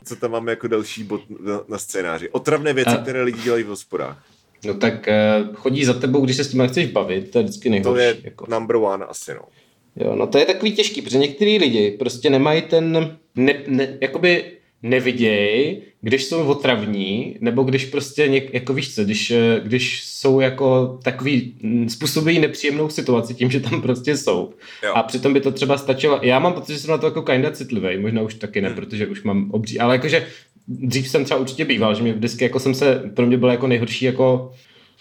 Co 0.03 0.15
tam 0.15 0.31
máme 0.31 0.51
jako 0.51 0.67
další 0.67 1.03
bod 1.03 1.21
na, 1.39 1.61
na 1.67 1.77
scénáři? 1.77 2.29
Otravné 2.29 2.73
věci, 2.73 2.89
A... 2.89 2.97
které 2.97 3.23
lidi 3.23 3.41
dělají 3.41 3.63
v 3.63 3.67
hospodách. 3.67 4.25
No 4.65 4.73
tak 4.73 5.07
uh, 5.47 5.55
chodí 5.55 5.85
za 5.85 5.93
tebou, 5.93 6.25
když 6.25 6.35
se 6.35 6.43
s 6.43 6.51
tím 6.51 6.67
chceš 6.67 6.87
bavit, 6.87 7.31
to 7.31 7.37
je 7.37 7.43
vždycky 7.43 7.69
nejhorší. 7.69 7.95
To 7.95 7.99
je 7.99 8.17
jako. 8.23 8.45
number 8.49 8.75
one 8.75 9.05
asi, 9.05 9.33
no. 9.33 9.41
Jo, 9.95 10.15
no 10.15 10.27
to 10.27 10.37
je 10.37 10.45
takový 10.45 10.71
těžký, 10.71 11.01
protože 11.01 11.17
některý 11.17 11.57
lidi 11.57 11.91
prostě 11.91 12.29
nemají 12.29 12.61
ten, 12.61 13.17
ne, 13.35 13.63
ne, 13.67 13.97
jakoby 14.01 14.51
neviděj, 14.83 15.81
když 16.01 16.25
jsou 16.25 16.45
otravní, 16.45 17.37
nebo 17.41 17.63
když 17.63 17.85
prostě, 17.85 18.27
něk, 18.27 18.53
jako 18.53 18.73
víš 18.73 18.95
co, 18.95 19.03
když, 19.03 19.31
eh, 19.31 19.61
když 19.63 20.03
jsou 20.03 20.39
jako 20.39 20.99
takový, 21.03 21.53
mm, 21.61 21.89
způsobují 21.89 22.39
nepříjemnou 22.39 22.89
situaci 22.89 23.33
tím, 23.33 23.51
že 23.51 23.59
tam 23.59 23.81
prostě 23.81 24.17
jsou. 24.17 24.53
Jo. 24.83 24.93
A 24.95 25.03
přitom 25.03 25.33
by 25.33 25.41
to 25.41 25.51
třeba 25.51 25.77
stačilo, 25.77 26.19
já 26.21 26.39
mám 26.39 26.53
pocit, 26.53 26.73
že 26.73 26.79
jsem 26.79 26.91
na 26.91 26.97
to 26.97 27.05
jako 27.05 27.21
kinda 27.21 27.51
citlivý, 27.51 27.97
možná 27.97 28.21
už 28.21 28.33
taky 28.33 28.61
ne, 28.61 28.67
hmm. 28.67 28.75
protože 28.75 29.07
už 29.07 29.23
mám 29.23 29.51
obří, 29.51 29.79
ale 29.79 29.95
jakože 29.95 30.27
dřív 30.67 31.07
jsem 31.07 31.25
třeba 31.25 31.39
určitě 31.39 31.65
býval, 31.65 31.95
že 31.95 32.03
mě 32.03 32.13
vždycky 32.13 32.43
jako 32.43 32.59
jsem 32.59 32.73
se, 32.73 33.11
pro 33.15 33.25
mě 33.25 33.37
bylo 33.37 33.51
jako 33.51 33.67
nejhorší 33.67 34.05
jako 34.05 34.53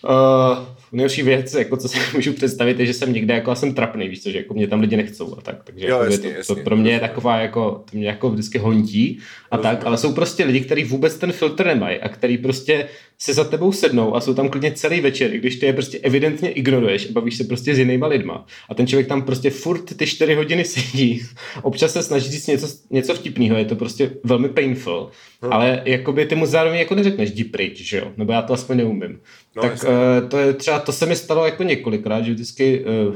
uh, 0.05 0.67
nejhorší 0.93 1.23
věc, 1.23 1.55
jako 1.55 1.77
co 1.77 1.89
si 1.89 1.99
můžu 2.15 2.33
představit, 2.33 2.81
je, 2.81 2.87
že 2.87 2.95
jsem 2.95 3.13
někde 3.13 3.35
jako 3.35 3.55
jsem 3.55 3.75
trapný, 3.75 4.09
víš 4.09 4.23
co, 4.23 4.31
že 4.31 4.39
jako 4.39 4.55
mě 4.55 4.67
tam 4.67 4.81
lidi 4.81 4.97
nechcou 4.97 5.39
a 5.39 5.41
tak. 5.41 5.65
Takže 5.65 5.87
jo, 5.87 5.99
jako 5.99 6.13
jasně, 6.13 6.31
to, 6.31 6.37
jasně. 6.37 6.55
to, 6.55 6.63
pro 6.63 6.77
mě 6.77 6.93
je 6.93 7.01
taková 7.01 7.37
jako, 7.37 7.85
to 7.91 7.97
mě 7.97 8.07
jako 8.07 8.31
vždycky 8.31 8.59
hontí 8.59 9.19
a 9.51 9.57
Rozumím. 9.57 9.77
tak, 9.77 9.87
ale 9.87 9.99
jsou 9.99 10.13
prostě 10.13 10.45
lidi, 10.45 10.61
kteří 10.61 10.85
vůbec 10.85 11.17
ten 11.17 11.33
filtr 11.33 11.67
nemají 11.67 11.99
a 12.01 12.09
který 12.09 12.39
prostě 12.39 12.89
se 13.23 13.35
za 13.35 13.45
tebou 13.45 13.73
sednou 13.73 14.17
a 14.17 14.21
jsou 14.21 14.35
tam 14.35 14.49
klidně 14.49 14.73
celý 14.73 15.01
večer, 15.01 15.31
když 15.31 15.57
ty 15.57 15.67
je 15.67 15.73
prostě 15.73 15.99
evidentně 15.99 16.51
ignoruješ 16.51 17.09
a 17.09 17.13
bavíš 17.13 17.37
se 17.37 17.45
prostě 17.45 17.75
s 17.75 17.79
jinýma 17.79 18.07
lidma. 18.07 18.47
A 18.69 18.75
ten 18.75 18.87
člověk 18.87 19.09
tam 19.09 19.23
prostě 19.23 19.51
furt 19.51 19.97
ty 19.97 20.07
čtyři 20.07 20.35
hodiny 20.35 20.65
sedí, 20.65 21.23
občas 21.63 21.93
se 21.93 22.03
snaží 22.03 22.31
říct 22.31 22.47
něco, 22.47 22.69
něco 22.91 23.15
vtipného, 23.15 23.57
je 23.57 23.65
to 23.65 23.77
prostě 23.77 24.11
velmi 24.25 24.49
painful, 24.49 25.11
hmm. 25.43 25.53
ale 25.53 25.83
jakoby 25.85 26.27
ty 26.27 26.35
mu 26.35 26.47
zároveň 26.47 26.79
jako 26.79 26.95
neřekneš, 26.95 27.31
jdi 27.31 27.45
pryč, 27.45 27.79
že 27.79 27.99
jo? 27.99 28.13
Nebo 28.17 28.33
já 28.33 28.43
to 28.43 28.53
aspoň 28.53 28.77
neumím. 28.77 29.21
No, 29.57 29.63
tak 29.63 29.73
uh, 29.73 30.29
to 30.29 30.39
je 30.39 30.53
třeba, 30.53 30.79
to 30.79 30.93
se 30.93 31.07
mi 31.07 31.17
stalo 31.17 31.45
jako 31.45 31.63
několikrát, 31.63 32.23
že 32.23 32.33
vždycky 32.33 32.85
uh, 32.85 33.15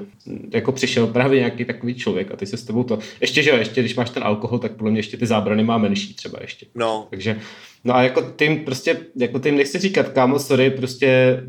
jako 0.52 0.72
přišel 0.72 1.06
právě 1.06 1.38
nějaký 1.38 1.64
takový 1.64 1.94
člověk 1.94 2.30
a 2.32 2.36
ty 2.36 2.46
se 2.46 2.56
s 2.56 2.64
tebou 2.64 2.84
to, 2.84 2.98
ještě 3.20 3.42
že 3.42 3.50
jo, 3.50 3.56
ještě 3.56 3.80
když 3.80 3.94
máš 3.94 4.10
ten 4.10 4.22
alkohol, 4.22 4.58
tak 4.58 4.72
podle 4.72 4.90
mě 4.90 4.98
ještě 4.98 5.16
ty 5.16 5.26
zábrany 5.26 5.64
má 5.64 5.78
menší 5.78 6.14
třeba 6.14 6.38
ještě. 6.42 6.66
No. 6.74 7.06
Takže 7.10 7.40
No 7.86 7.96
a 7.96 8.02
jako 8.02 8.32
tím 8.36 8.64
prostě, 8.64 9.00
jako 9.16 9.38
tím 9.38 9.56
nechci 9.56 9.78
říkat, 9.78 10.08
kámo, 10.08 10.38
sorry, 10.38 10.70
prostě 10.70 11.42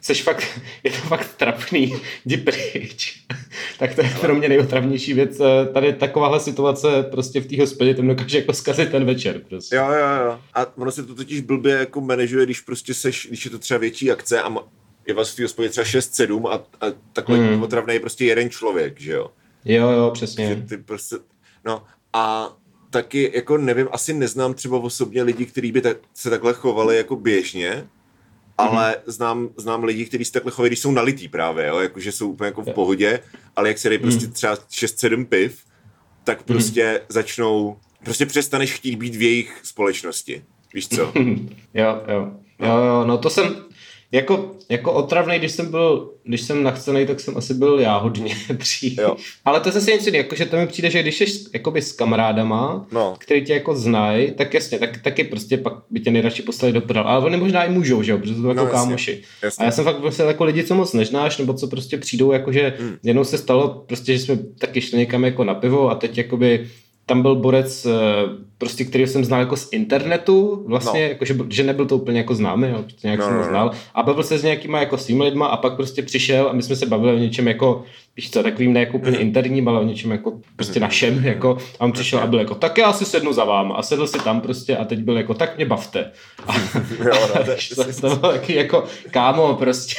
seš 0.00 0.22
fakt, 0.22 0.60
je 0.84 0.90
to 0.90 0.96
fakt 0.96 1.34
trapný, 1.36 1.94
jdi 2.24 2.36
pryč. 2.36 3.22
tak 3.78 3.94
to 3.94 4.02
je 4.02 4.16
pro 4.20 4.34
mě 4.34 4.48
nejotravnější 4.48 5.14
věc. 5.14 5.40
Tady 5.72 5.92
takováhle 5.92 6.40
situace 6.40 7.02
prostě 7.02 7.40
v 7.40 7.46
té 7.46 7.60
hospodě 7.60 7.94
to 7.94 8.02
dokáže 8.02 8.38
jako 8.38 8.52
zkazit 8.52 8.90
ten 8.90 9.04
večer. 9.04 9.40
Prostě. 9.48 9.76
Jo, 9.76 9.86
jo, 9.86 10.24
jo. 10.24 10.40
A 10.54 10.76
ono 10.76 10.90
se 10.90 11.02
to 11.02 11.14
totiž 11.14 11.40
blbě 11.40 11.74
jako 11.74 12.00
manažuje, 12.00 12.44
když 12.44 12.60
prostě 12.60 12.94
seš, 12.94 13.26
když 13.28 13.44
je 13.44 13.50
to 13.50 13.58
třeba 13.58 13.78
větší 13.78 14.10
akce 14.10 14.42
a 14.42 14.56
je 15.06 15.14
vás 15.14 15.32
v 15.32 15.36
té 15.36 15.42
hospodě 15.42 15.68
třeba 15.68 15.84
6-7 15.84 16.48
a, 16.48 16.54
a 16.54 16.92
takhle 17.12 17.38
hmm. 17.38 17.62
otravný 17.62 17.94
je 17.94 18.00
prostě 18.00 18.24
jeden 18.24 18.50
člověk, 18.50 19.00
že 19.00 19.12
jo? 19.12 19.30
Jo, 19.64 19.90
jo, 19.90 20.10
přesně. 20.10 20.64
Ty 20.68 20.76
prostě, 20.76 21.16
no 21.64 21.82
a 22.12 22.56
taky, 22.90 23.32
jako 23.34 23.58
nevím, 23.58 23.88
asi 23.92 24.12
neznám 24.12 24.54
třeba 24.54 24.78
osobně 24.78 25.22
lidi, 25.22 25.46
kteří 25.46 25.72
by 25.72 25.80
tak, 25.80 25.96
se 26.14 26.30
takhle 26.30 26.52
chovali 26.52 26.96
jako 26.96 27.16
běžně, 27.16 27.88
ale 28.58 28.92
mm-hmm. 28.92 29.12
znám, 29.12 29.48
znám 29.56 29.84
lidi, 29.84 30.04
kteří 30.04 30.24
se 30.24 30.32
takhle 30.32 30.52
chovají, 30.52 30.68
když 30.68 30.78
jsou 30.78 30.90
nalitý 30.90 31.28
právě, 31.28 31.66
jo? 31.66 31.80
Jako, 31.80 32.00
že 32.00 32.12
jsou 32.12 32.30
úplně 32.30 32.46
jako 32.46 32.62
v 32.62 32.72
pohodě, 32.72 33.20
ale 33.56 33.68
jak 33.68 33.78
se 33.78 33.88
dají 33.88 33.98
prostě 33.98 34.24
mhm. 34.24 34.32
třeba 34.32 34.54
6-7 34.54 35.26
piv, 35.26 35.64
tak 36.24 36.38
mhm. 36.38 36.46
prostě 36.46 36.82
mm-hmm. 36.82 37.06
začnou, 37.08 37.76
prostě 38.04 38.26
přestaneš 38.26 38.72
chtít 38.74 38.96
být 38.96 39.14
v 39.14 39.22
jejich 39.22 39.60
společnosti. 39.62 40.44
Víš 40.74 40.88
co? 40.88 41.12
jo, 41.74 42.02
jo. 42.08 42.32
Jo, 42.60 42.76
jo, 42.76 43.04
no 43.04 43.18
to 43.18 43.30
jsem, 43.30 43.56
jako, 44.12 44.50
jako 44.68 44.92
otravný, 44.92 45.38
když 45.38 45.52
jsem 45.52 45.70
byl, 45.70 46.10
když 46.24 46.40
jsem 46.40 46.62
nachcený, 46.62 47.06
tak 47.06 47.20
jsem 47.20 47.36
asi 47.36 47.54
byl 47.54 47.80
já 47.80 47.96
hodně 47.96 48.34
dřív. 48.52 48.98
Jo. 48.98 49.16
Ale 49.44 49.60
to 49.60 49.68
je 49.68 49.72
zase 49.72 49.90
něco 49.90 50.16
jako, 50.16 50.34
že 50.34 50.46
to 50.46 50.56
mi 50.56 50.66
přijde, 50.66 50.90
že 50.90 51.02
když 51.02 51.18
jsi 51.18 51.44
jakoby 51.54 51.82
s 51.82 51.92
kamarádama, 51.92 52.86
no. 52.92 53.14
který 53.18 53.44
tě 53.44 53.52
jako 53.52 53.76
znají, 53.76 54.32
tak 54.32 54.54
jasně, 54.54 54.78
tak, 54.78 55.02
taky 55.02 55.24
prostě 55.24 55.56
pak 55.56 55.72
by 55.90 56.00
tě 56.00 56.10
nejradši 56.10 56.42
poslali 56.42 56.72
do 56.72 56.80
prdel. 56.80 57.02
Ale 57.06 57.24
oni 57.24 57.36
možná 57.36 57.64
i 57.64 57.70
můžou, 57.70 58.02
že 58.02 58.12
jo, 58.12 58.18
protože 58.18 58.34
to 58.34 58.40
jsou 58.40 58.48
jako 58.48 58.64
no, 58.64 58.70
kámoši. 58.70 59.22
Jasně. 59.42 59.62
A 59.62 59.64
já 59.64 59.70
jsem 59.70 59.84
fakt 59.84 59.96
prostě 59.96 60.22
jako 60.22 60.44
lidi, 60.44 60.64
co 60.64 60.74
moc 60.74 60.92
neznáš, 60.92 61.38
nebo 61.38 61.54
co 61.54 61.66
prostě 61.66 61.98
přijdou, 61.98 62.32
jakože 62.32 62.74
hmm. 62.78 62.96
jednou 63.02 63.24
se 63.24 63.38
stalo 63.38 63.84
prostě, 63.86 64.12
že 64.12 64.18
jsme 64.18 64.38
taky 64.58 64.80
šli 64.80 64.98
někam 64.98 65.24
jako 65.24 65.44
na 65.44 65.54
pivo 65.54 65.90
a 65.90 65.94
teď 65.94 66.18
jakoby 66.18 66.68
tam 67.06 67.22
byl 67.22 67.34
borec, 67.34 67.86
eh, 67.86 67.90
prostě, 68.58 68.84
který 68.84 69.06
jsem 69.06 69.24
znal 69.24 69.40
jako 69.40 69.56
z 69.56 69.68
internetu, 69.72 70.64
vlastně, 70.66 71.00
no. 71.00 71.08
jako, 71.08 71.24
že, 71.24 71.36
že 71.48 71.62
nebyl 71.62 71.86
to 71.86 71.96
úplně 71.96 72.18
jako 72.18 72.34
známý, 72.34 72.68
jo, 72.68 72.82
prostě 72.82 73.06
nějak 73.06 73.20
no, 73.20 73.26
jsem 73.26 73.34
ho 73.34 73.40
no, 73.40 73.46
no. 73.46 73.50
znal, 73.50 73.70
a 73.94 74.02
bavil 74.02 74.22
se 74.22 74.38
s 74.38 74.42
nějakýma 74.42 74.80
jako 74.80 74.98
svými 74.98 75.24
lidma 75.24 75.46
a 75.46 75.56
pak 75.56 75.76
prostě 75.76 76.02
přišel 76.02 76.48
a 76.48 76.52
my 76.52 76.62
jsme 76.62 76.76
se 76.76 76.86
bavili 76.86 77.12
o 77.12 77.18
něčem 77.18 77.48
jako 77.48 77.84
víš 78.16 78.30
co, 78.30 78.42
takovým 78.42 78.72
ne 78.72 78.80
jako 78.80 78.96
úplně 78.96 79.16
mhm. 79.16 79.26
interním, 79.26 79.68
ale 79.68 79.80
o 79.80 79.84
něčem 79.84 80.10
jako 80.10 80.40
prostě 80.56 80.80
mhm. 80.80 80.88
našem, 80.88 81.24
jako, 81.24 81.58
a 81.80 81.84
on 81.84 81.92
přišel 81.92 82.18
a 82.18 82.26
byl 82.26 82.38
jako, 82.38 82.54
tak 82.54 82.78
já 82.78 82.92
si 82.92 83.04
sednu 83.04 83.32
za 83.32 83.44
vám 83.44 83.72
a 83.72 83.82
sedl 83.82 84.06
si 84.06 84.18
tam 84.18 84.40
prostě 84.40 84.76
a 84.76 84.84
teď 84.84 84.98
byl 84.98 85.16
jako, 85.16 85.34
tak 85.34 85.56
mě 85.56 85.66
bavte. 85.66 86.12
A, 86.46 86.54
jo, 87.04 87.28
no, 87.34 87.44
to, 87.76 87.84
to, 88.00 88.16
bylo 88.16 88.32
taky 88.32 88.54
jako, 88.54 88.84
kámo, 89.10 89.54
prostě. 89.54 89.94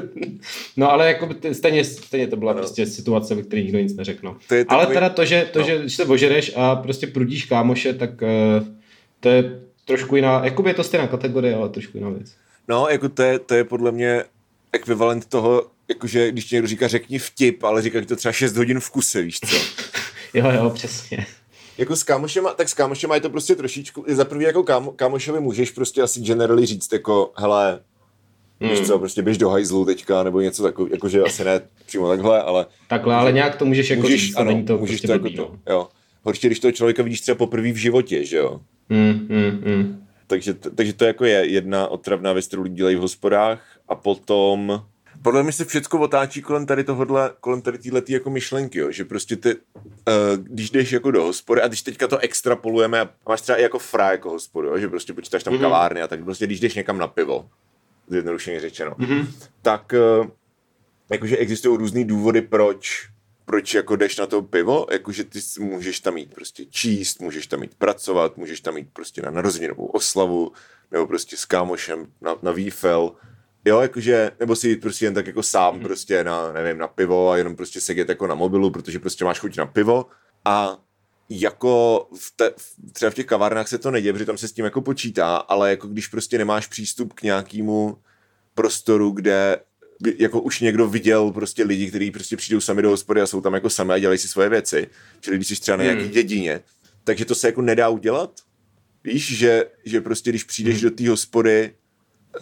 no 0.76 0.92
ale 0.92 1.06
jako 1.06 1.28
stejně, 1.52 1.84
stejně 1.84 2.26
to 2.26 2.36
byla 2.36 2.52
no. 2.52 2.58
prostě 2.58 2.86
situace, 2.86 3.34
ve 3.34 3.42
které 3.42 3.62
nikdo 3.62 3.78
nic 3.78 3.96
neřekl. 3.96 4.26
No. 4.26 4.36
Ale 4.68 4.86
teda 4.86 5.08
to, 5.08 5.24
že, 5.24 5.48
to, 5.52 5.58
no. 5.58 5.66
že 5.66 5.78
když 5.78 5.94
se 5.94 6.04
ožereš 6.04 6.52
a 6.56 6.76
prostě 6.76 7.06
prudíš 7.06 7.44
kámoše, 7.70 7.94
tak 7.94 8.22
uh, 8.22 8.66
to 9.20 9.28
je 9.28 9.60
trošku 9.84 10.16
jiná, 10.16 10.44
jako 10.44 10.68
je 10.68 10.74
to 10.74 10.84
stejná 10.84 11.06
kategorie, 11.06 11.54
ale 11.54 11.68
trošku 11.68 11.96
jiná 11.98 12.10
věc. 12.10 12.32
No, 12.68 12.88
jako 12.88 13.08
to 13.08 13.22
je, 13.22 13.38
to 13.38 13.54
je 13.54 13.64
podle 13.64 13.92
mě 13.92 14.24
ekvivalent 14.72 15.26
toho, 15.26 15.66
jakože 15.88 16.32
když 16.32 16.44
ti 16.44 16.54
někdo 16.54 16.68
říká 16.68 16.88
řekni 16.88 17.18
vtip, 17.18 17.64
ale 17.64 17.82
říká 17.82 18.04
to 18.04 18.16
třeba 18.16 18.32
6 18.32 18.56
hodin 18.56 18.80
v 18.80 18.90
kuse, 18.90 19.22
víš 19.22 19.40
co? 19.40 19.56
jo, 20.34 20.50
jo, 20.50 20.70
přesně. 20.70 21.26
Jako 21.78 21.96
s 21.96 22.02
kámošema, 22.02 22.54
tak 22.54 22.68
s 22.68 22.74
kámošema 22.74 23.14
je 23.14 23.20
to 23.20 23.30
prostě 23.30 23.54
trošičku, 23.54 24.04
za 24.08 24.24
prvý 24.24 24.44
jako 24.44 24.62
kámo, 24.62 24.92
kámošovi 24.92 25.40
můžeš 25.40 25.70
prostě 25.70 26.02
asi 26.02 26.20
generally 26.20 26.66
říct 26.66 26.92
jako, 26.92 27.32
hele, 27.36 27.80
Hmm. 28.60 28.70
Víš 28.70 28.80
co, 28.80 28.98
prostě 28.98 29.22
běž 29.22 29.38
do 29.38 29.48
hajzlu 29.48 29.84
teďka, 29.84 30.22
nebo 30.22 30.40
něco 30.40 30.62
takového, 30.62 30.94
jakože 30.94 31.22
asi 31.22 31.44
ne 31.44 31.60
přímo 31.86 32.08
takhle, 32.08 32.42
ale... 32.42 32.66
Takhle, 32.88 33.14
ale 33.14 33.32
nějak 33.32 33.56
to 33.56 33.64
můžeš 33.64 33.90
jako 33.90 34.02
můžeš, 34.02 34.22
říct, 34.22 34.36
ano, 34.36 34.50
není 34.50 34.64
to 34.64 34.78
můžeš 34.78 34.94
prostě 34.94 35.06
to 35.06 35.12
jako 35.12 35.22
blbý, 35.22 35.36
jako 35.36 35.56
to, 35.64 35.72
jo. 35.72 35.88
Horší, 36.22 36.46
když 36.46 36.60
toho 36.60 36.72
člověka 36.72 37.02
vidíš 37.02 37.20
třeba 37.20 37.36
poprvé 37.36 37.72
v 37.72 37.76
životě, 37.76 38.24
že 38.24 38.36
jo? 38.36 38.60
Hmm, 38.90 39.28
hmm, 39.30 39.62
hmm. 39.64 40.06
Takže, 40.26 40.54
takže 40.54 40.92
to 40.92 41.04
jako 41.04 41.24
je 41.24 41.46
jedna 41.46 41.88
otravná 41.88 42.32
věc, 42.32 42.46
kterou 42.46 42.62
lidi 42.62 42.76
dělají 42.76 42.96
v 42.96 43.00
hospodách 43.00 43.78
a 43.88 43.94
potom 43.94 44.82
podle 45.22 45.42
mě 45.42 45.52
se 45.52 45.64
všechno 45.64 46.00
otáčí 46.00 46.42
kolem 46.42 46.66
tady 46.66 46.84
tohohle, 46.84 47.30
kolem 47.40 47.62
tady 47.62 47.78
téhle 47.78 48.02
jako 48.08 48.30
myšlenky, 48.30 48.78
jo, 48.78 48.90
že 48.90 49.04
prostě 49.04 49.36
ty, 49.36 49.54
uh, 49.54 49.82
když 50.36 50.70
jdeš 50.70 50.92
jako 50.92 51.10
do 51.10 51.22
hospody 51.22 51.62
a 51.62 51.68
když 51.68 51.82
teďka 51.82 52.08
to 52.08 52.18
extrapolujeme 52.18 53.00
a 53.00 53.08
máš 53.28 53.40
třeba 53.40 53.58
i 53.58 53.62
jako 53.62 53.78
fra 53.78 54.10
jako 54.10 54.30
hospodu, 54.30 54.68
jo, 54.68 54.78
že 54.78 54.88
prostě 54.88 55.12
počítáš 55.12 55.42
tam 55.42 55.54
mm-hmm. 55.54 55.60
kavárny 55.60 56.02
a 56.02 56.08
tak 56.08 56.24
prostě 56.24 56.46
když 56.46 56.60
jdeš 56.60 56.74
někam 56.74 56.98
na 56.98 57.06
pivo, 57.06 57.48
zjednodušeně 58.08 58.60
řečeno, 58.60 58.90
mm-hmm. 58.90 59.26
tak 59.62 59.92
uh, 60.20 60.26
jakože 61.10 61.36
existují 61.36 61.78
různý 61.78 62.04
důvody, 62.04 62.42
proč 62.42 63.08
proč 63.50 63.74
jako 63.74 63.96
jdeš 63.96 64.16
na 64.16 64.26
to 64.26 64.42
pivo, 64.42 64.86
jakože 64.90 65.24
ty 65.24 65.40
můžeš 65.58 66.00
tam 66.00 66.16
jít 66.16 66.34
prostě 66.34 66.64
číst, 66.64 67.20
můžeš 67.20 67.46
tam 67.46 67.62
jít 67.62 67.74
pracovat, 67.74 68.36
můžeš 68.36 68.60
tam 68.60 68.76
jít 68.76 68.88
prostě 68.92 69.22
na 69.22 69.30
narozeninovou 69.30 69.86
oslavu, 69.86 70.52
nebo 70.90 71.06
prostě 71.06 71.36
s 71.36 71.44
kámošem 71.44 72.06
na, 72.20 72.36
na 72.42 72.52
výfel, 72.52 73.12
Jo, 73.64 73.80
jakože, 73.80 74.30
nebo 74.40 74.56
si 74.56 74.68
jít 74.68 74.80
prostě 74.80 75.06
jen 75.06 75.14
tak 75.14 75.26
jako 75.26 75.42
sám 75.42 75.74
mm. 75.74 75.82
prostě 75.82 76.24
na, 76.24 76.52
nevím, 76.52 76.78
na 76.78 76.88
pivo 76.88 77.30
a 77.30 77.36
jenom 77.36 77.56
prostě 77.56 77.80
sedět 77.80 78.08
jako 78.08 78.26
na 78.26 78.34
mobilu, 78.34 78.70
protože 78.70 78.98
prostě 78.98 79.24
máš 79.24 79.38
chuť 79.38 79.56
na 79.56 79.66
pivo. 79.66 80.06
A 80.44 80.78
jako 81.30 82.06
v 82.18 82.32
te, 82.36 82.52
třeba 82.92 83.10
v 83.10 83.14
těch 83.14 83.26
kavárnách 83.26 83.68
se 83.68 83.78
to 83.78 83.90
neděje, 83.90 84.12
protože 84.12 84.26
tam 84.26 84.38
se 84.38 84.48
s 84.48 84.52
tím 84.52 84.64
jako 84.64 84.80
počítá, 84.80 85.36
ale 85.36 85.70
jako 85.70 85.88
když 85.88 86.06
prostě 86.06 86.38
nemáš 86.38 86.66
přístup 86.66 87.12
k 87.12 87.22
nějakému 87.22 87.98
prostoru, 88.54 89.10
kde 89.10 89.58
jako 90.18 90.40
už 90.40 90.60
někdo 90.60 90.88
viděl 90.88 91.30
prostě 91.30 91.64
lidi, 91.64 91.88
kteří 91.88 92.10
prostě 92.10 92.36
přijdou 92.36 92.60
sami 92.60 92.82
do 92.82 92.90
hospody 92.90 93.20
a 93.20 93.26
jsou 93.26 93.40
tam 93.40 93.54
jako 93.54 93.70
sami 93.70 93.92
a 93.92 93.98
dělají 93.98 94.18
si 94.18 94.28
svoje 94.28 94.48
věci, 94.48 94.86
čili 95.20 95.36
když 95.36 95.48
jsi 95.48 95.60
třeba 95.60 95.76
na 95.76 95.84
nějaký 95.84 96.02
hmm. 96.02 96.10
dědině, 96.10 96.60
takže 97.04 97.24
to 97.24 97.34
se 97.34 97.48
jako 97.48 97.62
nedá 97.62 97.88
udělat. 97.88 98.40
Víš, 99.04 99.38
že, 99.38 99.64
že 99.84 100.00
prostě 100.00 100.30
když 100.30 100.44
přijdeš 100.44 100.74
hmm. 100.74 100.82
do 100.82 100.96
té 100.96 101.08
hospody 101.08 101.74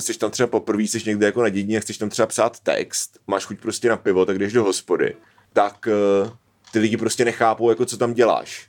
jsi 0.00 0.18
tam 0.18 0.30
třeba 0.30 0.46
poprvé, 0.46 0.82
jsi 0.82 1.02
někde 1.06 1.26
jako 1.26 1.42
na 1.42 1.48
dědině, 1.48 1.80
chceš 1.80 1.98
tam 1.98 2.08
třeba 2.08 2.26
psát 2.26 2.60
text, 2.60 3.18
máš 3.26 3.44
chuť 3.44 3.60
prostě 3.60 3.88
na 3.88 3.96
pivo, 3.96 4.26
tak 4.26 4.38
jdeš 4.38 4.52
do 4.52 4.64
hospody, 4.64 5.16
tak 5.52 5.88
uh, 6.22 6.30
ty 6.72 6.78
lidi 6.78 6.96
prostě 6.96 7.24
nechápou, 7.24 7.70
jako 7.70 7.86
co 7.86 7.96
tam 7.96 8.14
děláš. 8.14 8.67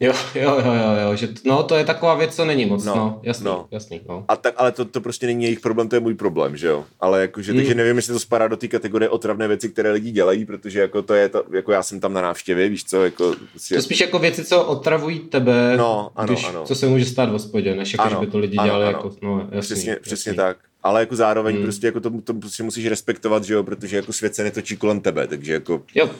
Jo, 0.00 0.12
jo, 0.34 0.60
jo, 0.64 0.74
jo, 0.74 0.96
jo, 1.02 1.16
že, 1.16 1.28
no 1.44 1.62
to 1.62 1.74
je 1.74 1.84
taková 1.84 2.14
věc, 2.14 2.36
co 2.36 2.44
není 2.44 2.66
moc, 2.66 2.84
no, 2.84 2.94
no 2.94 3.20
jasný, 3.22 3.44
no. 3.44 3.68
jasný, 3.70 4.00
no. 4.08 4.24
A 4.28 4.36
tak, 4.36 4.54
ale 4.56 4.72
to, 4.72 4.84
to 4.84 5.00
prostě 5.00 5.26
není 5.26 5.44
jejich 5.44 5.60
problém, 5.60 5.88
to 5.88 5.96
je 5.96 6.00
můj 6.00 6.14
problém, 6.14 6.56
že 6.56 6.66
jo, 6.66 6.84
ale 7.00 7.20
jakože, 7.20 7.52
mm. 7.52 7.58
takže 7.58 7.74
nevím, 7.74 7.96
jestli 7.96 8.12
to 8.12 8.20
spadá 8.20 8.48
do 8.48 8.56
té 8.56 8.68
kategorie 8.68 9.08
otravné 9.08 9.48
věci, 9.48 9.68
které 9.68 9.90
lidi 9.90 10.10
dělají, 10.10 10.44
protože 10.44 10.80
jako 10.80 11.02
to 11.02 11.14
je 11.14 11.28
to, 11.28 11.44
jako 11.52 11.72
já 11.72 11.82
jsem 11.82 12.00
tam 12.00 12.12
na 12.12 12.20
návštěvě, 12.20 12.68
víš 12.68 12.84
co, 12.84 13.04
jako... 13.04 13.34
Prostě... 13.50 13.74
To 13.74 13.82
spíš 13.82 14.00
jako 14.00 14.18
věci, 14.18 14.44
co 14.44 14.64
otravují 14.64 15.18
tebe, 15.18 15.76
no, 15.76 16.10
ano, 16.16 16.26
když, 16.26 16.48
ano. 16.48 16.64
co 16.64 16.74
se 16.74 16.86
může 16.86 17.04
stát 17.04 17.28
v 17.28 17.32
hospodě, 17.32 17.74
než 17.74 17.92
jako, 17.92 18.04
ano, 18.04 18.10
že 18.20 18.26
by 18.26 18.32
to 18.32 18.38
lidi 18.38 18.56
ano, 18.56 18.66
dělali 18.66 18.84
ano. 18.84 18.96
jako, 18.96 19.12
no 19.22 19.38
jasný, 19.40 19.60
Přesně, 19.60 19.90
jasný. 19.90 20.02
přesně 20.02 20.34
tak 20.34 20.56
ale 20.82 21.00
jako 21.00 21.16
zároveň 21.16 21.54
hmm. 21.54 21.64
prostě 21.64 21.86
jako 21.86 22.00
to, 22.00 22.10
to 22.24 22.34
prostě 22.34 22.62
musíš 22.62 22.86
respektovat, 22.86 23.44
že 23.44 23.54
jo, 23.54 23.62
protože 23.62 23.96
jako 23.96 24.12
svět 24.12 24.34
se 24.34 24.44
netočí 24.44 24.76
kolem 24.76 25.00
tebe, 25.00 25.26
takže 25.26 25.52
jako... 25.52 25.82
Jo. 25.94 26.10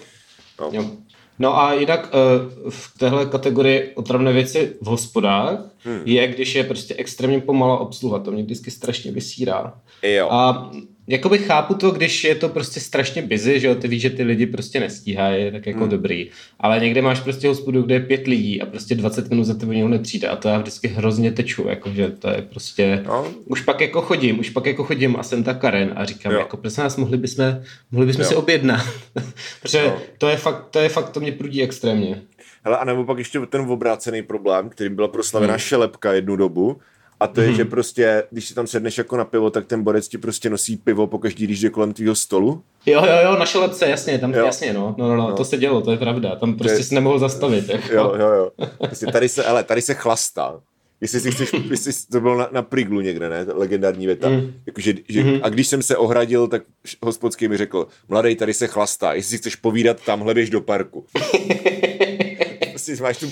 No. 0.60 0.70
jo. 0.72 0.90
No 1.38 1.58
a 1.58 1.72
jinak 1.74 2.14
uh, 2.14 2.70
v 2.70 2.98
téhle 2.98 3.26
kategorii 3.26 3.92
otravné 3.94 4.32
věci 4.32 4.76
v 4.80 4.86
hospodách 4.86 5.58
hmm. 5.84 6.02
je, 6.04 6.28
když 6.28 6.54
je 6.54 6.64
prostě 6.64 6.94
extrémně 6.98 7.40
pomalá 7.40 7.78
obsluha. 7.78 8.18
To 8.18 8.30
mě 8.30 8.42
vždycky 8.42 8.70
strašně 8.70 9.12
vysírá. 9.12 9.74
Jo. 10.02 10.28
A 10.30 10.70
jakoby 11.06 11.38
chápu 11.38 11.74
to, 11.74 11.90
když 11.90 12.24
je 12.24 12.34
to 12.34 12.48
prostě 12.48 12.80
strašně 12.80 13.22
busy, 13.22 13.60
že 13.60 13.66
jo, 13.66 13.74
ty 13.74 13.88
víš, 13.88 14.02
že 14.02 14.10
ty 14.10 14.22
lidi 14.22 14.46
prostě 14.46 14.80
nestíhají, 14.80 15.52
tak 15.52 15.66
jako 15.66 15.80
hmm. 15.80 15.88
dobrý. 15.88 16.30
Ale 16.60 16.80
někde 16.80 17.02
máš 17.02 17.20
prostě 17.20 17.48
hospodu, 17.48 17.82
kde 17.82 17.94
je 17.94 18.00
pět 18.00 18.26
lidí 18.26 18.62
a 18.62 18.66
prostě 18.66 18.94
20 18.94 19.30
minut 19.30 19.44
za 19.44 19.54
tebou 19.54 19.72
někdo 19.72 19.88
nepřijde 19.88 20.28
a 20.28 20.36
to 20.36 20.48
já 20.48 20.58
vždycky 20.58 20.88
hrozně 20.88 21.32
teču, 21.32 21.68
jakože 21.68 22.10
to 22.10 22.28
je 22.28 22.42
prostě, 22.42 23.02
no. 23.06 23.26
už 23.44 23.62
pak 23.62 23.80
jako 23.80 24.02
chodím, 24.02 24.38
už 24.38 24.50
pak 24.50 24.66
jako 24.66 24.84
chodím 24.84 25.16
a 25.16 25.22
jsem 25.22 25.44
ta 25.44 25.54
Karen 25.54 25.92
a 25.96 26.04
říkám, 26.04 26.32
jo. 26.32 26.38
jako 26.38 26.56
prosím 26.56 26.82
nás, 26.82 26.96
mohli 26.96 27.16
bychom, 27.16 27.44
mohli 27.90 28.06
bychom 28.06 28.24
si 28.24 28.34
objednat, 28.34 28.86
protože 29.62 29.82
no. 29.86 29.98
to 30.18 30.28
je 30.28 30.36
fakt, 30.36 30.66
to 30.70 30.78
je 30.78 30.88
fakt, 30.88 31.10
to 31.10 31.20
mě 31.20 31.32
prudí 31.32 31.62
extrémně. 31.62 32.22
Hele, 32.64 32.78
a 32.78 32.84
nebo 32.84 33.04
pak 33.04 33.18
ještě 33.18 33.40
ten 33.40 33.60
obrácený 33.60 34.22
problém, 34.22 34.68
kterým 34.68 34.94
byla 34.94 35.08
proslavená 35.08 35.52
hmm. 35.52 35.58
šelepka 35.58 36.12
jednu 36.12 36.36
dobu, 36.36 36.80
a 37.20 37.26
to 37.26 37.40
je, 37.40 37.48
mm-hmm. 37.48 37.56
že 37.56 37.64
prostě, 37.64 38.22
když 38.30 38.48
si 38.48 38.54
tam 38.54 38.66
sedneš 38.66 38.98
jako 38.98 39.16
na 39.16 39.24
pivo, 39.24 39.50
tak 39.50 39.66
ten 39.66 39.82
borec 39.82 40.08
ti 40.08 40.18
prostě 40.18 40.50
nosí 40.50 40.76
pivo 40.76 41.06
pokaždý, 41.06 41.44
když 41.44 41.60
jde 41.60 41.70
kolem 41.70 41.92
tvýho 41.92 42.14
stolu. 42.14 42.62
Jo, 42.86 43.04
jo, 43.06 43.16
jo, 43.24 43.38
na 43.38 43.46
šelepce, 43.46 43.88
jasně, 43.88 44.18
tam, 44.18 44.34
jo. 44.34 44.46
jasně, 44.46 44.72
no. 44.72 44.94
No, 44.98 45.08
no, 45.08 45.16
no, 45.16 45.28
no, 45.28 45.36
to 45.36 45.44
se 45.44 45.56
dělo, 45.56 45.80
to 45.80 45.90
je 45.90 45.96
pravda. 45.96 46.36
Tam 46.36 46.54
prostě 46.54 46.78
je... 46.78 46.84
si 46.84 46.94
nemohl 46.94 47.18
zastavit. 47.18 47.68
Jako. 47.68 47.94
Jo, 47.94 48.14
jo, 48.18 48.28
jo. 48.28 48.50
Prostě 48.78 49.06
tady 49.06 49.28
se, 49.28 49.44
ale 49.44 49.64
tady 49.64 49.82
se 49.82 49.94
chlastá. 49.94 50.60
Jestli 51.00 51.20
si 51.20 51.30
chceš, 51.30 51.52
jestli 51.70 51.92
to 52.12 52.20
bylo 52.20 52.38
na, 52.38 52.48
na 52.52 52.62
Priglu 52.62 53.00
někde, 53.00 53.28
ne? 53.28 53.46
Legendární 53.54 54.06
věta. 54.06 54.28
Mm. 54.28 54.52
Jako, 54.66 54.80
že, 54.80 54.94
že, 55.08 55.24
mm-hmm. 55.24 55.40
A 55.42 55.48
když 55.48 55.68
jsem 55.68 55.82
se 55.82 55.96
ohradil, 55.96 56.48
tak 56.48 56.62
hospodský 57.02 57.48
mi 57.48 57.56
řekl, 57.56 57.86
mladý, 58.08 58.36
tady 58.36 58.54
se 58.54 58.66
chlastá, 58.66 59.12
jestli 59.12 59.30
si 59.30 59.38
chceš 59.38 59.56
povídat, 59.56 60.04
tamhle 60.04 60.34
běž 60.34 60.50
do 60.50 60.60
parku. 60.60 61.06
prostě 62.70 63.02
máš 63.02 63.18
tu 63.18 63.26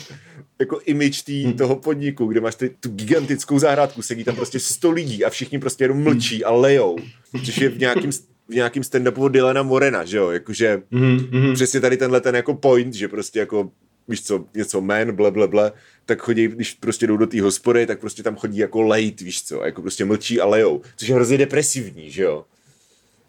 jako 0.59 0.81
image 0.85 1.23
tý, 1.23 1.45
hmm. 1.45 1.53
toho 1.53 1.77
podniku, 1.77 2.27
kde 2.27 2.41
máš 2.41 2.55
ty, 2.55 2.69
tu 2.81 2.89
gigantickou 2.89 3.59
zahrádku, 3.59 4.03
sedí 4.03 4.25
tam 4.25 4.37
prostě 4.37 4.61
100 4.61 4.91
lidí 4.91 5.25
a 5.25 5.31
všichni 5.31 5.59
prostě 5.59 5.85
jenom 5.85 6.03
mlčí 6.03 6.45
a 6.45 6.53
lejou, 6.53 6.97
což 7.45 7.57
je 7.59 7.69
v 7.69 7.79
nějakým 7.79 8.11
v 8.49 8.55
nějakým 8.55 8.83
stand-upu 8.83 9.25
od 9.25 9.29
Dylana 9.29 9.63
Morena, 9.63 10.05
že 10.05 10.17
jo, 10.17 10.31
jakože 10.31 10.83
mm-hmm. 10.93 11.55
přesně 11.55 11.81
tady 11.81 11.97
tenhle 11.97 12.21
ten 12.21 12.35
jako 12.35 12.55
point, 12.55 12.95
že 12.95 13.09
prostě 13.09 13.39
jako 13.39 13.71
víš 14.09 14.23
co, 14.23 14.45
něco 14.55 14.81
men, 14.81 15.13
ble, 15.13 15.31
ble, 15.31 15.49
ble, 15.49 15.73
tak 16.07 16.23
chodí, 16.23 16.49
když 16.49 16.73
prostě 16.73 17.07
jdou 17.07 17.17
do 17.17 17.27
té 17.27 17.41
hospody, 17.41 17.87
tak 17.87 18.01
prostě 18.01 18.23
tam 18.23 18.37
chodí 18.37 18.59
jako 18.59 18.83
lejt, 18.83 19.21
víš 19.21 19.45
co, 19.45 19.65
jako 19.65 19.83
prostě 19.83 20.05
mlčí 20.05 20.41
a 20.41 20.47
lejou, 20.47 20.83
což 20.97 21.09
je 21.09 21.15
hrozně 21.15 21.39
depresivní, 21.39 22.11
že 22.11 22.23
jo. 22.23 22.45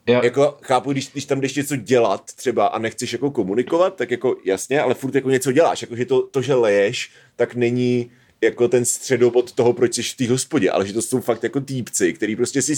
Jo. 0.07 0.21
Jako 0.23 0.57
chápu, 0.61 0.91
když, 0.91 1.11
když 1.11 1.25
tam 1.25 1.41
jdeš 1.41 1.55
něco 1.55 1.75
dělat 1.75 2.23
třeba 2.35 2.67
a 2.67 2.79
nechceš 2.79 3.13
jako 3.13 3.31
komunikovat, 3.31 3.95
tak 3.95 4.11
jako 4.11 4.35
jasně, 4.45 4.81
ale 4.81 4.93
furt 4.93 5.15
jako 5.15 5.29
něco 5.29 5.51
děláš. 5.51 5.81
Jako, 5.81 5.95
že 5.95 6.05
to, 6.05 6.21
to, 6.21 6.41
že 6.41 6.53
leješ, 6.53 7.11
tak 7.35 7.55
není 7.55 8.11
jako 8.41 8.67
ten 8.67 8.85
středobod 8.85 9.51
toho, 9.51 9.73
proč 9.73 9.93
jsi 9.93 10.03
v 10.03 10.13
té 10.13 10.29
hospodě, 10.29 10.71
ale 10.71 10.87
že 10.87 10.93
to 10.93 11.01
jsou 11.01 11.21
fakt 11.21 11.43
jako 11.43 11.61
týpci, 11.61 12.13
který 12.13 12.35
prostě 12.35 12.61
si 12.61 12.73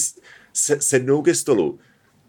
sednou 0.79 1.21
ke 1.21 1.35
stolu, 1.35 1.79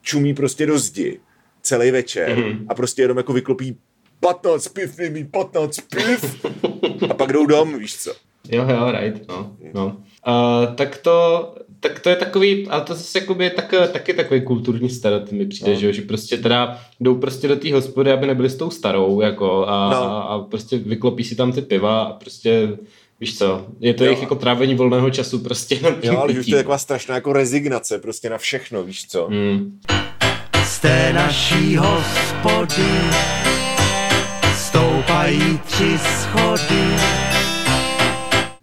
čumí 0.02 0.34
prostě 0.34 0.66
do 0.66 0.78
zdi 0.78 1.20
celý 1.62 1.90
večer 1.90 2.38
mm-hmm. 2.38 2.66
a 2.68 2.74
prostě 2.74 3.02
jenom 3.02 3.16
jako 3.16 3.32
vyklopí 3.32 3.78
15 4.20 4.68
piv, 4.68 4.98
mi 5.10 5.24
15 5.24 5.80
piv 5.80 6.46
a 7.10 7.14
pak 7.14 7.32
jdou 7.32 7.46
dom, 7.46 7.78
víš 7.78 7.96
co. 7.96 8.14
Jo, 8.50 8.66
jo, 8.68 8.92
right, 8.92 9.28
no, 9.28 9.56
no. 9.74 9.86
Uh, 10.26 10.74
tak 10.74 10.98
to, 10.98 11.54
tak 11.80 12.00
to 12.00 12.08
je 12.08 12.16
takový, 12.16 12.68
ale 12.68 12.82
to 12.82 12.94
zase 12.94 13.18
jakoby 13.18 13.50
tak, 13.50 13.74
taky 13.92 14.14
takový 14.14 14.40
kulturní 14.40 14.90
stereotyp 14.90 15.32
mi 15.32 15.46
přijde, 15.46 15.72
no. 15.72 15.80
že, 15.80 15.92
že 15.92 16.02
prostě 16.02 16.36
teda 16.36 16.80
jdou 17.00 17.14
prostě 17.14 17.48
do 17.48 17.56
té 17.56 17.72
hospody, 17.72 18.12
aby 18.12 18.26
nebyli 18.26 18.50
s 18.50 18.56
tou 18.56 18.70
starou, 18.70 19.20
jako 19.20 19.66
a, 19.66 19.90
no. 19.90 19.96
a, 19.96 20.20
a 20.20 20.38
prostě 20.38 20.78
vyklopí 20.78 21.24
si 21.24 21.34
tam 21.34 21.52
ty 21.52 21.62
piva 21.62 22.02
a 22.02 22.12
prostě 22.12 22.68
Víš 23.20 23.38
co, 23.38 23.66
je 23.80 23.94
to 23.94 24.04
jo. 24.04 24.10
jejich 24.10 24.22
jako 24.22 24.34
trávení 24.34 24.74
volného 24.74 25.10
času 25.10 25.38
prostě. 25.38 25.78
Jo, 26.02 26.18
ale 26.18 26.32
už 26.32 26.46
to 26.46 26.56
je 26.56 26.56
taková 26.56 26.78
strašná 26.78 27.14
jako 27.14 27.32
rezignace 27.32 27.98
prostě 27.98 28.30
na 28.30 28.38
všechno, 28.38 28.82
víš 28.82 29.06
co. 29.08 29.26
Hmm. 29.26 29.80
Z 30.64 30.78
té 30.78 31.12
naší 31.12 31.76
hospody 31.76 33.00
stoupají 34.54 35.58
tři 35.66 35.98
schody 35.98 36.96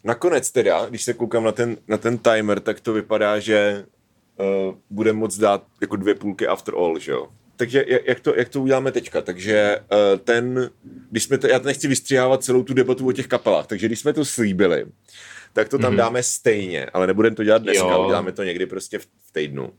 Nakonec 0.05 0.51
teda, 0.51 0.85
když 0.85 1.03
se 1.03 1.13
koukám 1.13 1.43
na 1.43 1.51
ten, 1.51 1.77
na 1.87 1.97
ten 1.97 2.17
timer, 2.17 2.59
tak 2.59 2.79
to 2.79 2.93
vypadá, 2.93 3.39
že 3.39 3.85
uh, 4.37 4.75
bude 4.89 5.13
moc 5.13 5.37
dát 5.37 5.63
jako 5.81 5.95
dvě 5.95 6.15
půlky 6.15 6.47
after 6.47 6.75
all, 6.75 6.99
že 6.99 7.11
jo? 7.11 7.27
Takže 7.55 7.85
jak 8.05 8.19
to, 8.19 8.35
jak 8.35 8.49
to 8.49 8.61
uděláme 8.61 8.91
teďka? 8.91 9.21
Takže 9.21 9.79
uh, 9.79 10.19
ten, 10.19 10.69
když 11.11 11.23
jsme 11.23 11.37
to, 11.37 11.47
já 11.47 11.59
nechci 11.59 11.87
vystřihávat 11.87 12.43
celou 12.43 12.63
tu 12.63 12.73
debatu 12.73 13.07
o 13.07 13.11
těch 13.11 13.27
kapelách, 13.27 13.67
takže 13.67 13.87
když 13.87 13.99
jsme 13.99 14.13
to 14.13 14.25
slíbili, 14.25 14.85
tak 15.53 15.69
to 15.69 15.77
tam 15.77 15.93
mm-hmm. 15.93 15.97
dáme 15.97 16.23
stejně, 16.23 16.85
ale 16.85 17.07
nebudeme 17.07 17.35
to 17.35 17.43
dělat 17.43 17.61
dneska, 17.61 17.87
jo. 17.87 18.03
uděláme 18.05 18.31
to 18.31 18.43
někdy 18.43 18.65
prostě 18.65 18.99
v, 18.99 19.05
v 19.05 19.31
týdnu. 19.31 19.73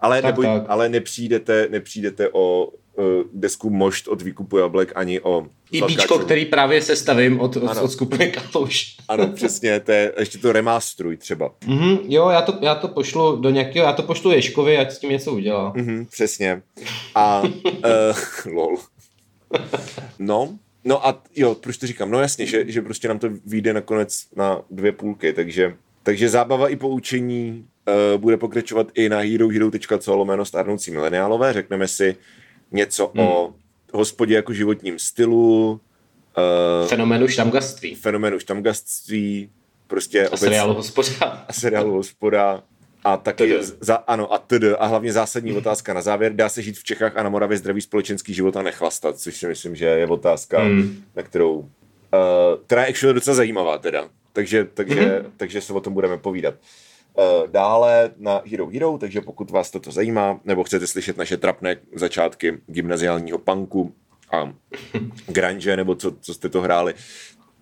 Ale, 0.00 0.22
tak, 0.22 0.30
neboj, 0.30 0.46
tak. 0.46 0.64
ale 0.68 0.88
nepřijdete, 0.88 1.68
nepřijdete 1.70 2.28
o 2.32 2.72
desku 3.32 3.70
Mošt 3.70 4.08
od 4.08 4.22
výkupu 4.22 4.58
jablek 4.58 4.92
ani 4.94 5.20
o 5.20 5.46
i 5.72 5.82
bíčko, 5.82 6.18
který 6.18 6.44
právě 6.44 6.82
sestavím 6.82 7.40
od, 7.40 7.56
od, 7.56 7.76
od 7.82 7.92
skupiny 7.92 8.32
Kalouš. 8.32 8.96
Ano, 9.08 9.28
přesně, 9.28 9.80
to 9.80 9.92
je, 9.92 10.12
ještě 10.18 10.38
to 10.38 10.52
remastruj 10.52 11.16
třeba. 11.16 11.54
Mm-hmm, 11.60 11.98
jo, 12.08 12.28
já 12.28 12.42
to, 12.42 12.58
já 12.62 12.74
to 12.74 12.88
pošlu 12.88 13.36
do 13.36 13.50
nějakého, 13.50 13.86
já 13.86 13.92
to 13.92 14.02
pošlu 14.02 14.32
Ješkovi, 14.32 14.78
ať 14.78 14.90
s 14.90 14.98
tím 14.98 15.10
něco 15.10 15.32
udělá. 15.32 15.72
Mm-hmm, 15.72 16.06
přesně. 16.10 16.62
A, 17.14 17.42
uh, 17.42 17.50
lol. 18.52 18.76
No, 20.18 20.58
no 20.84 21.06
a 21.06 21.22
jo, 21.36 21.54
proč 21.54 21.76
to 21.76 21.86
říkám? 21.86 22.10
No 22.10 22.20
jasně, 22.20 22.46
že, 22.46 22.64
že 22.66 22.82
prostě 22.82 23.08
nám 23.08 23.18
to 23.18 23.28
vyjde 23.46 23.72
nakonec 23.72 24.26
na 24.36 24.62
dvě 24.70 24.92
půlky, 24.92 25.32
takže, 25.32 25.76
takže 26.02 26.28
zábava 26.28 26.68
i 26.68 26.76
poučení 26.76 27.64
uh, 28.14 28.20
bude 28.20 28.36
pokračovat 28.36 28.86
i 28.94 29.08
na 29.08 29.18
herohero.co 29.18 30.16
lomeno 30.16 30.44
stárnoucí 30.44 30.90
mileniálové. 30.90 31.52
Řekneme 31.52 31.88
si 31.88 32.16
něco 32.72 33.12
hmm. 33.14 33.26
o 33.26 33.54
hospodě 33.92 34.34
jako 34.34 34.52
životním 34.52 34.98
stylu. 34.98 35.80
Uh, 36.82 36.88
fenoménu 36.88 37.28
štamgastství. 37.28 37.94
Fenoménu 37.94 38.38
štamgastství, 38.38 39.50
prostě... 39.86 40.28
A 40.28 40.36
seriálu 40.36 40.74
hospoda. 40.74 41.44
A 41.48 41.52
seriálu 41.52 41.92
hospoda. 41.92 42.62
A 43.04 43.16
taky, 43.16 43.58
za, 43.80 43.94
ano, 43.94 44.32
a 44.32 44.38
td. 44.38 44.64
A 44.78 44.86
hlavně 44.86 45.12
zásadní 45.12 45.52
otázka 45.52 45.94
na 45.94 46.02
závěr. 46.02 46.32
Dá 46.34 46.48
se 46.48 46.62
žít 46.62 46.78
v 46.78 46.84
Čechách 46.84 47.16
a 47.16 47.22
na 47.22 47.28
Moravě 47.28 47.58
zdravý 47.58 47.80
společenský 47.80 48.34
život 48.34 48.56
a 48.56 48.62
nechlastat, 48.62 49.18
což 49.18 49.36
si 49.36 49.46
myslím, 49.46 49.76
že 49.76 49.84
je 49.84 50.06
otázka, 50.06 50.62
hmm. 50.62 51.02
na 51.16 51.22
kterou, 51.22 51.54
uh, 51.58 51.66
která 52.66 52.82
je 52.82 52.88
actually 52.88 53.14
docela 53.14 53.34
zajímavá 53.34 53.78
teda. 53.78 54.08
Takže, 54.32 54.64
takže, 54.74 55.00
mm-hmm. 55.00 55.30
takže 55.36 55.60
se 55.60 55.72
o 55.72 55.80
tom 55.80 55.92
budeme 55.94 56.18
povídat. 56.18 56.54
Eh, 57.18 57.48
dále 57.48 58.10
na 58.16 58.42
Hero 58.50 58.66
Hero, 58.66 58.98
takže 58.98 59.20
pokud 59.20 59.50
vás 59.50 59.70
toto 59.70 59.90
zajímá, 59.90 60.40
nebo 60.44 60.64
chcete 60.64 60.86
slyšet 60.86 61.16
naše 61.16 61.36
trapné 61.36 61.76
začátky 61.94 62.58
gymnaziálního 62.66 63.38
punku 63.38 63.94
a 64.32 64.52
grunge, 65.26 65.76
nebo 65.76 65.94
co, 65.94 66.12
co 66.20 66.34
jste 66.34 66.48
to 66.48 66.60
hráli, 66.60 66.94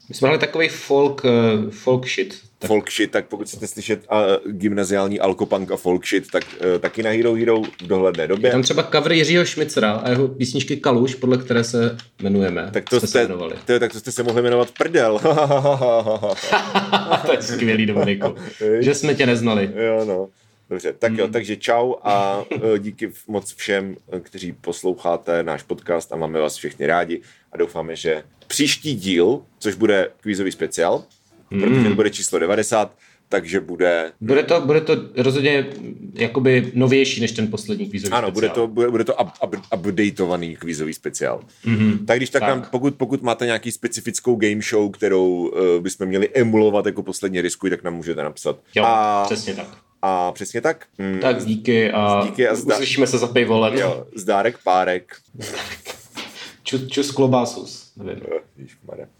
my 0.08 0.14
jsme 0.14 0.28
hráli 0.28 0.40
takový 0.40 0.68
folk, 0.68 1.24
uh, 1.24 1.70
folk 1.70 2.06
shit. 2.08 2.47
Tak. 2.58 2.68
Folk 2.68 2.90
shit, 2.90 3.10
tak 3.10 3.26
pokud 3.26 3.46
chcete 3.46 3.66
slyšet 3.66 4.00
uh, 4.12 4.52
gymnaziální 4.52 5.20
alkopunk 5.20 5.70
a 5.70 5.76
folk 5.76 6.06
shit, 6.06 6.30
tak 6.30 6.44
uh, 6.44 6.78
taky 6.78 7.02
na 7.02 7.10
Hero 7.10 7.34
Hero 7.34 7.62
v 7.62 7.86
dohledné 7.86 8.26
době. 8.26 8.48
Je 8.48 8.52
tam 8.52 8.62
třeba 8.62 8.82
cover 8.82 9.12
Jiřího 9.12 9.44
Šmicera 9.44 9.92
a 9.92 10.10
jeho 10.10 10.28
písničky 10.28 10.76
Kaluš, 10.76 11.14
podle 11.14 11.38
které 11.38 11.64
se 11.64 11.96
jmenujeme. 12.22 12.70
Tak 12.72 12.90
to, 12.90 13.00
jste, 13.00 13.28
to, 13.66 13.80
tak 13.80 13.92
to 13.92 14.00
jste 14.00 14.12
se 14.12 14.22
mohli 14.22 14.42
jmenovat 14.42 14.70
Prdel. 14.78 15.18
to 17.26 17.32
je 17.32 17.42
skvělý, 17.42 17.86
Dominiku. 17.86 18.34
že 18.80 18.94
jsme 18.94 19.14
tě 19.14 19.26
neznali. 19.26 19.70
Jo, 19.74 20.04
no. 20.04 20.28
Dobře, 20.70 20.92
tak 20.92 21.12
jo, 21.12 21.24
hmm. 21.24 21.32
takže 21.32 21.56
čau 21.56 21.94
a 22.02 22.38
uh, 22.38 22.78
díky 22.78 23.12
moc 23.28 23.54
všem, 23.54 23.96
kteří 24.20 24.52
posloucháte 24.52 25.42
náš 25.42 25.62
podcast 25.62 26.12
a 26.12 26.16
máme 26.16 26.40
vás 26.40 26.56
všechny 26.56 26.86
rádi 26.86 27.20
a 27.52 27.56
doufáme, 27.56 27.96
že 27.96 28.22
příští 28.46 28.94
díl, 28.94 29.42
což 29.58 29.74
bude 29.74 30.10
kvízový 30.20 30.52
speciál, 30.52 31.04
mm. 31.50 31.60
protože 31.60 31.94
bude 31.94 32.10
číslo 32.10 32.38
90, 32.38 32.94
takže 33.28 33.60
bude... 33.60 34.12
Bude 34.20 34.42
to, 34.42 34.60
bude 34.60 34.80
to 34.80 34.96
rozhodně 35.16 35.66
jakoby 36.14 36.72
novější 36.74 37.20
než 37.20 37.32
ten 37.32 37.50
poslední 37.50 37.88
kvízový 37.88 38.12
ano, 38.12 38.28
speciál. 38.28 38.28
Ano, 38.28 38.34
bude 38.34 38.48
to, 38.48 38.66
bude, 38.74 38.90
bude 38.90 39.04
to 39.04 39.14
up, 39.14 39.28
up, 39.44 39.56
updateovaný 39.76 40.56
kvízový 40.56 40.94
speciál. 40.94 41.40
Mm-hmm. 41.66 42.04
Tak 42.04 42.18
když 42.18 42.30
tak, 42.30 42.40
tak. 42.40 42.48
Nám, 42.48 42.66
pokud, 42.70 42.94
pokud 42.94 43.22
máte 43.22 43.46
nějaký 43.46 43.72
specifickou 43.72 44.36
game 44.36 44.60
show, 44.70 44.90
kterou 44.90 45.28
uh, 45.28 45.82
bychom 45.82 46.06
měli 46.06 46.28
emulovat 46.34 46.86
jako 46.86 47.02
poslední 47.02 47.40
riskuj, 47.40 47.70
tak 47.70 47.82
nám 47.82 47.94
můžete 47.94 48.22
napsat. 48.22 48.58
Jo, 48.74 48.84
a, 48.86 49.24
přesně 49.24 49.54
tak. 49.54 49.66
A 50.02 50.32
přesně 50.32 50.60
tak. 50.60 50.86
Mm, 50.98 51.18
tak 51.18 51.44
díky 51.44 51.92
a, 51.92 52.22
díky 52.24 52.48
a 52.48 52.54
zda... 52.54 52.74
uslyšíme 52.74 53.06
se 53.06 53.18
za 53.18 53.26
pivolem. 53.26 53.74
Jo, 53.74 54.06
zdárek 54.14 54.58
párek. 54.64 55.16
čus, 56.62 56.88
čus 56.88 57.10
klobásus. 57.10 57.92
Nevím. 57.96 58.22
Ježišmarja. 58.56 59.08